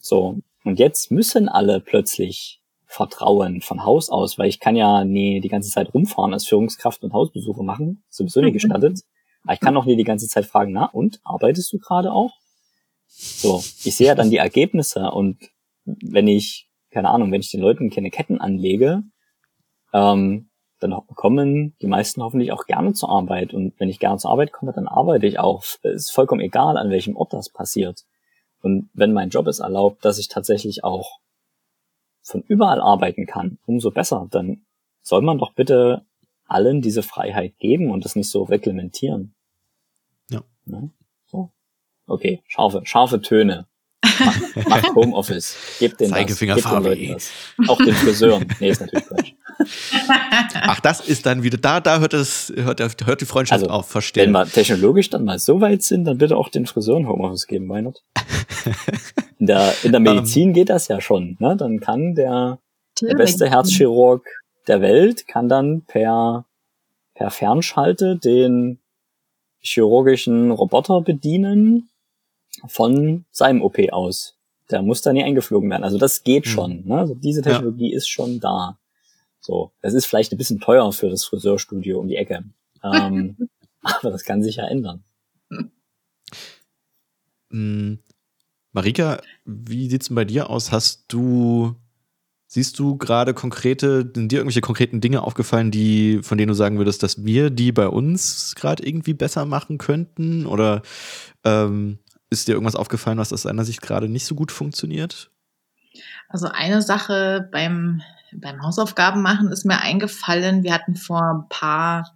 So. 0.00 0.38
Und 0.64 0.78
jetzt 0.78 1.10
müssen 1.10 1.48
alle 1.48 1.80
plötzlich 1.80 2.60
Vertrauen 2.86 3.60
von 3.60 3.84
Haus 3.84 4.10
aus, 4.10 4.38
weil 4.38 4.48
ich 4.48 4.60
kann 4.60 4.76
ja 4.76 5.04
nie 5.04 5.40
die 5.40 5.48
ganze 5.48 5.70
Zeit 5.70 5.92
rumfahren 5.92 6.32
als 6.32 6.46
Führungskraft 6.46 7.02
und 7.02 7.12
Hausbesuche 7.12 7.62
machen, 7.62 8.04
sowieso 8.08 8.40
nie 8.40 8.52
gestattet. 8.52 9.00
Aber 9.44 9.54
ich 9.54 9.60
kann 9.60 9.76
auch 9.76 9.84
nie 9.84 9.96
die 9.96 10.04
ganze 10.04 10.28
Zeit 10.28 10.46
fragen, 10.46 10.72
na 10.72 10.86
und, 10.86 11.20
arbeitest 11.24 11.72
du 11.72 11.78
gerade 11.78 12.12
auch? 12.12 12.32
So, 13.08 13.58
ich 13.84 13.96
sehe 13.96 14.08
ja 14.08 14.14
dann 14.14 14.30
die 14.30 14.36
Ergebnisse 14.36 15.10
und 15.10 15.50
wenn 15.84 16.26
ich, 16.26 16.68
keine 16.90 17.10
Ahnung, 17.10 17.30
wenn 17.32 17.40
ich 17.40 17.50
den 17.50 17.60
Leuten 17.60 17.90
keine 17.90 18.10
Ketten 18.10 18.40
anlege, 18.40 19.02
ähm, 19.92 20.50
dann 20.78 20.94
kommen 21.14 21.74
die 21.80 21.86
meisten 21.86 22.22
hoffentlich 22.22 22.52
auch 22.52 22.66
gerne 22.66 22.92
zur 22.92 23.08
Arbeit. 23.08 23.54
Und 23.54 23.78
wenn 23.78 23.88
ich 23.88 23.98
gerne 23.98 24.18
zur 24.18 24.30
Arbeit 24.30 24.52
komme, 24.52 24.72
dann 24.72 24.88
arbeite 24.88 25.26
ich 25.26 25.38
auch. 25.38 25.62
Es 25.62 25.78
ist 25.82 26.10
vollkommen 26.10 26.42
egal, 26.42 26.76
an 26.76 26.90
welchem 26.90 27.16
Ort 27.16 27.32
das 27.32 27.48
passiert. 27.48 28.04
Und 28.60 28.90
wenn 28.92 29.12
mein 29.12 29.30
Job 29.30 29.46
es 29.46 29.60
erlaubt, 29.60 30.04
dass 30.04 30.18
ich 30.18 30.28
tatsächlich 30.28 30.84
auch 30.84 31.20
von 32.26 32.42
überall 32.42 32.80
arbeiten 32.80 33.26
kann, 33.26 33.58
umso 33.66 33.90
besser. 33.90 34.26
Dann 34.30 34.62
soll 35.02 35.22
man 35.22 35.38
doch 35.38 35.52
bitte 35.52 36.04
allen 36.46 36.82
diese 36.82 37.02
Freiheit 37.02 37.56
geben 37.58 37.90
und 37.90 38.04
das 38.04 38.16
nicht 38.16 38.28
so 38.28 38.42
reglementieren. 38.42 39.34
Ja. 40.28 40.42
ja 40.66 40.82
so. 41.26 41.50
Okay, 42.06 42.42
scharfe, 42.46 42.82
scharfe 42.84 43.20
Töne. 43.20 43.66
Mach, 44.18 44.40
mach 44.68 44.94
Homeoffice. 44.94 45.56
Gib 45.78 45.98
den 45.98 46.10
Zeigefinger 46.10 46.56
das. 46.56 46.64
Gib 46.64 46.94
den 46.94 47.12
das. 47.12 47.30
Auch 47.68 47.78
den 47.78 47.94
Friseuren. 47.94 48.46
Nee, 48.60 48.70
ist 48.70 48.80
natürlich 48.80 49.06
Quatsch. 49.06 49.32
Ach, 50.54 50.80
das 50.80 51.00
ist 51.00 51.26
dann 51.26 51.42
wieder, 51.42 51.58
da, 51.58 51.80
da 51.80 51.98
hört 51.98 52.12
es, 52.12 52.52
hört, 52.54 52.80
hört 52.80 53.20
die 53.20 53.24
Freundschaft 53.24 53.62
also, 53.62 53.72
auf, 53.72 53.88
verstehen. 53.88 54.26
Wenn 54.26 54.32
wir 54.32 54.46
technologisch 54.46 55.10
dann 55.10 55.24
mal 55.24 55.38
so 55.38 55.60
weit 55.60 55.82
sind, 55.82 56.04
dann 56.04 56.18
bitte 56.18 56.36
auch 56.36 56.50
den 56.50 56.66
Friseuren 56.66 57.08
Homeoffice 57.08 57.46
geben, 57.46 57.66
Meinert. 57.66 58.04
In 59.38 59.46
der, 59.46 59.74
in 59.84 59.92
der 59.92 60.00
Medizin 60.00 60.54
geht 60.54 60.70
das 60.70 60.88
ja 60.88 60.98
schon, 60.98 61.36
ne? 61.40 61.56
Dann 61.58 61.78
kann 61.78 62.14
der, 62.14 62.58
der 63.02 63.14
beste 63.16 63.50
Herzchirurg 63.50 64.26
der 64.66 64.80
Welt 64.80 65.26
kann 65.28 65.48
dann 65.48 65.82
per, 65.82 66.46
per 67.14 67.30
Fernschalte 67.30 68.16
den 68.16 68.78
chirurgischen 69.60 70.50
Roboter 70.50 71.00
bedienen 71.00 71.90
von 72.66 73.24
seinem 73.30 73.62
OP 73.62 73.78
aus. 73.90 74.36
Der 74.70 74.82
muss 74.82 75.02
da 75.02 75.12
nie 75.12 75.22
eingeflogen 75.22 75.70
werden. 75.70 75.84
Also 75.84 75.98
das 75.98 76.24
geht 76.24 76.46
mhm. 76.46 76.50
schon. 76.50 76.86
Ne? 76.86 76.98
Also 76.98 77.14
diese 77.14 77.42
Technologie 77.42 77.90
ja. 77.90 77.96
ist 77.96 78.08
schon 78.08 78.40
da. 78.40 78.78
So, 79.40 79.72
das 79.80 79.94
ist 79.94 80.06
vielleicht 80.06 80.32
ein 80.32 80.38
bisschen 80.38 80.60
teuer 80.60 80.92
für 80.92 81.08
das 81.08 81.24
Friseurstudio 81.24 82.00
um 82.00 82.08
die 82.08 82.16
Ecke. 82.16 82.44
Ähm, 82.82 83.36
aber 83.82 84.10
das 84.10 84.24
kann 84.24 84.42
sich 84.42 84.56
ja 84.56 84.66
ändern. 84.66 85.04
Marika, 88.76 89.22
wie 89.46 89.88
sieht's 89.88 90.08
denn 90.08 90.16
bei 90.16 90.26
dir 90.26 90.50
aus? 90.50 90.70
Hast 90.70 91.06
du, 91.08 91.76
siehst 92.46 92.78
du 92.78 92.98
gerade 92.98 93.32
konkrete, 93.32 94.12
sind 94.14 94.30
dir 94.30 94.36
irgendwelche 94.36 94.60
konkreten 94.60 95.00
Dinge 95.00 95.22
aufgefallen, 95.22 95.70
die, 95.70 96.20
von 96.22 96.36
denen 96.36 96.48
du 96.48 96.54
sagen 96.54 96.76
würdest, 96.76 97.02
dass 97.02 97.24
wir 97.24 97.48
die 97.48 97.72
bei 97.72 97.88
uns 97.88 98.54
gerade 98.54 98.86
irgendwie 98.86 99.14
besser 99.14 99.46
machen 99.46 99.78
könnten? 99.78 100.44
Oder 100.44 100.82
ähm, 101.42 102.00
ist 102.28 102.48
dir 102.48 102.52
irgendwas 102.52 102.76
aufgefallen, 102.76 103.16
was 103.16 103.32
aus 103.32 103.44
deiner 103.44 103.64
Sicht 103.64 103.80
gerade 103.80 104.10
nicht 104.10 104.26
so 104.26 104.34
gut 104.34 104.52
funktioniert? 104.52 105.30
Also 106.28 106.48
eine 106.48 106.82
Sache 106.82 107.48
beim 107.50 108.02
beim 108.32 108.60
Hausaufgaben 108.60 109.22
machen 109.22 109.50
ist 109.50 109.64
mir 109.64 109.80
eingefallen, 109.80 110.64
wir 110.64 110.74
hatten 110.74 110.96
vor 110.96 111.22
ein 111.22 111.48
paar 111.48 112.14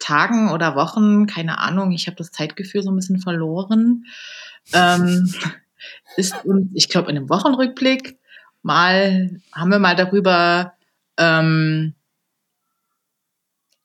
Tagen 0.00 0.50
oder 0.50 0.74
Wochen, 0.74 1.26
keine 1.26 1.58
Ahnung, 1.58 1.92
ich 1.92 2.08
habe 2.08 2.16
das 2.16 2.32
Zeitgefühl 2.32 2.82
so 2.82 2.90
ein 2.90 2.96
bisschen 2.96 3.20
verloren, 3.20 4.06
ähm, 4.72 5.32
ist 6.16 6.34
uns, 6.44 6.68
ich 6.74 6.88
glaube, 6.88 7.10
in 7.10 7.16
einem 7.16 7.28
Wochenrückblick 7.28 8.18
mal, 8.62 9.40
haben 9.52 9.70
wir 9.70 9.78
mal 9.78 9.96
darüber 9.96 10.74
ähm, 11.18 11.94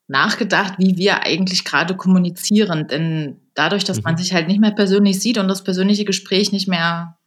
nachgedacht, 0.08 0.76
wie 0.78 0.98
wir 0.98 1.24
eigentlich 1.24 1.66
gerade 1.66 1.96
kommunizieren. 1.96 2.88
Denn 2.88 3.42
dadurch, 3.54 3.84
dass 3.84 3.98
mhm. 3.98 4.04
man 4.04 4.18
sich 4.18 4.34
halt 4.34 4.48
nicht 4.48 4.60
mehr 4.60 4.72
persönlich 4.72 5.20
sieht 5.20 5.38
und 5.38 5.48
das 5.48 5.64
persönliche 5.64 6.06
Gespräch 6.06 6.52
nicht 6.52 6.68
mehr, 6.68 7.18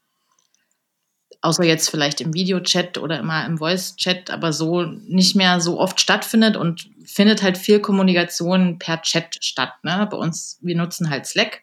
außer 1.42 1.64
jetzt 1.64 1.90
vielleicht 1.90 2.20
im 2.20 2.34
Videochat 2.34 2.98
oder 2.98 3.18
immer 3.18 3.44
im 3.46 3.58
Voice-Chat, 3.58 4.30
aber 4.30 4.52
so 4.52 4.82
nicht 4.82 5.36
mehr 5.36 5.60
so 5.60 5.78
oft 5.78 6.00
stattfindet 6.00 6.56
und 6.56 6.90
findet 7.04 7.42
halt 7.42 7.58
viel 7.58 7.80
Kommunikation 7.80 8.78
per 8.78 9.02
Chat 9.02 9.42
statt. 9.42 9.72
Ne? 9.82 10.06
Bei 10.10 10.16
uns, 10.16 10.58
wir 10.62 10.76
nutzen 10.76 11.10
halt 11.10 11.26
Slack 11.26 11.62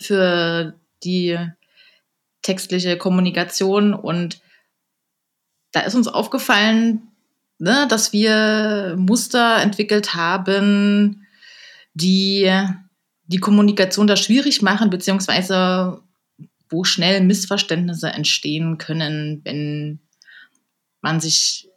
für 0.00 0.74
die 1.04 1.38
textliche 2.42 2.96
Kommunikation 2.96 3.94
und 3.94 4.40
da 5.72 5.80
ist 5.80 5.94
uns 5.94 6.08
aufgefallen, 6.08 7.08
ne, 7.58 7.86
dass 7.88 8.12
wir 8.12 8.96
Muster 8.98 9.60
entwickelt 9.62 10.14
haben, 10.14 11.26
die 11.94 12.50
die 13.26 13.38
Kommunikation 13.38 14.06
da 14.06 14.16
schwierig 14.16 14.62
machen, 14.62 14.90
beziehungsweise 14.90 16.02
wo 16.68 16.84
schnell 16.84 17.20
Missverständnisse 17.20 18.08
entstehen 18.08 18.78
können, 18.78 19.40
wenn 19.44 20.00
man 21.00 21.20
sich 21.20 21.68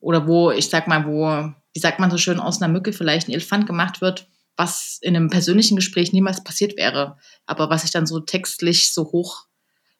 oder 0.00 0.26
wo, 0.26 0.50
ich 0.50 0.68
sag 0.68 0.86
mal, 0.86 1.06
wo, 1.06 1.50
wie 1.72 1.80
sagt 1.80 1.98
man 1.98 2.10
so 2.10 2.18
schön, 2.18 2.38
aus 2.38 2.60
einer 2.60 2.72
Mücke 2.72 2.92
vielleicht 2.92 3.28
ein 3.28 3.32
Elefant 3.32 3.66
gemacht 3.66 4.02
wird, 4.02 4.28
was 4.56 4.98
in 5.02 5.16
einem 5.16 5.30
persönlichen 5.30 5.76
Gespräch 5.76 6.12
niemals 6.12 6.44
passiert 6.44 6.76
wäre, 6.76 7.16
aber 7.46 7.70
was 7.70 7.82
sich 7.82 7.90
dann 7.90 8.06
so 8.06 8.20
textlich 8.20 8.92
so 8.92 9.04
hoch 9.04 9.46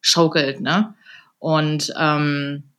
schaukelt, 0.01 0.61
ne? 0.61 0.95
Und 1.39 1.93
ähm, 1.99 2.75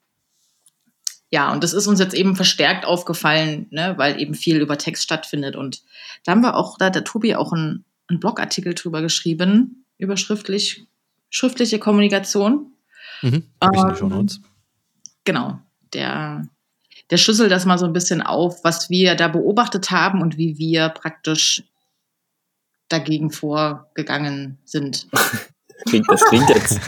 ja, 1.30 1.52
und 1.52 1.64
das 1.64 1.74
ist 1.74 1.88
uns 1.88 2.00
jetzt 2.00 2.14
eben 2.14 2.36
verstärkt 2.36 2.86
aufgefallen, 2.86 3.68
ne, 3.70 3.96
weil 3.98 4.22
eben 4.22 4.36
viel 4.36 4.62
über 4.62 4.78
Text 4.78 5.04
stattfindet. 5.04 5.56
Und 5.56 5.84
da 6.24 6.32
haben 6.32 6.42
wir 6.42 6.56
auch, 6.56 6.78
da 6.78 6.86
hat 6.86 6.96
der 6.96 7.04
Tobi 7.04 7.36
auch 7.36 7.52
einen, 7.52 7.84
einen 8.08 8.20
Blogartikel 8.20 8.74
drüber 8.74 9.02
geschrieben, 9.02 9.86
über 9.98 10.18
schriftlich, 10.18 10.88
schriftliche 11.30 11.80
Kommunikation. 11.80 12.74
Mhm, 13.22 13.44
ähm, 13.62 14.30
genau, 15.26 15.60
der, 15.94 16.48
der 17.12 17.18
schlüsselt 17.18 17.52
das 17.52 17.66
mal 17.66 17.78
so 17.78 17.86
ein 17.86 17.94
bisschen 17.94 18.22
auf, 18.22 18.64
was 18.64 18.90
wir 18.90 19.16
da 19.16 19.28
beobachtet 19.28 19.92
haben 19.92 20.22
und 20.22 20.38
wie 20.38 20.58
wir 20.58 20.90
praktisch 20.90 21.64
dagegen 22.90 23.32
vorgegangen 23.32 24.60
sind. 24.66 25.08
Das 25.14 25.32
klingt, 25.86 26.10
das 26.10 26.26
klingt 26.26 26.50
jetzt, 26.50 26.80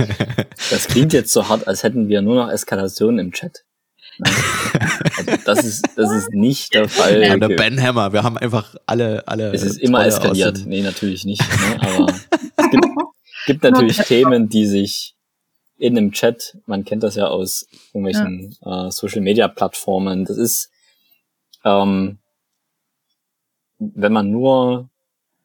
das 0.72 0.88
klingt 0.88 1.13
jetzt 1.13 1.32
so 1.32 1.47
hart, 1.47 1.68
als 1.68 1.84
hätten 1.84 2.07
wir 2.07 2.22
nur 2.22 2.36
noch 2.36 2.51
Eskalation 2.51 3.20
im 3.20 3.32
Chat. 3.32 3.63
Also 4.20 5.32
das 5.45 5.63
ist, 5.63 5.86
das 5.95 6.11
ist 6.11 6.32
nicht 6.32 6.74
der 6.74 6.89
Fall. 6.89 7.22
Ja, 7.22 7.38
der 7.38 7.55
Ben 7.55 7.82
Hammer, 7.82 8.13
wir 8.13 8.24
haben 8.24 8.38
einfach 8.38 8.76
alle, 8.88 9.28
alle. 9.28 9.53
Es 9.53 9.61
ist 9.61 9.78
immer 9.78 10.05
eskaliert. 10.05 10.65
Nee, 10.65 10.82
natürlich 10.82 11.24
nicht. 11.24 11.41
Ne? 11.41 11.80
Aber 11.82 12.07
es 12.09 12.70
gibt, 12.72 12.88
gibt 13.45 13.63
natürlich 13.63 13.97
Themen, 14.07 14.49
die 14.49 14.65
sich 14.65 15.16
in 15.78 15.97
einem 15.97 16.11
Chat, 16.11 16.57
man 16.65 16.86
kennt 16.86 17.03
das 17.03 17.15
ja 17.15 17.28
aus 17.28 17.67
irgendwelchen 17.93 18.55
ja. 18.61 18.88
äh, 18.88 18.91
Social 18.91 19.21
Media 19.21 19.47
Plattformen, 19.47 20.25
das 20.25 20.38
ist, 20.38 20.71
ähm, 21.63 22.19
wenn 23.80 24.13
man 24.13 24.32
nur, 24.32 24.89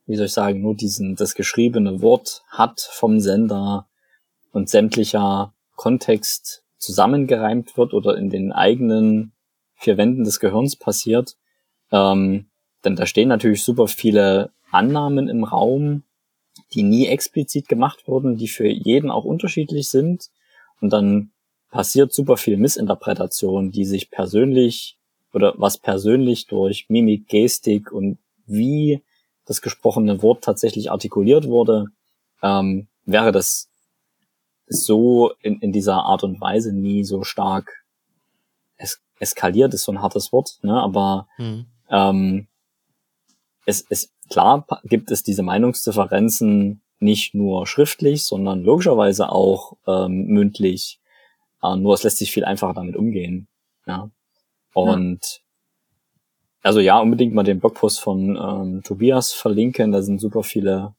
wie 0.07 0.17
soll 0.17 0.27
ich 0.27 0.33
sagen, 0.33 0.63
nur 0.63 0.75
diesen, 0.75 1.17
das 1.17 1.35
geschriebene 1.35 2.01
Wort 2.01 2.43
hat 2.49 2.81
vom 2.81 3.21
Sender 3.21 3.87
und 4.53 4.69
sämtlicher 4.69 5.53
Kontext 5.77 6.65
zusammengereimt 6.79 7.77
wird 7.77 7.95
oder 7.95 8.17
in 8.17 8.31
den 8.31 8.53
eigenen 8.53 9.33
vier 9.77 9.97
Wänden 9.97 10.25
des 10.25 10.41
Gehirns 10.41 10.77
passiert, 10.77 11.37
ähm, 11.91 12.47
denn 12.85 12.97
da 12.97 13.07
stehen 13.07 13.29
natürlich 13.29 13.63
super 13.63 13.87
viele 13.87 14.51
Annahmen 14.71 15.29
im 15.29 15.45
Raum, 15.45 16.05
die 16.73 16.83
nie 16.83 17.07
explizit 17.07 17.69
gemacht 17.69 18.07
wurden, 18.07 18.37
die 18.37 18.49
für 18.49 18.69
jeden 18.69 19.11
auch 19.11 19.25
unterschiedlich 19.25 19.89
sind. 19.89 20.31
Und 20.81 20.93
dann 20.93 21.31
passiert 21.71 22.13
super 22.13 22.37
viel 22.37 22.57
Missinterpretation, 22.57 23.71
die 23.71 23.85
sich 23.85 24.11
persönlich 24.11 24.99
oder 25.33 25.55
was 25.57 25.79
persönlich 25.79 26.47
durch 26.47 26.87
Mimik, 26.89 27.29
Gestik 27.29 27.91
und 27.91 28.19
wie 28.47 29.03
das 29.47 29.63
gesprochene 29.63 30.23
Wort 30.23 30.45
tatsächlich 30.45 30.91
artikuliert 30.91 31.47
wurde, 31.47 31.87
ähm, 32.43 32.89
wäre 33.05 33.33
das 33.33 33.69
so 34.67 35.33
in, 35.41 35.59
in 35.61 35.73
dieser 35.73 36.05
Art 36.05 36.23
und 36.23 36.41
Weise 36.41 36.73
nie 36.73 37.05
so 37.05 37.25
stark 37.25 37.85
es, 38.77 39.01
eskaliert, 39.19 39.75
ist 39.75 39.85
so 39.85 39.93
ein 39.93 40.03
hartes 40.03 40.33
Wort, 40.33 40.59
ne? 40.63 40.75
aber 40.81 41.27
mhm. 41.39 41.67
ähm, 41.91 42.47
es, 43.67 43.85
es 43.89 44.13
klar 44.31 44.67
gibt 44.85 45.11
es 45.11 45.23
diese 45.23 45.43
Meinungsdifferenzen 45.43 46.83
nicht 46.99 47.35
nur 47.35 47.67
schriftlich, 47.67 48.25
sondern 48.25 48.63
logischerweise 48.63 49.31
auch 49.31 49.77
ähm, 49.87 50.27
mündlich. 50.27 51.01
Äh, 51.63 51.77
nur 51.77 51.95
es 51.95 52.03
lässt 52.03 52.19
sich 52.19 52.33
viel 52.33 52.45
einfacher 52.45 52.75
damit 52.75 52.97
umgehen. 52.97 53.49
Ja. 53.87 54.11
Und 54.73 55.21
ja. 55.23 55.41
also 56.63 56.81
ja, 56.81 57.01
unbedingt 57.01 57.35
mal 57.35 57.43
den 57.43 57.61
Blogpost 57.61 58.01
von 58.01 58.37
ähm, 58.37 58.83
Tobias 58.85 59.33
verlinken. 59.33 59.93
Da 59.93 60.03
sind 60.03 60.21
super 60.21 60.43
viele 60.43 60.95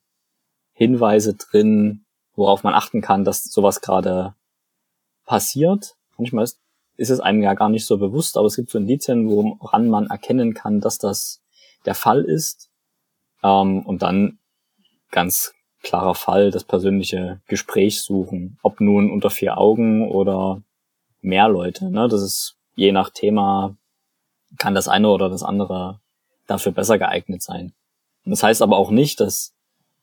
Hinweise 0.72 1.34
drin, 1.34 2.04
worauf 2.34 2.62
man 2.62 2.74
achten 2.74 3.00
kann, 3.00 3.24
dass 3.24 3.44
sowas 3.44 3.80
gerade 3.80 4.34
passiert. 5.24 5.96
Manchmal 6.18 6.44
ist, 6.44 6.60
ist 6.96 7.10
es 7.10 7.20
einem 7.20 7.42
ja 7.42 7.54
gar 7.54 7.70
nicht 7.70 7.86
so 7.86 7.98
bewusst, 7.98 8.36
aber 8.36 8.46
es 8.46 8.56
gibt 8.56 8.70
so 8.70 8.78
Indizien, 8.78 9.28
woran 9.28 9.88
man 9.88 10.06
erkennen 10.06 10.54
kann, 10.54 10.80
dass 10.80 10.98
das 10.98 11.43
der 11.84 11.94
Fall 11.94 12.22
ist. 12.22 12.70
Ähm, 13.42 13.84
und 13.84 14.02
dann 14.02 14.38
ganz 15.10 15.54
klarer 15.82 16.14
Fall, 16.14 16.50
das 16.50 16.64
persönliche 16.64 17.40
Gespräch 17.46 18.02
suchen. 18.02 18.58
Ob 18.62 18.80
nun 18.80 19.10
unter 19.10 19.30
vier 19.30 19.58
Augen 19.58 20.08
oder 20.08 20.62
mehr 21.20 21.48
Leute. 21.48 21.90
Ne? 21.90 22.08
Das 22.08 22.22
ist 22.22 22.56
je 22.74 22.92
nach 22.92 23.10
Thema 23.10 23.76
kann 24.58 24.74
das 24.74 24.88
eine 24.88 25.08
oder 25.08 25.28
das 25.28 25.42
andere 25.42 26.00
dafür 26.46 26.72
besser 26.72 26.98
geeignet 26.98 27.42
sein. 27.42 27.72
Und 28.24 28.30
das 28.30 28.42
heißt 28.42 28.62
aber 28.62 28.76
auch 28.76 28.90
nicht, 28.90 29.20
dass 29.20 29.52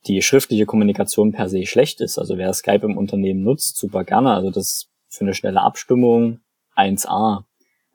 die 0.07 0.21
schriftliche 0.21 0.65
Kommunikation 0.65 1.31
per 1.31 1.47
se 1.47 1.65
schlecht 1.65 2.01
ist. 2.01 2.17
Also 2.17 2.37
wer 2.37 2.53
Skype 2.53 2.85
im 2.85 2.97
Unternehmen 2.97 3.43
nutzt, 3.43 3.77
super 3.77 4.03
gerne. 4.03 4.33
Also 4.33 4.49
das 4.49 4.87
für 5.09 5.23
eine 5.23 5.33
schnelle 5.33 5.61
Abstimmung 5.61 6.39
1a. 6.75 7.43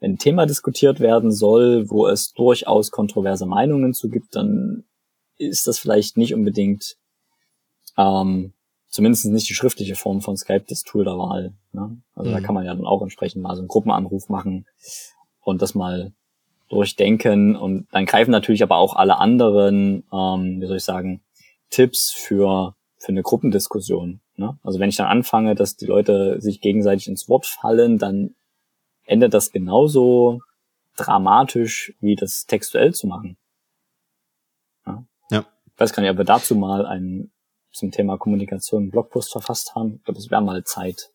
Wenn 0.07 0.12
ein 0.12 0.18
Thema 0.18 0.46
diskutiert 0.46 1.00
werden 1.00 1.32
soll, 1.32 1.90
wo 1.90 2.07
es 2.07 2.32
durchaus 2.32 2.92
kontroverse 2.92 3.44
Meinungen 3.44 3.92
zu 3.92 4.09
gibt, 4.09 4.36
dann 4.36 4.84
ist 5.36 5.66
das 5.66 5.80
vielleicht 5.80 6.16
nicht 6.16 6.32
unbedingt, 6.32 6.96
ähm, 7.98 8.52
zumindest 8.88 9.26
nicht 9.26 9.48
die 9.48 9.54
schriftliche 9.54 9.96
Form 9.96 10.20
von 10.20 10.36
Skype 10.36 10.64
das 10.68 10.82
Tool 10.82 11.02
der 11.02 11.18
Wahl. 11.18 11.54
Ne? 11.72 12.00
Also 12.14 12.30
mhm. 12.30 12.34
da 12.34 12.40
kann 12.40 12.54
man 12.54 12.64
ja 12.64 12.72
dann 12.72 12.86
auch 12.86 13.02
entsprechend 13.02 13.42
mal 13.42 13.57
so 13.57 13.62
einen 13.62 13.68
Gruppenanruf 13.68 14.28
machen 14.28 14.66
und 15.40 15.61
das 15.61 15.74
mal 15.74 16.12
durchdenken 16.68 17.57
und 17.57 17.88
dann 17.90 18.07
greifen 18.07 18.30
natürlich 18.30 18.62
aber 18.62 18.76
auch 18.76 18.94
alle 18.94 19.18
anderen, 19.18 20.04
ähm, 20.12 20.61
wie 20.61 20.66
soll 20.66 20.76
ich 20.76 20.84
sagen, 20.84 21.20
Tipps 21.68 22.12
für, 22.12 22.76
für 22.96 23.09
eine 23.09 23.22
Gruppendiskussion. 23.22 24.20
Ne? 24.36 24.57
Also 24.62 24.78
wenn 24.78 24.88
ich 24.88 24.96
dann 24.96 25.09
anfange, 25.09 25.57
dass 25.57 25.76
die 25.76 25.86
Leute 25.86 26.40
sich 26.40 26.61
gegenseitig 26.61 27.09
ins 27.09 27.28
Wort 27.28 27.46
fallen, 27.46 27.98
dann 27.98 28.36
endet 29.07 29.34
das 29.34 29.52
genauso 29.52 30.40
dramatisch, 30.96 31.94
wie 32.00 32.16
das 32.16 32.46
textuell 32.46 32.94
zu 32.94 33.07
machen. 33.07 33.36
Ja. 34.86 35.04
ja. 35.30 35.44
Ich 35.66 35.80
weiß 35.80 35.92
gar 35.92 36.02
nicht, 36.02 36.11
ob 36.11 36.18
wir 36.18 36.24
dazu 36.24 36.54
mal 36.54 36.86
einen 36.86 37.32
zum 37.72 37.90
Thema 37.90 38.16
Kommunikation 38.16 38.84
einen 38.84 38.90
Blogpost 38.90 39.32
verfasst 39.32 39.74
haben. 39.74 39.96
Ich 39.96 40.04
glaube, 40.04 40.18
es 40.18 40.30
wäre 40.30 40.42
mal 40.42 40.64
Zeit. 40.64 41.11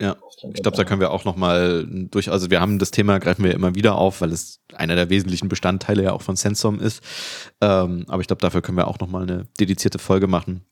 Ja, 0.00 0.16
ich 0.52 0.62
glaube, 0.62 0.76
da 0.76 0.84
können 0.84 1.00
wir 1.00 1.10
auch 1.10 1.24
noch 1.24 1.36
mal 1.36 1.86
durch, 1.88 2.30
also 2.30 2.50
wir 2.50 2.60
haben 2.60 2.78
das 2.78 2.90
Thema, 2.90 3.18
greifen 3.18 3.42
wir 3.44 3.54
immer 3.54 3.74
wieder 3.74 3.96
auf, 3.96 4.20
weil 4.20 4.30
es 4.30 4.60
einer 4.74 4.94
der 4.94 5.08
wesentlichen 5.08 5.48
Bestandteile 5.48 6.02
ja 6.02 6.12
auch 6.12 6.20
von 6.20 6.36
Sensom 6.36 6.80
ist. 6.80 7.02
Ähm, 7.62 8.04
aber 8.08 8.20
ich 8.20 8.26
glaube, 8.26 8.42
dafür 8.42 8.60
können 8.60 8.76
wir 8.76 8.88
auch 8.88 8.98
noch 8.98 9.08
mal 9.08 9.22
eine 9.22 9.46
dedizierte 9.58 9.98
Folge 9.98 10.26
machen. 10.26 10.66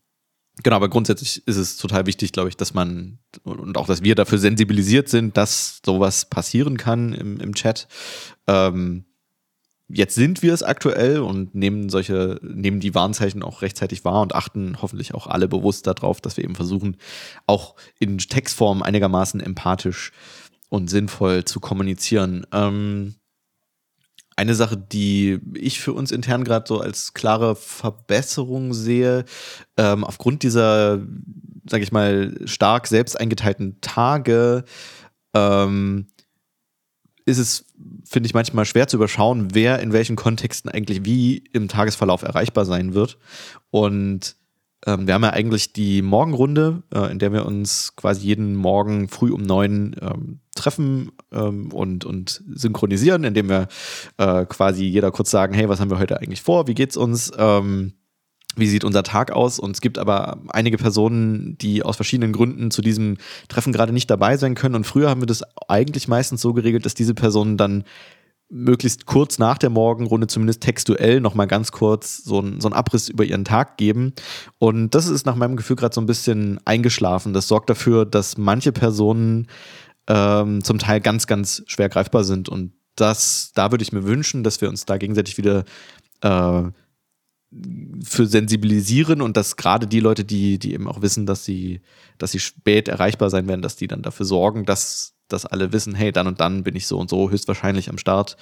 Genau, 0.63 0.77
aber 0.77 0.89
grundsätzlich 0.89 1.47
ist 1.47 1.57
es 1.57 1.77
total 1.77 2.07
wichtig, 2.07 2.33
glaube 2.33 2.49
ich, 2.49 2.57
dass 2.57 2.75
man 2.75 3.19
und 3.43 3.77
auch, 3.77 3.87
dass 3.87 4.03
wir 4.03 4.15
dafür 4.15 4.39
sensibilisiert 4.39 5.09
sind, 5.09 5.37
dass 5.37 5.81
sowas 5.85 6.27
passieren 6.27 6.77
kann 6.77 7.13
im, 7.13 7.41
im 7.41 7.55
Chat. 7.55 7.89
Ähm, 8.47 9.05
jetzt 9.89 10.15
sind 10.15 10.43
wir 10.43 10.55
es 10.55 10.63
aktuell 10.63 11.19
und 11.21 11.57
nehmen 11.57 11.89
solche, 11.89 12.39
nehmen 12.43 12.79
die 12.79 12.95
Warnzeichen 12.95 13.43
auch 13.43 13.63
rechtzeitig 13.63 14.05
wahr 14.05 14.23
und 14.23 14.35
achten 14.35 14.81
hoffentlich 14.81 15.13
auch 15.13 15.27
alle 15.27 15.49
bewusst 15.49 15.89
darauf, 15.89 16.21
dass 16.21 16.37
wir 16.37 16.45
eben 16.45 16.55
versuchen, 16.55 16.99
auch 17.47 17.75
in 17.99 18.19
Textform 18.19 18.83
einigermaßen 18.83 19.41
empathisch 19.41 20.13
und 20.69 20.89
sinnvoll 20.89 21.45
zu 21.45 21.59
kommunizieren. 21.59 22.47
Ähm, 22.53 23.17
eine 24.37 24.55
Sache, 24.55 24.77
die 24.77 25.41
ich 25.55 25.81
für 25.81 25.93
uns 25.93 26.11
intern 26.11 26.45
gerade 26.45 26.67
so 26.67 26.81
als 26.81 27.15
klare 27.15 27.55
Verbesserung 27.57 28.75
sehe, 28.75 29.25
ähm, 29.77 30.05
aufgrund 30.05 30.43
dieser, 30.43 31.01
sage 31.69 31.85
ich 31.85 31.93
mal, 31.93 32.35
stark 32.45 32.87
selbst 32.87 33.19
eingeteilten 33.19 33.81
Tage, 33.81 34.65
ähm, 35.35 36.07
ist 37.27 37.39
es, 37.39 37.65
finde 38.05 38.27
ich, 38.27 38.35
manchmal 38.35 38.65
schwer 38.67 38.89
zu 38.89 38.97
überschauen, 38.97 39.55
wer 39.55 39.79
in 39.81 39.93
welchen 39.93 40.17
Kontexten 40.17 40.71
eigentlich 40.71 41.05
wie 41.05 41.39
im 41.53 41.69
Tagesverlauf 41.69 42.23
erreichbar 42.23 42.65
sein 42.65 42.95
wird. 42.95 43.19
Und 43.71 44.37
ähm, 44.87 45.07
wir 45.07 45.15
haben 45.15 45.23
ja 45.23 45.31
eigentlich 45.31 45.73
die 45.73 46.03
Morgenrunde, 46.03 46.83
äh, 46.93 47.11
in 47.11 47.19
der 47.19 47.33
wir 47.33 47.47
uns 47.47 47.97
quasi 47.97 48.27
jeden 48.27 48.55
Morgen 48.55 49.09
früh 49.09 49.31
um 49.31 49.43
neun 49.43 49.97
ähm, 50.01 50.41
treffen 50.55 51.13
ähm, 51.35 51.73
und, 51.73 52.05
und 52.05 52.43
synchronisieren, 52.55 53.25
indem 53.25 53.49
wir 53.49 53.69
äh, 54.17 54.47
quasi 54.47 54.85
jeder 54.85 55.11
kurz 55.11 55.31
sagen, 55.31 55.55
hey, 55.55 55.69
was 55.69 55.81
haben 55.81 55.91
wir 55.91 55.99
heute 55.99 56.21
eigentlich 56.21 56.43
vor, 56.43 56.67
wie 56.67 56.75
geht's 56.75 56.97
uns? 56.97 57.33
Ähm, 57.37 57.93
wie 58.57 58.69
sieht 58.69 58.85
unser 58.85 59.03
Tag 59.03 59.33
aus? 59.33 59.59
Und 59.59 59.73
es 59.73 59.81
gibt 59.81 59.99
aber 59.99 60.39
einige 60.49 60.77
Personen, 60.77 61.59
die 61.59 61.83
aus 61.83 61.97
verschiedenen 61.97 62.33
Gründen 62.33 62.71
zu 62.71 62.83
diesem 62.83 63.17
Treffen 63.49 63.73
gerade 63.73 63.93
nicht 63.93 64.11
dabei 64.11 64.37
sein 64.37 64.55
können. 64.55 64.77
Und 64.77 64.87
früher 64.87 65.11
haben 65.11 65.23
wir 65.23 65.27
das 65.27 65.43
eigentlich 65.69 66.09
meistens 66.09 66.41
so 66.41 66.53
geregelt, 66.53 66.87
dass 66.87 66.95
diese 66.95 67.15
Personen 67.15 67.57
dann 67.57 67.85
möglichst 68.51 69.07
kurz 69.07 69.39
nach 69.39 69.59
der 69.59 69.71
Morgenrunde, 69.71 70.27
zumindest 70.27 70.61
textuell, 70.61 71.21
nochmal 71.21 71.49
ganz 71.49 71.73
kurz 71.73 72.19
so, 72.19 72.41
ein, 72.41 72.61
so 72.61 72.69
einen 72.69 72.75
Abriss 72.75 73.09
über 73.09 73.25
ihren 73.25 73.45
Tag 73.45 73.77
geben. 73.79 74.13
Und 74.59 74.95
das 74.95 75.09
ist 75.09 75.27
nach 75.27 75.35
meinem 75.35 75.57
Gefühl 75.57 75.77
gerade 75.77 75.95
so 75.95 76.01
ein 76.01 76.07
bisschen 76.07 76.61
eingeschlafen. 76.65 77.33
Das 77.33 77.49
sorgt 77.49 77.71
dafür, 77.71 78.05
dass 78.05 78.37
manche 78.37 78.71
Personen 78.71 79.49
ähm, 80.09 80.63
zum 80.63 80.79
Teil 80.79 81.01
ganz, 81.01 81.27
ganz 81.27 81.63
schwer 81.67 81.89
greifbar 81.89 82.25
sind. 82.25 82.49
Und 82.49 82.73
das, 82.97 83.53
da 83.55 83.71
würde 83.71 83.83
ich 83.83 83.93
mir 83.93 84.05
wünschen, 84.05 84.45
dass 84.45 84.61
wir 84.61 84.69
uns 84.69 84.85
da 84.85 84.97
gegenseitig 84.97 85.39
wieder 85.39 85.65
äh, 86.21 86.63
für 88.03 88.27
sensibilisieren 88.27 89.23
und 89.23 89.37
dass 89.37 89.57
gerade 89.57 89.87
die 89.87 90.01
Leute, 90.01 90.25
die, 90.25 90.59
die 90.59 90.73
eben 90.73 90.89
auch 90.89 91.03
wissen, 91.03 91.27
dass 91.27 91.45
sie, 91.45 91.81
dass 92.19 92.33
sie 92.33 92.41
spät 92.41 92.89
erreichbar 92.89 93.31
sein 93.31 93.47
werden, 93.47 93.63
dass 93.63 93.77
die 93.77 93.87
dann 93.87 94.03
dafür 94.03 94.27
sorgen, 94.27 94.65
dass, 94.65 95.15
dass 95.29 95.47
alle 95.47 95.73
wissen, 95.73 95.95
hey, 95.95 96.11
dann 96.11 96.27
und 96.27 96.41
dann 96.41 96.65
bin 96.65 96.75
ich 96.75 96.87
so 96.87 96.99
und 96.99 97.09
so 97.09 97.31
höchstwahrscheinlich 97.31 97.89
am 97.91 97.99
Start 97.99 98.37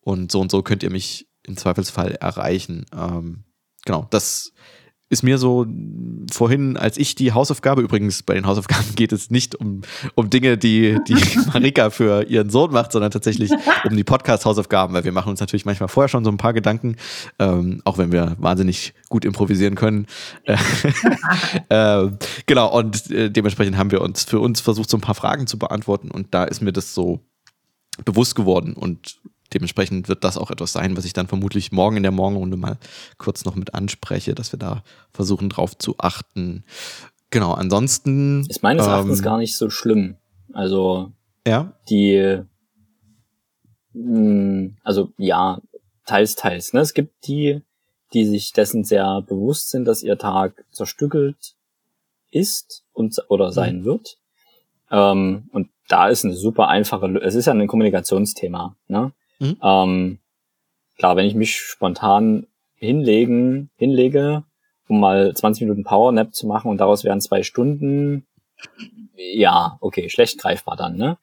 und 0.00 0.30
so 0.30 0.40
und 0.40 0.50
so 0.50 0.62
könnt 0.62 0.82
ihr 0.82 0.90
mich 0.90 1.26
im 1.42 1.56
Zweifelsfall 1.56 2.12
erreichen. 2.12 2.86
Ähm, 2.96 3.44
genau, 3.84 4.06
das 4.10 4.52
ist 5.14 5.22
mir 5.22 5.38
so 5.38 5.64
vorhin, 6.30 6.76
als 6.76 6.98
ich 6.98 7.14
die 7.14 7.32
Hausaufgabe, 7.32 7.82
übrigens 7.82 8.24
bei 8.24 8.34
den 8.34 8.46
Hausaufgaben 8.46 8.84
geht 8.96 9.12
es 9.12 9.30
nicht 9.30 9.54
um, 9.54 9.82
um 10.16 10.28
Dinge, 10.28 10.58
die, 10.58 10.98
die 11.06 11.14
Marika 11.52 11.90
für 11.90 12.24
ihren 12.24 12.50
Sohn 12.50 12.72
macht, 12.72 12.90
sondern 12.90 13.12
tatsächlich 13.12 13.52
um 13.84 13.96
die 13.96 14.02
Podcast-Hausaufgaben, 14.02 14.92
weil 14.92 15.04
wir 15.04 15.12
machen 15.12 15.30
uns 15.30 15.38
natürlich 15.38 15.64
manchmal 15.64 15.88
vorher 15.88 16.08
schon 16.08 16.24
so 16.24 16.30
ein 16.30 16.36
paar 16.36 16.52
Gedanken, 16.52 16.96
ähm, 17.38 17.80
auch 17.84 17.96
wenn 17.96 18.10
wir 18.10 18.34
wahnsinnig 18.38 18.92
gut 19.08 19.24
improvisieren 19.24 19.76
können. 19.76 20.06
äh, 21.68 22.08
genau, 22.46 22.76
und 22.76 23.10
äh, 23.12 23.30
dementsprechend 23.30 23.78
haben 23.78 23.92
wir 23.92 24.00
uns 24.00 24.24
für 24.24 24.40
uns 24.40 24.60
versucht, 24.60 24.90
so 24.90 24.96
ein 24.96 25.02
paar 25.02 25.14
Fragen 25.14 25.46
zu 25.46 25.58
beantworten 25.58 26.10
und 26.10 26.34
da 26.34 26.42
ist 26.42 26.60
mir 26.60 26.72
das 26.72 26.92
so 26.92 27.20
bewusst 28.04 28.34
geworden 28.34 28.72
und 28.74 29.20
dementsprechend 29.52 30.08
wird 30.08 30.24
das 30.24 30.38
auch 30.38 30.50
etwas 30.50 30.72
sein, 30.72 30.96
was 30.96 31.04
ich 31.04 31.12
dann 31.12 31.26
vermutlich 31.26 31.72
morgen 31.72 31.96
in 31.96 32.02
der 32.02 32.12
Morgenrunde 32.12 32.56
mal 32.56 32.78
kurz 33.18 33.44
noch 33.44 33.54
mit 33.54 33.74
anspreche, 33.74 34.34
dass 34.34 34.52
wir 34.52 34.58
da 34.58 34.82
versuchen 35.12 35.48
drauf 35.48 35.76
zu 35.76 35.96
achten. 35.98 36.64
Genau, 37.30 37.52
ansonsten. 37.52 38.46
Ist 38.48 38.62
meines 38.62 38.86
Erachtens 38.86 39.18
ähm, 39.18 39.24
gar 39.24 39.38
nicht 39.38 39.56
so 39.56 39.70
schlimm. 39.70 40.16
Also, 40.52 41.12
ja? 41.46 41.72
die, 41.88 42.40
mh, 43.92 44.16
hm, 44.16 44.76
also, 44.82 45.12
ja, 45.18 45.60
teils, 46.06 46.36
teils, 46.36 46.72
ne? 46.72 46.80
Es 46.80 46.94
gibt 46.94 47.26
die, 47.26 47.62
die 48.12 48.24
sich 48.24 48.52
dessen 48.52 48.84
sehr 48.84 49.22
bewusst 49.22 49.70
sind, 49.70 49.84
dass 49.86 50.02
ihr 50.02 50.16
Tag 50.16 50.64
zerstückelt 50.70 51.56
ist 52.30 52.84
und, 52.92 53.16
oder 53.28 53.52
sein 53.52 53.80
mhm. 53.80 53.84
wird. 53.84 54.18
Ähm, 54.90 55.48
und 55.52 55.70
da 55.88 56.08
ist 56.08 56.24
eine 56.24 56.34
super 56.34 56.68
einfache, 56.68 57.06
es 57.22 57.34
ist 57.34 57.46
ja 57.46 57.52
ein 57.52 57.66
Kommunikationsthema, 57.66 58.76
ne? 58.88 59.12
Mhm. 59.38 59.56
Ähm, 59.62 60.18
klar, 60.96 61.16
wenn 61.16 61.26
ich 61.26 61.34
mich 61.34 61.56
spontan 61.56 62.46
hinlegen, 62.76 63.70
hinlege, 63.76 64.44
um 64.88 65.00
mal 65.00 65.34
20 65.34 65.62
Minuten 65.62 65.84
Powernap 65.84 66.34
zu 66.34 66.46
machen 66.46 66.70
und 66.70 66.78
daraus 66.78 67.04
wären 67.04 67.20
zwei 67.20 67.42
Stunden, 67.42 68.26
ja, 69.16 69.78
okay, 69.80 70.08
schlecht 70.08 70.38
greifbar 70.38 70.76
dann, 70.76 70.96
ne? 70.96 71.18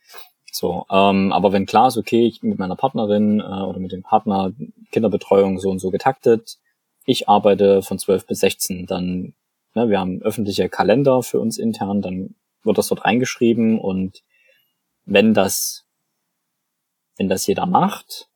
So, 0.52 0.86
ähm, 0.92 1.32
aber 1.32 1.54
wenn 1.54 1.66
klar 1.66 1.88
ist, 1.88 1.98
okay, 1.98 2.26
ich 2.26 2.44
mit 2.44 2.60
meiner 2.60 2.76
Partnerin 2.76 3.40
äh, 3.40 3.44
oder 3.44 3.80
mit 3.80 3.94
dem 3.94 4.04
Partner 4.04 4.52
Kinderbetreuung 4.92 5.60
so 5.60 5.70
und 5.70 5.80
so 5.80 5.92
getaktet, 5.92 6.58
ich 7.06 7.30
arbeite 7.30 7.82
von 7.82 7.98
12 7.98 8.28
bis 8.28 8.42
16, 8.42 8.86
dann, 8.86 9.34
ne, 9.76 9.90
wir 9.90 10.00
haben 10.00 10.22
öffentliche 10.22 10.68
Kalender 10.68 11.24
für 11.24 11.40
uns 11.40 11.58
intern, 11.58 12.02
dann 12.02 12.36
wird 12.64 12.78
das 12.78 12.90
dort 12.90 13.06
reingeschrieben 13.06 13.80
und 13.80 14.24
wenn 15.06 15.34
das 15.34 15.86
wenn 17.22 17.30
das 17.30 17.46
jeder 17.46 17.68
macht, 17.68 18.30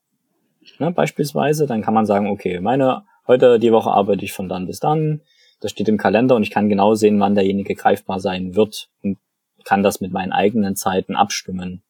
ne, 0.78 0.92
beispielsweise, 0.92 1.66
dann 1.66 1.82
kann 1.82 1.92
man 1.92 2.06
sagen, 2.06 2.28
okay, 2.28 2.60
meine, 2.60 3.02
heute 3.26 3.58
die 3.58 3.72
Woche 3.72 3.90
arbeite 3.90 4.24
ich 4.24 4.32
von 4.32 4.48
dann 4.48 4.68
bis 4.68 4.78
dann, 4.78 5.22
das 5.58 5.72
steht 5.72 5.88
im 5.88 5.98
Kalender 5.98 6.36
und 6.36 6.44
ich 6.44 6.52
kann 6.52 6.68
genau 6.68 6.94
sehen, 6.94 7.18
wann 7.18 7.34
derjenige 7.34 7.74
greifbar 7.74 8.20
sein 8.20 8.54
wird 8.54 8.88
und 9.02 9.18
kann 9.64 9.82
das 9.82 10.00
mit 10.00 10.12
meinen 10.12 10.30
eigenen 10.30 10.76
Zeiten 10.76 11.16
abstimmen. 11.16 11.82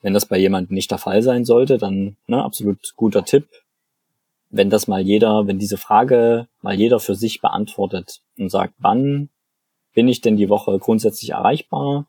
Wenn 0.00 0.14
das 0.14 0.24
bei 0.24 0.38
jemandem 0.38 0.74
nicht 0.74 0.90
der 0.90 0.96
Fall 0.96 1.20
sein 1.20 1.44
sollte, 1.44 1.76
dann 1.76 2.16
ne, 2.26 2.42
absolut 2.42 2.94
guter 2.96 3.26
Tipp. 3.26 3.46
Wenn 4.48 4.70
das 4.70 4.88
mal 4.88 5.02
jeder, 5.02 5.46
wenn 5.46 5.58
diese 5.58 5.76
Frage 5.76 6.48
mal 6.62 6.72
jeder 6.74 7.00
für 7.00 7.16
sich 7.16 7.42
beantwortet 7.42 8.22
und 8.38 8.48
sagt, 8.48 8.72
wann 8.78 9.28
bin 9.92 10.08
ich 10.08 10.22
denn 10.22 10.38
die 10.38 10.48
Woche 10.48 10.78
grundsätzlich 10.78 11.32
erreichbar 11.32 12.06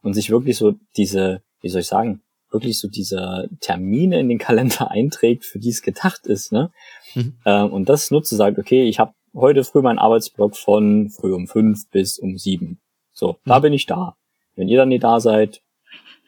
und 0.00 0.14
sich 0.14 0.30
wirklich 0.30 0.56
so 0.56 0.72
diese, 0.96 1.42
wie 1.60 1.68
soll 1.68 1.82
ich 1.82 1.86
sagen, 1.86 2.22
wirklich 2.50 2.78
so 2.78 2.88
diese 2.88 3.48
Termine 3.60 4.20
in 4.20 4.28
den 4.28 4.38
Kalender 4.46 4.90
einträgt, 4.90 5.44
für 5.44 5.58
die 5.58 5.70
es 5.70 5.82
gedacht 5.82 6.26
ist, 6.26 6.52
ne? 6.52 6.70
Mhm. 7.14 7.36
Ähm, 7.44 7.72
und 7.72 7.88
das 7.88 8.10
nutzt, 8.10 8.30
sagt, 8.30 8.58
okay, 8.58 8.84
ich 8.84 8.98
habe 8.98 9.12
heute 9.34 9.64
früh 9.64 9.82
meinen 9.82 9.98
Arbeitsblock 9.98 10.56
von 10.56 11.10
früh 11.10 11.34
um 11.34 11.46
fünf 11.46 11.88
bis 11.90 12.18
um 12.18 12.38
sieben. 12.38 12.80
So, 13.12 13.32
mhm. 13.32 13.48
da 13.48 13.58
bin 13.58 13.72
ich 13.72 13.86
da. 13.86 14.16
Wenn 14.54 14.68
ihr 14.68 14.78
dann 14.78 14.88
nicht 14.88 15.04
da 15.04 15.20
seid, 15.20 15.62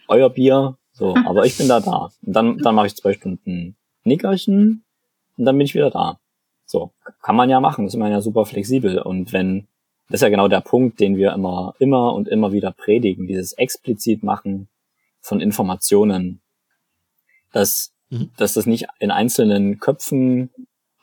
euer 0.09 0.31
Bier, 0.31 0.77
so, 0.93 1.15
aber 1.27 1.45
ich 1.45 1.57
bin 1.57 1.69
da 1.69 1.81
da. 1.81 2.11
Und 2.25 2.33
dann, 2.33 2.59
dann 2.59 2.75
mache 2.75 2.87
ich 2.87 2.97
zwei 2.97 3.13
Stunden 3.13 3.77
Nickerchen 4.05 4.85
und 5.37 5.45
dann 5.45 5.57
bin 5.57 5.65
ich 5.65 5.75
wieder 5.75 5.91
da. 5.91 6.19
So, 6.67 6.93
kann 7.23 7.37
man 7.37 7.49
ja 7.49 7.61
machen, 7.61 7.87
ist 7.87 7.97
man 7.97 8.13
ja 8.13 8.21
super 8.21 8.45
flexibel. 8.45 8.99
Und 8.99 9.33
wenn, 9.33 9.69
das 10.09 10.21
ist 10.21 10.23
ja 10.23 10.29
genau 10.29 10.49
der 10.49 10.61
Punkt, 10.61 11.01
den 11.01 11.17
wir 11.17 11.33
immer, 11.33 11.75
immer 11.79 12.15
und 12.15 12.29
immer 12.29 12.53
wieder 12.53 12.73
predigen, 12.73 13.27
dieses 13.27 13.55
explizit 13.55 14.23
machen, 14.23 14.69
von 15.29 15.41
Informationen, 15.41 16.41
dass, 17.53 17.93
mhm. 18.11 18.31
dass 18.37 18.55
das 18.55 18.67
nicht 18.67 18.87
in 18.99 19.11
einzelnen 19.11 19.79
Köpfen 19.79 20.51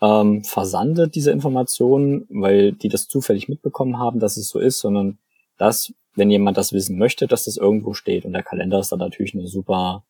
ähm, 0.01 0.43
versandet, 0.43 1.15
diese 1.15 1.31
Informationen, 1.31 2.25
weil 2.29 2.73
die 2.73 2.89
das 2.89 3.07
zufällig 3.07 3.47
mitbekommen 3.47 3.99
haben, 3.99 4.19
dass 4.19 4.37
es 4.37 4.49
so 4.49 4.59
ist, 4.59 4.79
sondern 4.79 5.17
dass, 5.57 5.93
wenn 6.15 6.31
jemand 6.31 6.57
das 6.57 6.73
wissen 6.73 6.97
möchte, 6.97 7.27
dass 7.27 7.45
das 7.45 7.57
irgendwo 7.57 7.93
steht. 7.93 8.25
Und 8.25 8.33
der 8.33 8.43
Kalender 8.43 8.79
ist 8.79 8.91
da 8.91 8.97
natürlich 8.97 9.33
eine 9.33 9.47
super, 9.47 10.03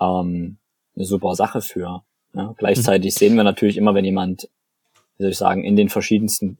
ähm, 0.00 0.56
eine 0.96 1.04
super 1.04 1.34
Sache 1.34 1.60
für. 1.60 2.02
Ne? 2.32 2.54
Gleichzeitig 2.58 3.14
mhm. 3.14 3.18
sehen 3.18 3.36
wir 3.36 3.44
natürlich 3.44 3.76
immer, 3.76 3.94
wenn 3.94 4.04
jemand, 4.04 4.48
wie 5.16 5.24
soll 5.24 5.32
ich 5.32 5.38
sagen, 5.38 5.64
in 5.64 5.76
den 5.76 5.88
verschiedensten 5.88 6.58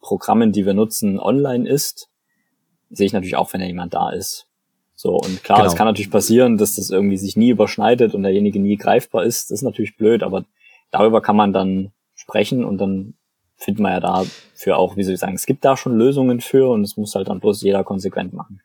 Programmen, 0.00 0.50
die 0.52 0.66
wir 0.66 0.74
nutzen, 0.74 1.20
online 1.20 1.68
ist, 1.68 2.08
sehe 2.90 3.06
ich 3.06 3.12
natürlich 3.12 3.36
auch, 3.36 3.52
wenn 3.52 3.60
da 3.60 3.66
jemand 3.66 3.94
da 3.94 4.10
ist. 4.10 4.49
So, 5.00 5.14
und 5.14 5.42
klar, 5.42 5.60
genau. 5.60 5.70
es 5.70 5.76
kann 5.76 5.86
natürlich 5.86 6.10
passieren, 6.10 6.58
dass 6.58 6.76
das 6.76 6.90
irgendwie 6.90 7.16
sich 7.16 7.34
nie 7.34 7.48
überschneidet 7.48 8.14
und 8.14 8.22
derjenige 8.22 8.60
nie 8.60 8.76
greifbar 8.76 9.24
ist. 9.24 9.50
Das 9.50 9.60
ist 9.60 9.62
natürlich 9.62 9.96
blöd, 9.96 10.22
aber 10.22 10.44
darüber 10.90 11.22
kann 11.22 11.36
man 11.36 11.54
dann 11.54 11.92
sprechen 12.14 12.66
und 12.66 12.76
dann 12.76 13.14
findet 13.56 13.80
man 13.80 13.92
ja 13.92 14.00
dafür 14.00 14.76
auch, 14.76 14.98
wie 14.98 15.02
soll 15.02 15.14
ich 15.14 15.20
sagen, 15.20 15.32
es 15.32 15.46
gibt 15.46 15.64
da 15.64 15.78
schon 15.78 15.96
Lösungen 15.96 16.42
für 16.42 16.68
und 16.68 16.82
es 16.82 16.98
muss 16.98 17.14
halt 17.14 17.28
dann 17.28 17.40
bloß 17.40 17.62
jeder 17.62 17.82
konsequent 17.82 18.34
machen. 18.34 18.60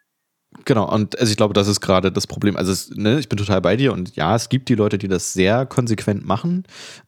Genau, 0.63 0.91
und 0.91 1.19
also 1.19 1.29
ich 1.29 1.37
glaube, 1.37 1.53
das 1.53 1.67
ist 1.67 1.81
gerade 1.81 2.11
das 2.11 2.27
Problem. 2.27 2.55
Also 2.55 2.71
es, 2.71 2.89
ne, 2.91 3.19
ich 3.19 3.29
bin 3.29 3.37
total 3.37 3.61
bei 3.61 3.75
dir 3.75 3.93
und 3.93 4.15
ja, 4.15 4.35
es 4.35 4.49
gibt 4.49 4.69
die 4.69 4.75
Leute, 4.75 4.97
die 4.97 5.07
das 5.07 5.33
sehr 5.33 5.65
konsequent 5.65 6.25
machen. 6.25 6.63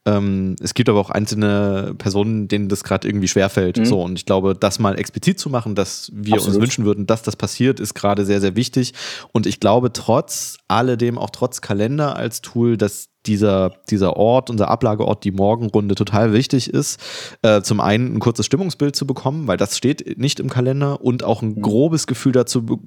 Ähm, 0.06 0.56
es 0.62 0.74
gibt 0.74 0.90
aber 0.90 1.00
auch 1.00 1.10
einzelne 1.10 1.96
Personen, 1.98 2.48
denen 2.48 2.68
das 2.68 2.84
gerade 2.84 3.08
irgendwie 3.08 3.28
schwerfällt. 3.28 3.78
Mhm. 3.78 3.86
So, 3.86 4.02
und 4.02 4.18
ich 4.18 4.26
glaube, 4.26 4.56
das 4.56 4.80
mal 4.80 5.00
explizit 5.00 5.40
zu 5.40 5.50
machen, 5.50 5.76
dass 5.76 6.12
wir 6.14 6.34
Absolut. 6.34 6.56
uns 6.56 6.62
wünschen 6.62 6.86
würden, 6.86 7.08
dass 7.08 7.22
das 7.22 7.36
passiert, 7.36 7.80
ist 7.80 7.94
gerade 7.94 8.26
sehr, 8.26 8.42
sehr 8.42 8.56
wichtig. 8.56 8.94
Und 9.32 9.46
ich 9.46 9.60
glaube, 9.60 9.94
trotz 9.94 10.58
alledem, 10.68 11.18
auch 11.18 11.30
trotz 11.30 11.62
Kalender 11.62 12.16
als 12.16 12.42
Tool, 12.42 12.78
dass 12.78 13.10
dieser, 13.28 13.74
dieser 13.90 14.18
Ort, 14.18 14.50
unser 14.50 14.70
Ablageort, 14.70 15.24
die 15.24 15.32
Morgenrunde 15.32 15.96
total 15.96 16.34
wichtig 16.34 16.70
ist. 16.70 17.00
Äh, 17.42 17.62
zum 17.62 17.80
einen 17.80 18.16
ein 18.16 18.20
kurzes 18.20 18.46
Stimmungsbild 18.46 18.96
zu 18.96 19.06
bekommen, 19.06 19.48
weil 19.48 19.58
das 19.58 19.78
steht 19.78 20.18
nicht 20.18 20.40
im 20.40 20.50
Kalender 20.50 21.02
und 21.02 21.24
auch 21.24 21.42
ein 21.42 21.50
mhm. 21.50 21.62
grobes 21.62 22.08
Gefühl 22.08 22.32
dazu 22.32 22.80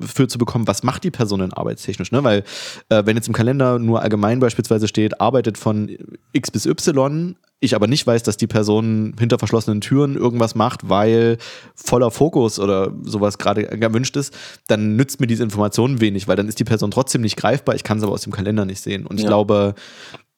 für 0.00 0.28
zu 0.28 0.38
bekommen, 0.38 0.66
was 0.66 0.82
macht 0.82 1.04
die 1.04 1.10
Person 1.10 1.40
denn 1.40 1.52
arbeitstechnisch, 1.52 2.12
ne? 2.12 2.24
Weil 2.24 2.44
äh, 2.88 3.02
wenn 3.04 3.16
jetzt 3.16 3.28
im 3.28 3.34
Kalender 3.34 3.78
nur 3.78 4.02
allgemein 4.02 4.40
beispielsweise 4.40 4.88
steht, 4.88 5.20
arbeitet 5.20 5.58
von 5.58 5.96
X 6.32 6.50
bis 6.50 6.66
Y, 6.66 7.36
ich 7.62 7.74
aber 7.74 7.86
nicht 7.86 8.06
weiß, 8.06 8.22
dass 8.22 8.36
die 8.36 8.46
Person 8.46 9.14
hinter 9.18 9.38
verschlossenen 9.38 9.80
Türen 9.80 10.16
irgendwas 10.16 10.54
macht, 10.54 10.88
weil 10.88 11.38
voller 11.74 12.10
Fokus 12.10 12.58
oder 12.58 12.92
sowas 13.02 13.38
gerade 13.38 13.64
gewünscht 13.64 14.16
ist, 14.16 14.34
dann 14.66 14.96
nützt 14.96 15.20
mir 15.20 15.26
diese 15.26 15.44
Information 15.44 16.00
wenig, 16.00 16.28
weil 16.28 16.36
dann 16.36 16.48
ist 16.48 16.58
die 16.58 16.64
Person 16.64 16.90
trotzdem 16.90 17.22
nicht 17.22 17.36
greifbar, 17.36 17.74
ich 17.74 17.84
kann 17.84 17.98
es 17.98 18.04
aber 18.04 18.12
aus 18.12 18.22
dem 18.22 18.32
Kalender 18.32 18.64
nicht 18.64 18.80
sehen. 18.80 19.06
Und 19.06 19.20
ich 19.20 19.26
glaube, 19.26 19.74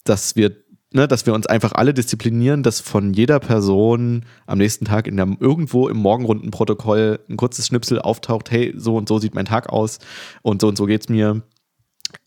dass 0.05 0.37
wir 0.37 0.53
ne, 0.95 1.09
dass 1.09 1.27
wir 1.27 1.35
uns 1.35 1.47
einfach 1.47 1.73
alle 1.73 1.93
disziplinieren, 1.93 2.63
dass 2.63 2.81
von 2.81 3.13
jeder 3.13 3.41
Person 3.41 4.25
am 4.47 4.59
nächsten 4.59 4.85
Tag 4.87 5.07
in 5.07 5.17
der, 5.17 5.29
irgendwo 5.41 5.89
im 5.89 5.99
Morgenrundenprotokoll 5.99 7.21
ein 7.29 7.37
kurzes 7.37 7.67
Schnipsel 7.67 7.99
auftaucht, 7.99 8.51
hey, 8.51 8.73
so 8.77 8.97
und 8.97 9.09
so 9.09 9.19
sieht 9.19 9.35
mein 9.35 9.45
Tag 9.45 9.69
aus 9.69 9.99
und 10.43 10.63
so 10.63 10.69
und 10.69 10.77
so 10.77 10.87
geht's 10.87 11.09
mir. 11.09 11.43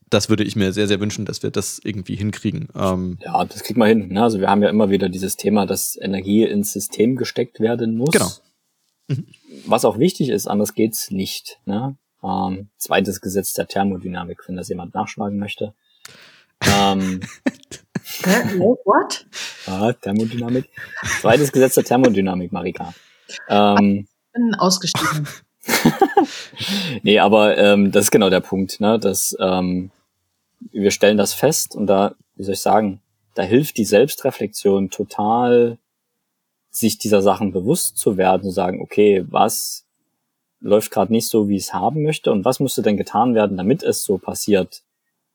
Das 0.10 0.30
würde 0.30 0.44
ich 0.44 0.56
mir 0.56 0.72
sehr, 0.72 0.88
sehr 0.88 1.00
wünschen, 1.00 1.26
dass 1.26 1.44
wir 1.44 1.52
das 1.52 1.80
irgendwie 1.84 2.16
hinkriegen. 2.16 2.70
Ähm 2.76 3.18
ja, 3.22 3.44
das 3.44 3.64
kriegt 3.64 3.78
man 3.78 3.90
hin. 3.90 4.08
Ne? 4.10 4.24
Also 4.24 4.40
wir 4.40 4.50
haben 4.50 4.64
ja 4.64 4.70
immer 4.70 4.90
wieder 4.90 5.10
dieses 5.10 5.36
Thema, 5.36 5.66
dass 5.66 5.98
Energie 6.00 6.44
ins 6.44 6.72
System 6.72 7.16
gesteckt 7.16 7.60
werden 7.60 7.98
muss. 7.98 8.12
Genau. 8.12 8.30
Mhm. 9.08 9.28
Was 9.66 9.86
auch 9.86 10.00
wichtig 10.00 10.30
ist, 10.30 10.48
anders 10.48 10.74
geht's 10.74 11.12
nicht. 11.12 11.60
Ne? 11.66 11.98
Ähm, 12.24 12.70
zweites 12.78 13.22
Gesetz 13.22 13.54
der 13.54 13.68
Thermodynamik, 13.68 14.48
wenn 14.48 14.56
das 14.56 14.70
jemand 14.70 14.94
nachschlagen 14.94 15.40
möchte. 15.40 15.74
Ähm, 16.62 17.22
What? 18.86 19.26
Ah, 19.70 19.92
Thermodynamik. 19.92 20.70
Zweites 21.20 21.52
Gesetz 21.52 21.76
der 21.76 21.84
Thermodynamik, 21.84 22.54
Marika. 22.54 22.94
Ähm, 23.50 24.08
ich 24.08 24.32
bin 24.32 24.56
ausgestiegen. 24.56 25.28
nee, 27.04 27.20
aber 27.20 27.58
ähm, 27.58 27.92
das 27.92 28.06
ist 28.06 28.12
genau 28.12 28.30
der 28.30 28.40
Punkt, 28.40 28.80
ne? 28.80 28.98
Dass 28.98 29.36
ähm, 29.42 29.92
wir 30.60 30.92
stellen 30.92 31.18
das 31.18 31.34
fest 31.34 31.76
und 31.76 31.88
da, 31.88 32.16
wie 32.36 32.44
soll 32.44 32.54
ich 32.54 32.62
sagen, 32.62 33.02
da 33.36 33.44
hilft 33.44 33.78
die 33.78 33.86
Selbstreflexion 33.86 34.90
total, 34.90 35.78
sich 36.70 36.98
dieser 36.98 37.22
Sachen 37.22 37.52
bewusst 37.52 37.98
zu 37.98 38.18
werden, 38.18 38.44
zu 38.44 38.52
sagen, 38.52 38.82
okay, 38.82 39.26
was 39.30 39.86
läuft 40.60 40.92
gerade 40.92 41.12
nicht 41.12 41.28
so, 41.28 41.50
wie 41.50 41.56
ich 41.56 41.64
es 41.64 41.74
haben 41.74 42.04
möchte 42.04 42.32
und 42.32 42.46
was 42.46 42.60
müsste 42.60 42.82
denn 42.82 42.98
getan 42.98 43.36
werden, 43.36 43.58
damit 43.58 43.84
es 43.84 44.04
so 44.04 44.18
passiert, 44.18 44.84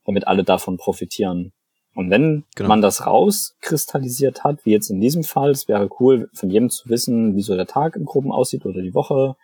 damit 0.05 0.27
alle 0.27 0.45
davon 0.45 0.77
profitieren. 0.77 1.53
Und 1.95 2.11
wenn 2.11 2.45
genau. 2.55 2.69
man 2.69 2.83
das 2.83 3.07
rauskristallisiert 3.07 4.45
hat, 4.45 4.65
wie 4.65 4.71
jetzt 4.71 4.91
in 4.91 5.01
diesem 5.01 5.25
Fall, 5.25 5.51
es 5.51 5.69
wäre 5.69 5.91
cool, 6.01 6.31
von 6.33 6.51
jedem 6.51 6.71
zu 6.71 6.89
wissen, 6.89 7.37
wie 7.37 7.43
so 7.43 7.55
der 7.55 7.67
Tag 7.67 7.97
im 7.97 8.07
Groben 8.07 8.33
aussieht 8.33 8.65
oder 8.65 8.81
die 8.81 8.95
Woche. 8.95 9.37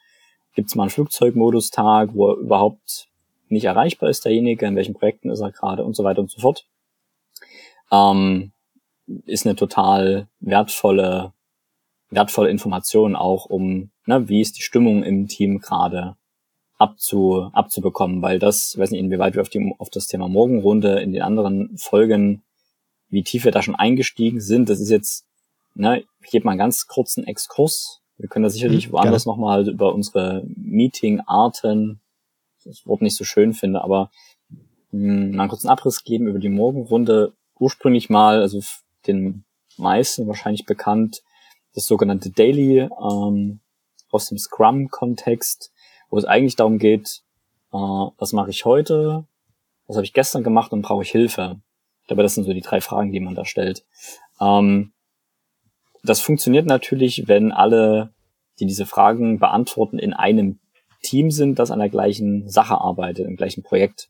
Gibt 0.54 0.70
es 0.70 0.74
mal 0.74 0.84
einen 0.84 0.90
Flugzeugmodus-Tag, 0.90 2.14
wo 2.14 2.30
er 2.30 2.38
überhaupt 2.38 3.07
nicht 3.50 3.64
erreichbar 3.64 4.10
ist, 4.10 4.24
derjenige, 4.24 4.66
in 4.66 4.76
welchen 4.76 4.94
Projekten 4.94 5.30
ist 5.30 5.40
er 5.40 5.52
gerade 5.52 5.84
und 5.84 5.94
so 5.94 6.04
weiter 6.04 6.20
und 6.20 6.30
so 6.30 6.40
fort. 6.40 6.66
Ähm, 7.90 8.52
ist 9.26 9.46
eine 9.46 9.56
total 9.56 10.28
wertvolle, 10.40 11.32
wertvolle 12.10 12.50
Information 12.50 13.16
auch 13.16 13.46
um, 13.46 13.90
ne, 14.06 14.28
wie 14.28 14.40
ist 14.40 14.58
die 14.58 14.62
Stimmung 14.62 15.02
im 15.02 15.28
Team 15.28 15.60
gerade 15.60 16.16
abzu, 16.78 17.50
abzubekommen, 17.52 18.22
weil 18.22 18.38
das, 18.38 18.72
ich 18.74 18.78
weiß 18.78 18.90
nicht, 18.92 19.00
inwieweit 19.00 19.34
wir 19.34 19.42
auf, 19.42 19.48
die, 19.48 19.74
auf 19.78 19.90
das 19.90 20.06
Thema 20.06 20.28
Morgenrunde 20.28 21.00
in 21.00 21.12
den 21.12 21.22
anderen 21.22 21.76
Folgen, 21.76 22.42
wie 23.08 23.22
tief 23.22 23.44
wir 23.44 23.52
da 23.52 23.62
schon 23.62 23.74
eingestiegen 23.74 24.40
sind, 24.40 24.68
das 24.68 24.80
ist 24.80 24.90
jetzt, 24.90 25.26
ne, 25.74 26.04
ich 26.22 26.30
gebe 26.30 26.44
mal 26.44 26.52
einen 26.52 26.58
ganz 26.58 26.86
kurzen 26.86 27.24
Exkurs. 27.24 28.00
Wir 28.16 28.28
können 28.28 28.42
da 28.42 28.50
sicherlich 28.50 28.88
mhm, 28.88 28.92
woanders 28.92 29.26
nochmal 29.26 29.68
über 29.68 29.94
unsere 29.94 30.44
Meeting-Arten, 30.56 32.00
das 32.64 32.86
Wort 32.86 33.02
nicht 33.02 33.16
so 33.16 33.24
schön 33.24 33.52
finde, 33.52 33.82
aber 33.82 34.10
mh, 34.90 35.30
hm, 35.30 35.40
einen 35.40 35.48
kurzen 35.48 35.68
Abriss 35.68 36.04
geben 36.04 36.26
über 36.26 36.38
die 36.38 36.48
Morgenrunde. 36.48 37.34
Ursprünglich 37.58 38.08
mal, 38.08 38.40
also 38.40 38.60
den 39.06 39.44
meisten 39.76 40.26
wahrscheinlich 40.26 40.64
bekannt, 40.64 41.22
das 41.74 41.86
sogenannte 41.86 42.30
Daily 42.30 42.88
ähm, 43.00 43.60
aus 44.10 44.28
dem 44.28 44.38
Scrum-Kontext 44.38 45.72
wo 46.10 46.18
es 46.18 46.24
eigentlich 46.24 46.56
darum 46.56 46.78
geht, 46.78 47.22
äh, 47.72 47.76
was 47.76 48.32
mache 48.32 48.50
ich 48.50 48.64
heute, 48.64 49.26
was 49.86 49.96
habe 49.96 50.04
ich 50.04 50.12
gestern 50.12 50.42
gemacht 50.42 50.72
und 50.72 50.82
brauche 50.82 51.02
ich 51.02 51.10
Hilfe. 51.10 51.60
Glaube, 52.06 52.22
das 52.22 52.34
sind 52.34 52.44
so 52.44 52.52
die 52.52 52.62
drei 52.62 52.80
Fragen, 52.80 53.12
die 53.12 53.20
man 53.20 53.34
da 53.34 53.44
stellt. 53.44 53.84
Ähm, 54.40 54.92
das 56.02 56.20
funktioniert 56.20 56.66
natürlich, 56.66 57.28
wenn 57.28 57.52
alle, 57.52 58.14
die 58.60 58.66
diese 58.66 58.86
Fragen 58.86 59.38
beantworten, 59.38 59.98
in 59.98 60.14
einem 60.14 60.58
Team 61.02 61.30
sind, 61.30 61.58
das 61.58 61.70
an 61.70 61.78
der 61.78 61.88
gleichen 61.88 62.48
Sache 62.48 62.80
arbeitet, 62.80 63.26
im 63.26 63.36
gleichen 63.36 63.62
Projekt. 63.62 64.08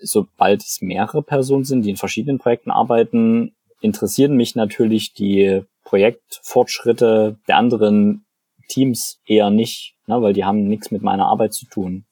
Sobald 0.00 0.62
es 0.62 0.80
mehrere 0.80 1.22
Personen 1.22 1.64
sind, 1.64 1.82
die 1.82 1.90
in 1.90 1.96
verschiedenen 1.96 2.38
Projekten 2.38 2.70
arbeiten, 2.70 3.54
interessieren 3.80 4.36
mich 4.36 4.54
natürlich 4.54 5.12
die 5.12 5.62
Projektfortschritte 5.84 7.38
der 7.46 7.56
anderen 7.56 8.24
Teams 8.68 9.20
eher 9.26 9.50
nicht, 9.50 9.96
ne, 10.06 10.20
weil 10.22 10.32
die 10.32 10.44
haben 10.44 10.66
nichts 10.66 10.90
mit 10.90 11.02
meiner 11.02 11.26
Arbeit 11.26 11.54
zu 11.54 11.66
tun. 11.66 12.04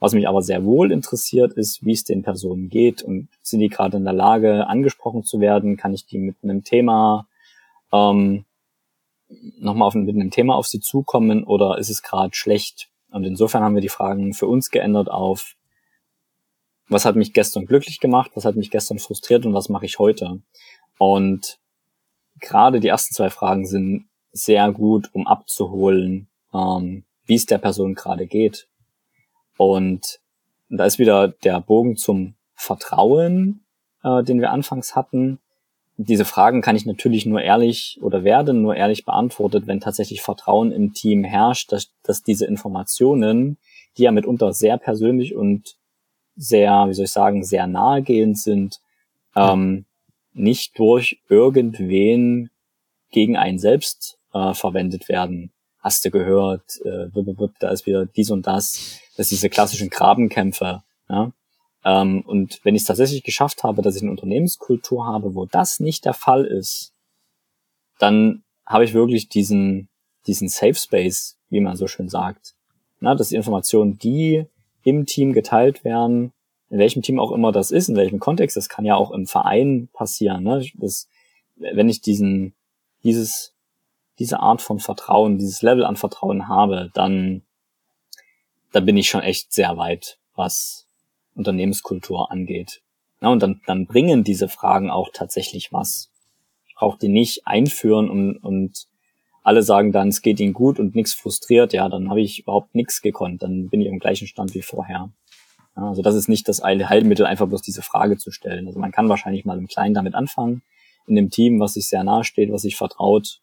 Was 0.00 0.14
mich 0.14 0.28
aber 0.28 0.42
sehr 0.42 0.64
wohl 0.64 0.90
interessiert, 0.90 1.52
ist, 1.52 1.84
wie 1.84 1.92
es 1.92 2.04
den 2.04 2.22
Personen 2.22 2.68
geht 2.68 3.02
und 3.02 3.28
sind 3.40 3.60
die 3.60 3.68
gerade 3.68 3.96
in 3.96 4.04
der 4.04 4.12
Lage, 4.12 4.66
angesprochen 4.66 5.22
zu 5.22 5.40
werden? 5.40 5.76
Kann 5.76 5.94
ich 5.94 6.06
die 6.06 6.18
mit 6.18 6.36
einem 6.42 6.64
Thema 6.64 7.28
ähm, 7.92 8.44
nochmal 9.58 9.88
auf, 9.88 9.94
mit 9.94 10.08
einem 10.08 10.30
Thema 10.30 10.56
auf 10.56 10.66
sie 10.66 10.80
zukommen 10.80 11.44
oder 11.44 11.78
ist 11.78 11.90
es 11.90 12.02
gerade 12.02 12.34
schlecht? 12.34 12.88
Und 13.10 13.24
insofern 13.24 13.62
haben 13.62 13.74
wir 13.74 13.82
die 13.82 13.88
Fragen 13.88 14.32
für 14.32 14.46
uns 14.46 14.70
geändert 14.70 15.10
auf, 15.10 15.54
was 16.88 17.04
hat 17.04 17.16
mich 17.16 17.32
gestern 17.32 17.66
glücklich 17.66 18.00
gemacht, 18.00 18.32
was 18.34 18.44
hat 18.44 18.56
mich 18.56 18.70
gestern 18.70 18.98
frustriert 18.98 19.46
und 19.46 19.54
was 19.54 19.68
mache 19.68 19.86
ich 19.86 19.98
heute? 19.98 20.40
Und 20.98 21.58
gerade 22.40 22.80
die 22.80 22.88
ersten 22.88 23.14
zwei 23.14 23.30
Fragen 23.30 23.66
sind 23.66 24.08
sehr 24.32 24.70
gut, 24.72 25.10
um 25.12 25.26
abzuholen, 25.26 26.28
ähm, 26.52 27.04
wie 27.24 27.34
es 27.34 27.46
der 27.46 27.58
Person 27.58 27.94
gerade 27.94 28.26
geht. 28.26 28.68
Und 29.56 30.20
da 30.68 30.84
ist 30.86 30.98
wieder 30.98 31.28
der 31.28 31.60
Bogen 31.60 31.96
zum 31.96 32.34
Vertrauen, 32.54 33.64
äh, 34.02 34.22
den 34.22 34.40
wir 34.40 34.50
anfangs 34.50 34.96
hatten. 34.96 35.38
Diese 35.98 36.24
Fragen 36.24 36.62
kann 36.62 36.74
ich 36.74 36.86
natürlich 36.86 37.26
nur 37.26 37.42
ehrlich 37.42 37.98
oder 38.00 38.24
werden 38.24 38.62
nur 38.62 38.74
ehrlich 38.76 39.04
beantwortet, 39.04 39.66
wenn 39.66 39.80
tatsächlich 39.80 40.22
Vertrauen 40.22 40.72
im 40.72 40.94
Team 40.94 41.22
herrscht, 41.22 41.70
dass, 41.70 41.92
dass 42.02 42.22
diese 42.22 42.46
Informationen, 42.46 43.58
die 43.96 44.04
ja 44.04 44.10
mitunter 44.10 44.52
sehr 44.52 44.78
persönlich 44.78 45.34
und 45.34 45.76
sehr, 46.34 46.86
wie 46.88 46.94
soll 46.94 47.04
ich 47.04 47.10
sagen, 47.10 47.44
sehr 47.44 47.66
nahegehend 47.66 48.38
sind, 48.38 48.80
ähm, 49.36 49.84
nicht 50.32 50.78
durch 50.78 51.20
irgendwen 51.28 52.50
gegen 53.10 53.36
einen 53.36 53.58
selbst 53.58 54.18
äh, 54.32 54.54
verwendet 54.54 55.08
werden. 55.08 55.52
Hast 55.78 56.04
du 56.04 56.10
gehört, 56.10 56.80
äh, 56.84 57.08
da 57.60 57.70
ist 57.70 57.86
wieder 57.86 58.06
dies 58.06 58.30
und 58.30 58.46
das, 58.46 59.00
das 59.16 59.26
ist 59.26 59.32
diese 59.32 59.50
klassischen 59.50 59.90
Grabenkämpfe. 59.90 60.82
Ja? 61.08 61.32
Ähm, 61.84 62.22
und 62.22 62.60
wenn 62.64 62.74
ich 62.74 62.82
es 62.82 62.88
tatsächlich 62.88 63.22
geschafft 63.22 63.64
habe, 63.64 63.82
dass 63.82 63.96
ich 63.96 64.02
eine 64.02 64.10
Unternehmenskultur 64.10 65.06
habe, 65.06 65.34
wo 65.34 65.46
das 65.46 65.80
nicht 65.80 66.04
der 66.04 66.14
Fall 66.14 66.44
ist, 66.44 66.92
dann 67.98 68.42
habe 68.66 68.84
ich 68.84 68.94
wirklich 68.94 69.28
diesen, 69.28 69.88
diesen 70.26 70.48
Safe 70.48 70.74
Space, 70.74 71.36
wie 71.50 71.60
man 71.60 71.76
so 71.76 71.86
schön 71.86 72.08
sagt. 72.08 72.54
Na, 73.00 73.14
dass 73.14 73.28
die 73.28 73.36
Informationen, 73.36 73.98
die 73.98 74.46
im 74.84 75.06
Team 75.06 75.32
geteilt 75.32 75.84
werden, 75.84 76.32
in 76.70 76.78
welchem 76.78 77.02
Team 77.02 77.20
auch 77.20 77.32
immer 77.32 77.52
das 77.52 77.70
ist, 77.70 77.88
in 77.88 77.96
welchem 77.96 78.20
Kontext, 78.20 78.56
das 78.56 78.68
kann 78.68 78.84
ja 78.84 78.96
auch 78.96 79.10
im 79.10 79.26
Verein 79.26 79.88
passieren. 79.92 80.44
Ne? 80.44 80.64
Das, 80.74 81.08
wenn 81.56 81.88
ich 81.88 82.00
diesen, 82.00 82.54
dieses 83.04 83.52
diese 84.18 84.40
Art 84.40 84.62
von 84.62 84.78
Vertrauen, 84.78 85.38
dieses 85.38 85.62
Level 85.62 85.84
an 85.84 85.96
Vertrauen 85.96 86.48
habe, 86.48 86.90
dann, 86.94 87.42
dann 88.72 88.84
bin 88.84 88.96
ich 88.96 89.08
schon 89.08 89.22
echt 89.22 89.52
sehr 89.52 89.76
weit, 89.76 90.18
was 90.34 90.86
Unternehmenskultur 91.34 92.30
angeht. 92.30 92.82
Ja, 93.20 93.28
und 93.28 93.42
dann, 93.42 93.60
dann 93.66 93.86
bringen 93.86 94.24
diese 94.24 94.48
Fragen 94.48 94.90
auch 94.90 95.10
tatsächlich 95.12 95.72
was. 95.72 96.10
Ich 96.66 96.74
brauche 96.74 96.98
die 96.98 97.08
nicht 97.08 97.46
einführen 97.46 98.10
und, 98.10 98.36
und 98.38 98.86
alle 99.42 99.62
sagen 99.62 99.92
dann, 99.92 100.08
es 100.08 100.22
geht 100.22 100.40
ihnen 100.40 100.52
gut 100.52 100.78
und 100.78 100.94
nichts 100.94 101.14
frustriert, 101.14 101.72
ja, 101.72 101.88
dann 101.88 102.10
habe 102.10 102.20
ich 102.20 102.40
überhaupt 102.40 102.74
nichts 102.74 103.02
gekonnt, 103.02 103.42
dann 103.42 103.68
bin 103.68 103.80
ich 103.80 103.88
im 103.88 103.98
gleichen 103.98 104.26
Stand 104.26 104.54
wie 104.54 104.62
vorher. 104.62 105.10
Ja, 105.76 105.88
also 105.88 106.02
das 106.02 106.14
ist 106.14 106.28
nicht 106.28 106.48
das 106.48 106.62
Heilmittel, 106.62 107.26
einfach 107.26 107.48
bloß 107.48 107.62
diese 107.62 107.82
Frage 107.82 108.18
zu 108.18 108.30
stellen. 108.30 108.66
Also 108.66 108.78
man 108.78 108.92
kann 108.92 109.08
wahrscheinlich 109.08 109.44
mal 109.44 109.58
im 109.58 109.68
Kleinen 109.68 109.94
damit 109.94 110.14
anfangen, 110.14 110.62
in 111.06 111.16
dem 111.16 111.30
Team, 111.30 111.60
was 111.60 111.74
sich 111.74 111.88
sehr 111.88 112.04
nahe 112.04 112.24
steht, 112.24 112.52
was 112.52 112.62
sich 112.62 112.76
vertraut, 112.76 113.40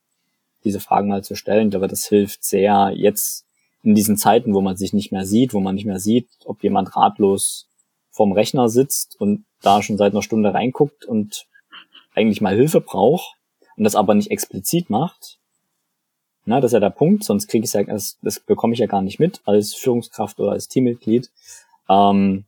diese 0.64 0.80
Fragen 0.80 1.10
mal 1.10 1.24
zu 1.24 1.36
stellen. 1.36 1.68
Ich 1.68 1.72
glaube, 1.72 1.88
das 1.88 2.06
hilft 2.06 2.44
sehr 2.44 2.92
jetzt 2.96 3.46
in 3.82 3.96
diesen 3.96 4.18
Zeiten, 4.18 4.54
wo 4.54 4.62
man 4.62 4.76
sich 4.76 4.94
nicht 4.94 5.12
mehr 5.12 5.26
sieht, 5.26 5.54
wo 5.54 5.60
man 5.60 5.76
nicht 5.76 5.86
mehr 5.86 6.00
sieht, 6.00 6.28
ob 6.46 6.64
jemand 6.64 6.96
ratlos 6.96 7.69
vorm 8.20 8.34
Rechner 8.34 8.68
sitzt 8.68 9.16
und 9.22 9.46
da 9.62 9.82
schon 9.82 9.96
seit 9.96 10.12
einer 10.12 10.22
Stunde 10.22 10.54
reinguckt 10.54 11.06
und 11.06 11.46
eigentlich 12.14 12.42
mal 12.42 12.54
Hilfe 12.54 12.82
braucht 12.82 13.38
und 13.78 13.86
das 13.86 13.96
aber 13.96 14.14
nicht 14.14 14.30
explizit 14.30 14.90
macht. 14.90 15.40
Na, 16.44 16.60
das 16.60 16.72
ist 16.72 16.74
ja 16.74 16.82
der 16.82 16.90
Punkt, 16.90 17.24
sonst 17.24 17.48
kriege 17.48 17.64
ich 17.64 17.72
ja, 17.72 17.82
das, 17.84 18.18
das 18.22 18.42
bekomme 18.42 18.74
ich 18.74 18.80
ja 18.80 18.88
gar 18.88 19.02
nicht 19.02 19.22
mit 19.22 19.40
als 19.46 19.74
Führungskraft 19.74 20.38
oder 20.42 20.52
als 20.52 20.68
Teammitglied. 20.68 21.32
Ähm, 21.88 22.44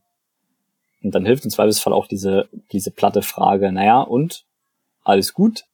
und 1.02 1.14
dann 1.14 1.24
hilft 1.24 1.46
im 1.46 1.50
Zweifelsfall 1.50 1.94
auch 1.94 2.06
diese, 2.06 2.50
diese 2.70 2.90
platte 2.90 3.22
Frage, 3.22 3.72
naja, 3.72 4.02
und? 4.02 4.44
Alles 5.04 5.32
gut? 5.32 5.64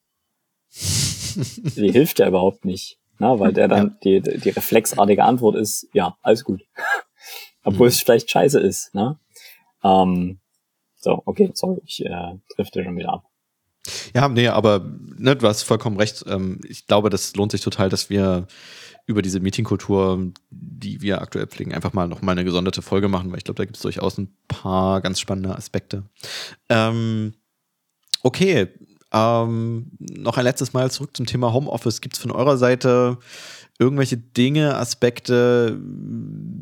die 0.70 1.90
hilft 1.90 2.20
ja 2.20 2.28
überhaupt 2.28 2.64
nicht. 2.64 2.98
Na, 3.18 3.40
weil 3.40 3.52
der 3.52 3.66
dann 3.66 3.98
ja. 4.04 4.20
die, 4.20 4.38
die 4.38 4.50
reflexartige 4.50 5.24
Antwort 5.24 5.56
ist, 5.56 5.88
ja, 5.92 6.16
alles 6.22 6.44
gut. 6.44 6.62
Obwohl 7.64 7.88
mhm. 7.88 7.92
es 7.92 8.00
vielleicht 8.00 8.30
scheiße 8.30 8.60
ist. 8.60 8.94
Ne? 8.94 9.18
Ähm, 9.82 10.38
so, 10.96 11.22
okay, 11.24 11.50
sorry, 11.54 11.80
ich 11.84 12.04
äh, 12.04 12.34
drifte 12.54 12.84
schon 12.84 12.96
wieder 12.96 13.12
ab. 13.12 13.24
Ja, 14.14 14.28
nee, 14.28 14.48
aber 14.48 14.84
ne, 15.16 15.36
du 15.36 15.46
hast 15.46 15.62
vollkommen 15.62 15.96
recht. 15.96 16.24
Ähm, 16.28 16.60
ich 16.68 16.86
glaube, 16.86 17.10
das 17.10 17.34
lohnt 17.36 17.52
sich 17.52 17.60
total, 17.60 17.88
dass 17.88 18.10
wir 18.10 18.46
über 19.06 19.22
diese 19.22 19.40
Meetingkultur, 19.40 20.32
die 20.50 21.00
wir 21.00 21.22
aktuell 21.22 21.46
pflegen, 21.46 21.72
einfach 21.72 21.94
mal 21.94 22.06
noch 22.08 22.20
mal 22.20 22.32
eine 22.32 22.44
gesonderte 22.44 22.82
Folge 22.82 23.08
machen, 23.08 23.30
weil 23.30 23.38
ich 23.38 23.44
glaube, 23.44 23.56
da 23.56 23.64
gibt 23.64 23.76
es 23.76 23.82
durchaus 23.82 24.18
ein 24.18 24.36
paar 24.48 25.00
ganz 25.00 25.18
spannende 25.18 25.56
Aspekte. 25.56 26.02
Ähm, 26.68 27.32
okay, 28.22 28.68
ähm, 29.12 29.90
noch 29.98 30.36
ein 30.36 30.44
letztes 30.44 30.72
Mal 30.72 30.90
zurück 30.90 31.16
zum 31.16 31.26
Thema 31.26 31.52
Homeoffice. 31.52 32.00
Gibt 32.00 32.16
es 32.16 32.22
von 32.22 32.30
eurer 32.30 32.56
Seite 32.56 33.18
irgendwelche 33.78 34.16
Dinge, 34.16 34.76
Aspekte, 34.76 35.80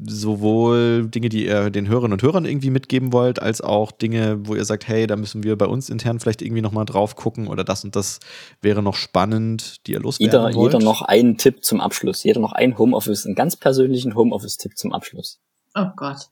sowohl 0.06 1.08
Dinge, 1.08 1.30
die 1.30 1.46
ihr 1.46 1.70
den 1.70 1.88
Hörerinnen 1.88 2.12
und 2.12 2.22
Hörern 2.22 2.44
irgendwie 2.44 2.70
mitgeben 2.70 3.12
wollt, 3.12 3.40
als 3.40 3.62
auch 3.62 3.90
Dinge, 3.90 4.46
wo 4.46 4.54
ihr 4.54 4.64
sagt, 4.66 4.86
hey, 4.86 5.06
da 5.06 5.16
müssen 5.16 5.42
wir 5.42 5.56
bei 5.56 5.66
uns 5.66 5.88
intern 5.88 6.20
vielleicht 6.20 6.42
irgendwie 6.42 6.60
nochmal 6.60 6.84
drauf 6.84 7.16
gucken 7.16 7.48
oder 7.48 7.64
das 7.64 7.84
und 7.84 7.96
das 7.96 8.20
wäre 8.60 8.82
noch 8.82 8.96
spannend, 8.96 9.86
die 9.86 9.92
ihr 9.92 10.00
loswerden 10.00 10.30
jeder, 10.30 10.54
wollt? 10.54 10.74
Jeder 10.74 10.84
noch 10.84 11.02
einen 11.02 11.38
Tipp 11.38 11.64
zum 11.64 11.80
Abschluss. 11.80 12.22
Jeder 12.22 12.40
noch 12.40 12.52
einen 12.52 12.76
Homeoffice, 12.76 13.24
einen 13.24 13.34
ganz 13.34 13.56
persönlichen 13.56 14.14
Homeoffice-Tipp 14.14 14.76
zum 14.76 14.92
Abschluss. 14.92 15.40
Oh 15.74 15.86
Gott. 15.96 16.28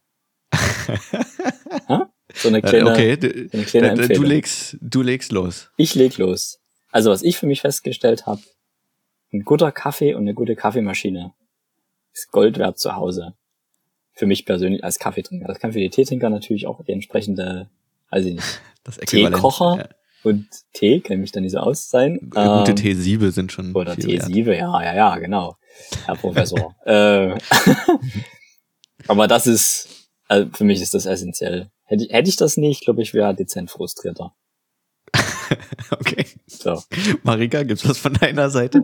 so 2.35 2.49
eine 2.49 2.63
kleine, 2.63 2.91
okay, 2.91 3.17
du, 3.17 3.29
so 3.29 3.57
eine 3.57 3.65
kleine 3.65 4.09
du, 4.09 4.23
legst, 4.23 4.77
du 4.81 5.03
legst 5.03 5.33
los. 5.33 5.71
Ich 5.77 5.95
leg 5.95 6.19
los. 6.19 6.61
Also 6.91 7.11
was 7.11 7.23
ich 7.23 7.37
für 7.39 7.47
mich 7.47 7.61
festgestellt 7.61 8.27
habe, 8.27 8.43
ein 9.33 9.45
guter 9.45 9.73
Kaffee 9.73 10.15
und 10.15 10.23
eine 10.23 10.35
gute 10.35 10.55
Kaffeemaschine 10.55 11.33
ist 12.13 12.31
Gold 12.31 12.59
wert 12.59 12.79
zu 12.79 12.95
Hause. 12.95 13.35
Für 14.13 14.27
mich 14.27 14.47
persönlich 14.47 14.85
als 14.85 15.01
Kaffeetrinker. 15.01 15.47
Das 15.49 15.59
kann 15.59 15.73
für 15.73 15.81
die 15.81 15.91
Teetrinker 15.91 16.31
natürlich 16.31 16.69
auch 16.69 16.85
die 16.85 16.93
entsprechende, 16.93 17.69
weiß 18.11 18.27
ich 18.27 18.35
nicht, 18.35 18.61
das 18.85 18.99
Teekocher 18.99 19.77
ja. 19.77 19.89
und 20.23 20.47
Tee, 20.73 21.01
kann 21.01 21.19
mich 21.19 21.33
dann 21.33 21.43
nicht 21.43 21.53
so 21.53 21.59
aus 21.59 21.91
sein. 21.91 22.21
Gute 22.31 22.71
ähm, 22.71 22.77
Teesiebe 22.77 23.33
sind 23.33 23.51
schon. 23.51 23.75
Oder 23.75 23.97
Teesiebe, 23.97 24.57
ja, 24.57 24.83
ja, 24.83 24.95
ja, 24.95 25.19
genau. 25.19 25.57
Herr 26.07 26.15
Professor. 26.15 26.77
äh, 26.87 27.37
aber 29.09 29.27
das 29.27 29.49
ist, 29.49 29.89
also 30.29 30.49
für 30.53 30.65
mich 30.65 30.81
ist 30.81 30.95
das 30.95 31.07
essentiell. 31.07 31.71
Hätte, 31.85 32.07
hätte 32.11 32.29
ich 32.29 32.37
das 32.37 32.57
nicht, 32.57 32.85
glaube 32.85 33.03
ich, 33.03 33.15
wäre 33.15 33.35
dezent 33.35 33.71
frustrierter. 33.71 34.35
okay. 35.91 36.27
So. 36.47 36.83
Marika, 37.23 37.63
gibt's 37.63 37.89
was 37.89 37.99
von 37.99 38.15
deiner 38.15 38.51
Seite? 38.51 38.83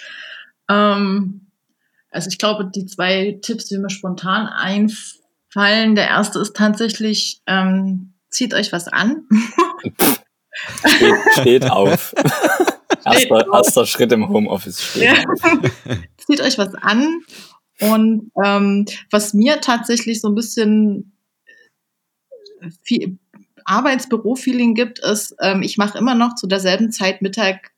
ähm, 0.70 1.50
also 2.10 2.28
ich 2.28 2.38
glaube, 2.38 2.70
die 2.74 2.86
zwei 2.86 3.38
Tipps, 3.42 3.66
die 3.66 3.78
mir 3.78 3.90
spontan 3.90 4.46
einfallen, 4.46 5.94
der 5.94 6.08
erste 6.08 6.38
ist 6.38 6.54
tatsächlich, 6.54 7.40
ähm, 7.46 8.14
zieht 8.28 8.52
euch 8.52 8.72
was 8.72 8.88
an. 8.88 9.26
steht, 10.84 11.14
steht 11.32 11.64
auf. 11.70 12.14
erster, 13.04 13.46
erster 13.52 13.86
Schritt 13.86 14.12
im 14.12 14.28
Homeoffice. 14.28 14.82
Steht 14.82 15.02
ja. 15.02 15.24
zieht 16.18 16.40
euch 16.42 16.58
was 16.58 16.74
an. 16.74 17.20
Und 17.80 18.30
ähm, 18.42 18.86
was 19.10 19.34
mir 19.34 19.60
tatsächlich 19.60 20.20
so 20.20 20.28
ein 20.28 20.34
bisschen 20.34 21.15
viel, 22.82 23.18
Arbeitsbüro-Feeling 23.64 24.74
gibt, 24.74 25.00
ist, 25.00 25.34
ähm, 25.40 25.62
ich 25.62 25.76
mache 25.76 25.98
immer 25.98 26.14
noch 26.14 26.34
zu 26.36 26.46
derselben 26.46 26.92
Zeit 26.92 27.20
Mittag, 27.20 27.72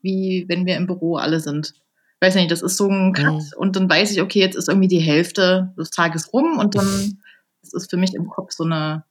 wie 0.00 0.46
wenn 0.48 0.66
wir 0.66 0.76
im 0.76 0.86
Büro 0.86 1.16
alle 1.16 1.40
sind. 1.40 1.74
Weiß 2.20 2.34
nicht, 2.36 2.50
das 2.50 2.62
ist 2.62 2.78
so 2.78 2.88
ein 2.88 3.12
Cut 3.12 3.34
mhm. 3.34 3.50
und 3.56 3.76
dann 3.76 3.90
weiß 3.90 4.12
ich, 4.12 4.22
okay, 4.22 4.40
jetzt 4.40 4.56
ist 4.56 4.68
irgendwie 4.68 4.88
die 4.88 5.00
Hälfte 5.00 5.74
des 5.78 5.90
Tages 5.90 6.32
rum 6.32 6.58
und 6.58 6.74
dann 6.74 7.18
das 7.64 7.72
ist 7.72 7.90
für 7.90 7.96
mich 7.96 8.14
im 8.14 8.28
Kopf 8.28 8.52
so 8.52 8.64
eine, 8.64 9.04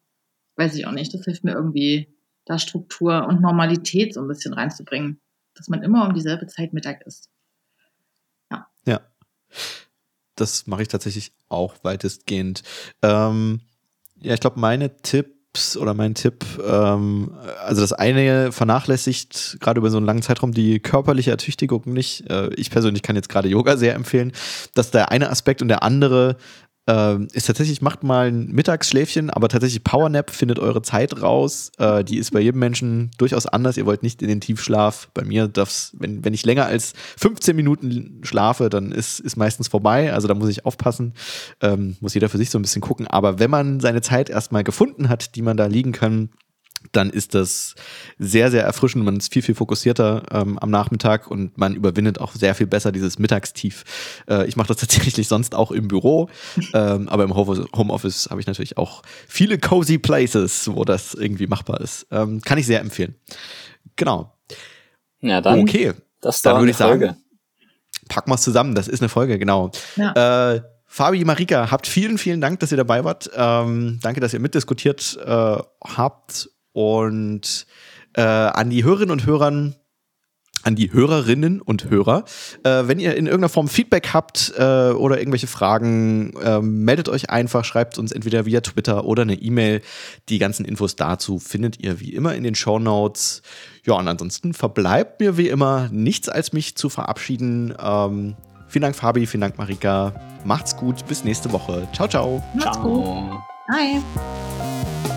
weiß 0.55 0.75
ich 0.75 0.85
auch 0.85 0.91
nicht, 0.91 1.13
das 1.13 1.25
hilft 1.25 1.43
mir 1.43 1.53
irgendwie, 1.53 2.13
da 2.45 2.59
Struktur 2.59 3.27
und 3.27 3.41
Normalität 3.41 4.13
so 4.13 4.21
ein 4.21 4.27
bisschen 4.27 4.53
reinzubringen, 4.53 5.21
dass 5.55 5.69
man 5.69 5.81
immer 5.81 6.05
um 6.05 6.13
dieselbe 6.13 6.45
Zeit 6.47 6.73
Mittag 6.73 7.05
ist. 7.05 7.29
Ja. 8.51 8.67
Ja. 8.85 9.01
Das 10.35 10.67
mache 10.67 10.81
ich 10.81 10.87
tatsächlich 10.87 11.31
auch 11.47 11.75
weitestgehend. 11.83 12.63
Ähm, 13.01 13.61
ja, 14.23 14.33
ich 14.33 14.39
glaube, 14.39 14.59
meine 14.59 14.97
Tipp 14.97 15.33
Tipps 15.53 15.77
oder 15.77 15.93
mein 15.93 16.15
Tipp, 16.15 16.43
ähm, 16.67 17.31
also 17.63 17.81
das 17.81 17.93
eine 17.93 18.51
vernachlässigt 18.51 19.57
gerade 19.59 19.79
über 19.79 19.91
so 19.91 19.97
einen 19.97 20.05
langen 20.07 20.23
Zeitraum 20.23 20.51
die 20.51 20.79
körperliche 20.79 21.29
Ertüchtigung 21.29 21.83
nicht. 21.85 22.27
Äh, 22.29 22.49
ich 22.55 22.71
persönlich 22.71 23.03
kann 23.03 23.15
jetzt 23.15 23.29
gerade 23.29 23.49
Yoga 23.49 23.77
sehr 23.77 23.93
empfehlen. 23.93 24.31
Das 24.73 24.87
ist 24.87 24.95
der 24.95 25.11
eine 25.11 25.29
Aspekt 25.29 25.61
und 25.61 25.67
der 25.67 25.83
andere 25.83 26.37
äh, 26.87 27.23
ist 27.33 27.47
tatsächlich, 27.47 27.81
macht 27.81 28.03
mal 28.03 28.27
ein 28.27 28.47
Mittagsschläfchen, 28.47 29.29
aber 29.29 29.49
tatsächlich 29.49 29.83
Powernap 29.83 30.31
findet 30.31 30.59
eure 30.59 30.81
Zeit 30.81 31.21
raus. 31.21 31.71
Äh, 31.77 32.03
die 32.03 32.17
ist 32.17 32.31
bei 32.31 32.39
jedem 32.39 32.59
Menschen 32.59 33.11
durchaus 33.17 33.45
anders. 33.45 33.77
Ihr 33.77 33.85
wollt 33.85 34.03
nicht 34.03 34.21
in 34.21 34.27
den 34.27 34.41
Tiefschlaf. 34.41 35.09
Bei 35.13 35.23
mir 35.23 35.47
darf's, 35.47 35.95
wenn, 35.97 36.23
wenn 36.25 36.33
ich 36.33 36.45
länger 36.45 36.65
als 36.65 36.93
15 37.17 37.55
Minuten 37.55 38.21
schlafe, 38.23 38.69
dann 38.69 38.91
ist, 38.91 39.19
ist 39.19 39.37
meistens 39.37 39.67
vorbei. 39.67 40.13
Also 40.13 40.27
da 40.27 40.33
muss 40.33 40.49
ich 40.49 40.65
aufpassen. 40.65 41.13
Ähm, 41.61 41.95
muss 42.01 42.13
jeder 42.13 42.29
für 42.29 42.37
sich 42.37 42.49
so 42.49 42.59
ein 42.59 42.63
bisschen 42.63 42.81
gucken. 42.81 43.07
Aber 43.07 43.39
wenn 43.39 43.49
man 43.49 43.79
seine 43.79 44.01
Zeit 44.01 44.29
erstmal 44.29 44.63
gefunden 44.63 45.09
hat, 45.09 45.35
die 45.35 45.41
man 45.41 45.57
da 45.57 45.67
liegen 45.67 45.91
kann, 45.91 46.29
dann 46.91 47.09
ist 47.09 47.33
das 47.33 47.75
sehr, 48.19 48.51
sehr 48.51 48.63
erfrischend. 48.63 49.05
Man 49.05 49.17
ist 49.17 49.31
viel, 49.31 49.41
viel 49.41 49.55
fokussierter 49.55 50.23
ähm, 50.31 50.59
am 50.59 50.69
Nachmittag 50.69 51.29
und 51.29 51.57
man 51.57 51.75
überwindet 51.75 52.19
auch 52.19 52.33
sehr 52.33 52.55
viel 52.55 52.67
besser 52.67 52.91
dieses 52.91 53.19
Mittagstief. 53.19 53.83
Äh, 54.29 54.47
ich 54.47 54.55
mache 54.55 54.67
das 54.67 54.77
tatsächlich 54.81 55.27
sonst 55.27 55.55
auch 55.55 55.71
im 55.71 55.87
Büro, 55.87 56.29
ähm, 56.73 57.09
aber 57.09 57.23
im 57.23 57.35
Homeoffice 57.35 58.27
habe 58.29 58.41
ich 58.41 58.47
natürlich 58.47 58.77
auch 58.77 59.01
viele 59.27 59.57
cozy 59.57 59.97
Places, 59.97 60.69
wo 60.73 60.83
das 60.83 61.13
irgendwie 61.13 61.47
machbar 61.47 61.81
ist. 61.81 62.07
Ähm, 62.11 62.41
kann 62.41 62.57
ich 62.57 62.65
sehr 62.65 62.81
empfehlen. 62.81 63.15
Genau. 63.95 64.33
Ja, 65.21 65.41
dann. 65.41 65.61
Okay. 65.61 65.93
Das 66.21 66.41
dann 66.41 66.59
würde 66.59 66.71
ich 66.71 66.77
Folge. 66.77 67.07
sagen, 67.07 67.23
packen 68.07 68.31
wir 68.31 68.35
es 68.35 68.41
zusammen. 68.41 68.75
Das 68.75 68.87
ist 68.87 69.01
eine 69.01 69.09
Folge, 69.09 69.37
genau. 69.37 69.71
Ja. 69.95 70.53
Äh, 70.53 70.61
Fabi, 70.85 71.25
Marika, 71.25 71.71
habt 71.71 71.87
vielen, 71.87 72.19
vielen 72.19 72.39
Dank, 72.39 72.59
dass 72.59 72.71
ihr 72.71 72.77
dabei 72.77 73.03
wart. 73.03 73.29
Ähm, 73.35 73.99
danke, 74.03 74.21
dass 74.21 74.33
ihr 74.33 74.39
mitdiskutiert 74.39 75.17
äh, 75.25 75.57
habt 75.83 76.49
und 76.73 77.65
äh, 78.15 78.21
an 78.21 78.69
die 78.69 78.83
Hörerinnen 78.83 79.11
und 79.11 79.25
Hörern 79.25 79.75
an 80.63 80.75
die 80.75 80.91
Hörerinnen 80.91 81.61
und 81.61 81.89
Hörer. 81.89 82.23
Äh, 82.63 82.87
wenn 82.87 82.99
ihr 82.99 83.15
in 83.15 83.25
irgendeiner 83.25 83.49
Form 83.49 83.67
Feedback 83.67 84.13
habt 84.13 84.53
äh, 84.57 84.91
oder 84.91 85.19
irgendwelche 85.19 85.47
Fragen, 85.47 86.33
äh, 86.37 86.59
meldet 86.61 87.09
euch 87.09 87.29
einfach, 87.29 87.65
schreibt 87.65 87.97
uns 87.97 88.11
entweder 88.11 88.45
via 88.45 88.61
Twitter 88.61 89.05
oder 89.05 89.23
eine 89.23 89.35
E-Mail. 89.35 89.81
Die 90.29 90.39
ganzen 90.39 90.65
Infos 90.65 90.95
dazu 90.95 91.37
findet 91.39 91.83
ihr 91.83 91.99
wie 91.99 92.13
immer 92.13 92.33
in 92.35 92.43
den 92.43 92.55
Show 92.55 92.79
Notes. 92.79 93.41
Ja, 93.85 93.93
und 93.93 94.07
ansonsten 94.07 94.53
verbleibt 94.53 95.19
mir 95.19 95.37
wie 95.37 95.49
immer 95.49 95.89
nichts 95.91 96.29
als 96.29 96.53
mich 96.53 96.75
zu 96.75 96.89
verabschieden. 96.89 97.73
Ähm, 97.81 98.35
vielen 98.67 98.83
Dank, 98.83 98.95
Fabi, 98.95 99.27
vielen 99.27 99.41
Dank, 99.41 99.57
Marika. 99.57 100.13
Macht's 100.45 100.75
gut, 100.77 101.05
bis 101.07 101.23
nächste 101.23 101.51
Woche. 101.51 101.87
Ciao, 101.93 102.07
ciao. 102.07 102.43
Macht's 102.53 102.77
ciao. 102.77 102.83
gut. 102.83 103.39
Bye. 103.67 105.12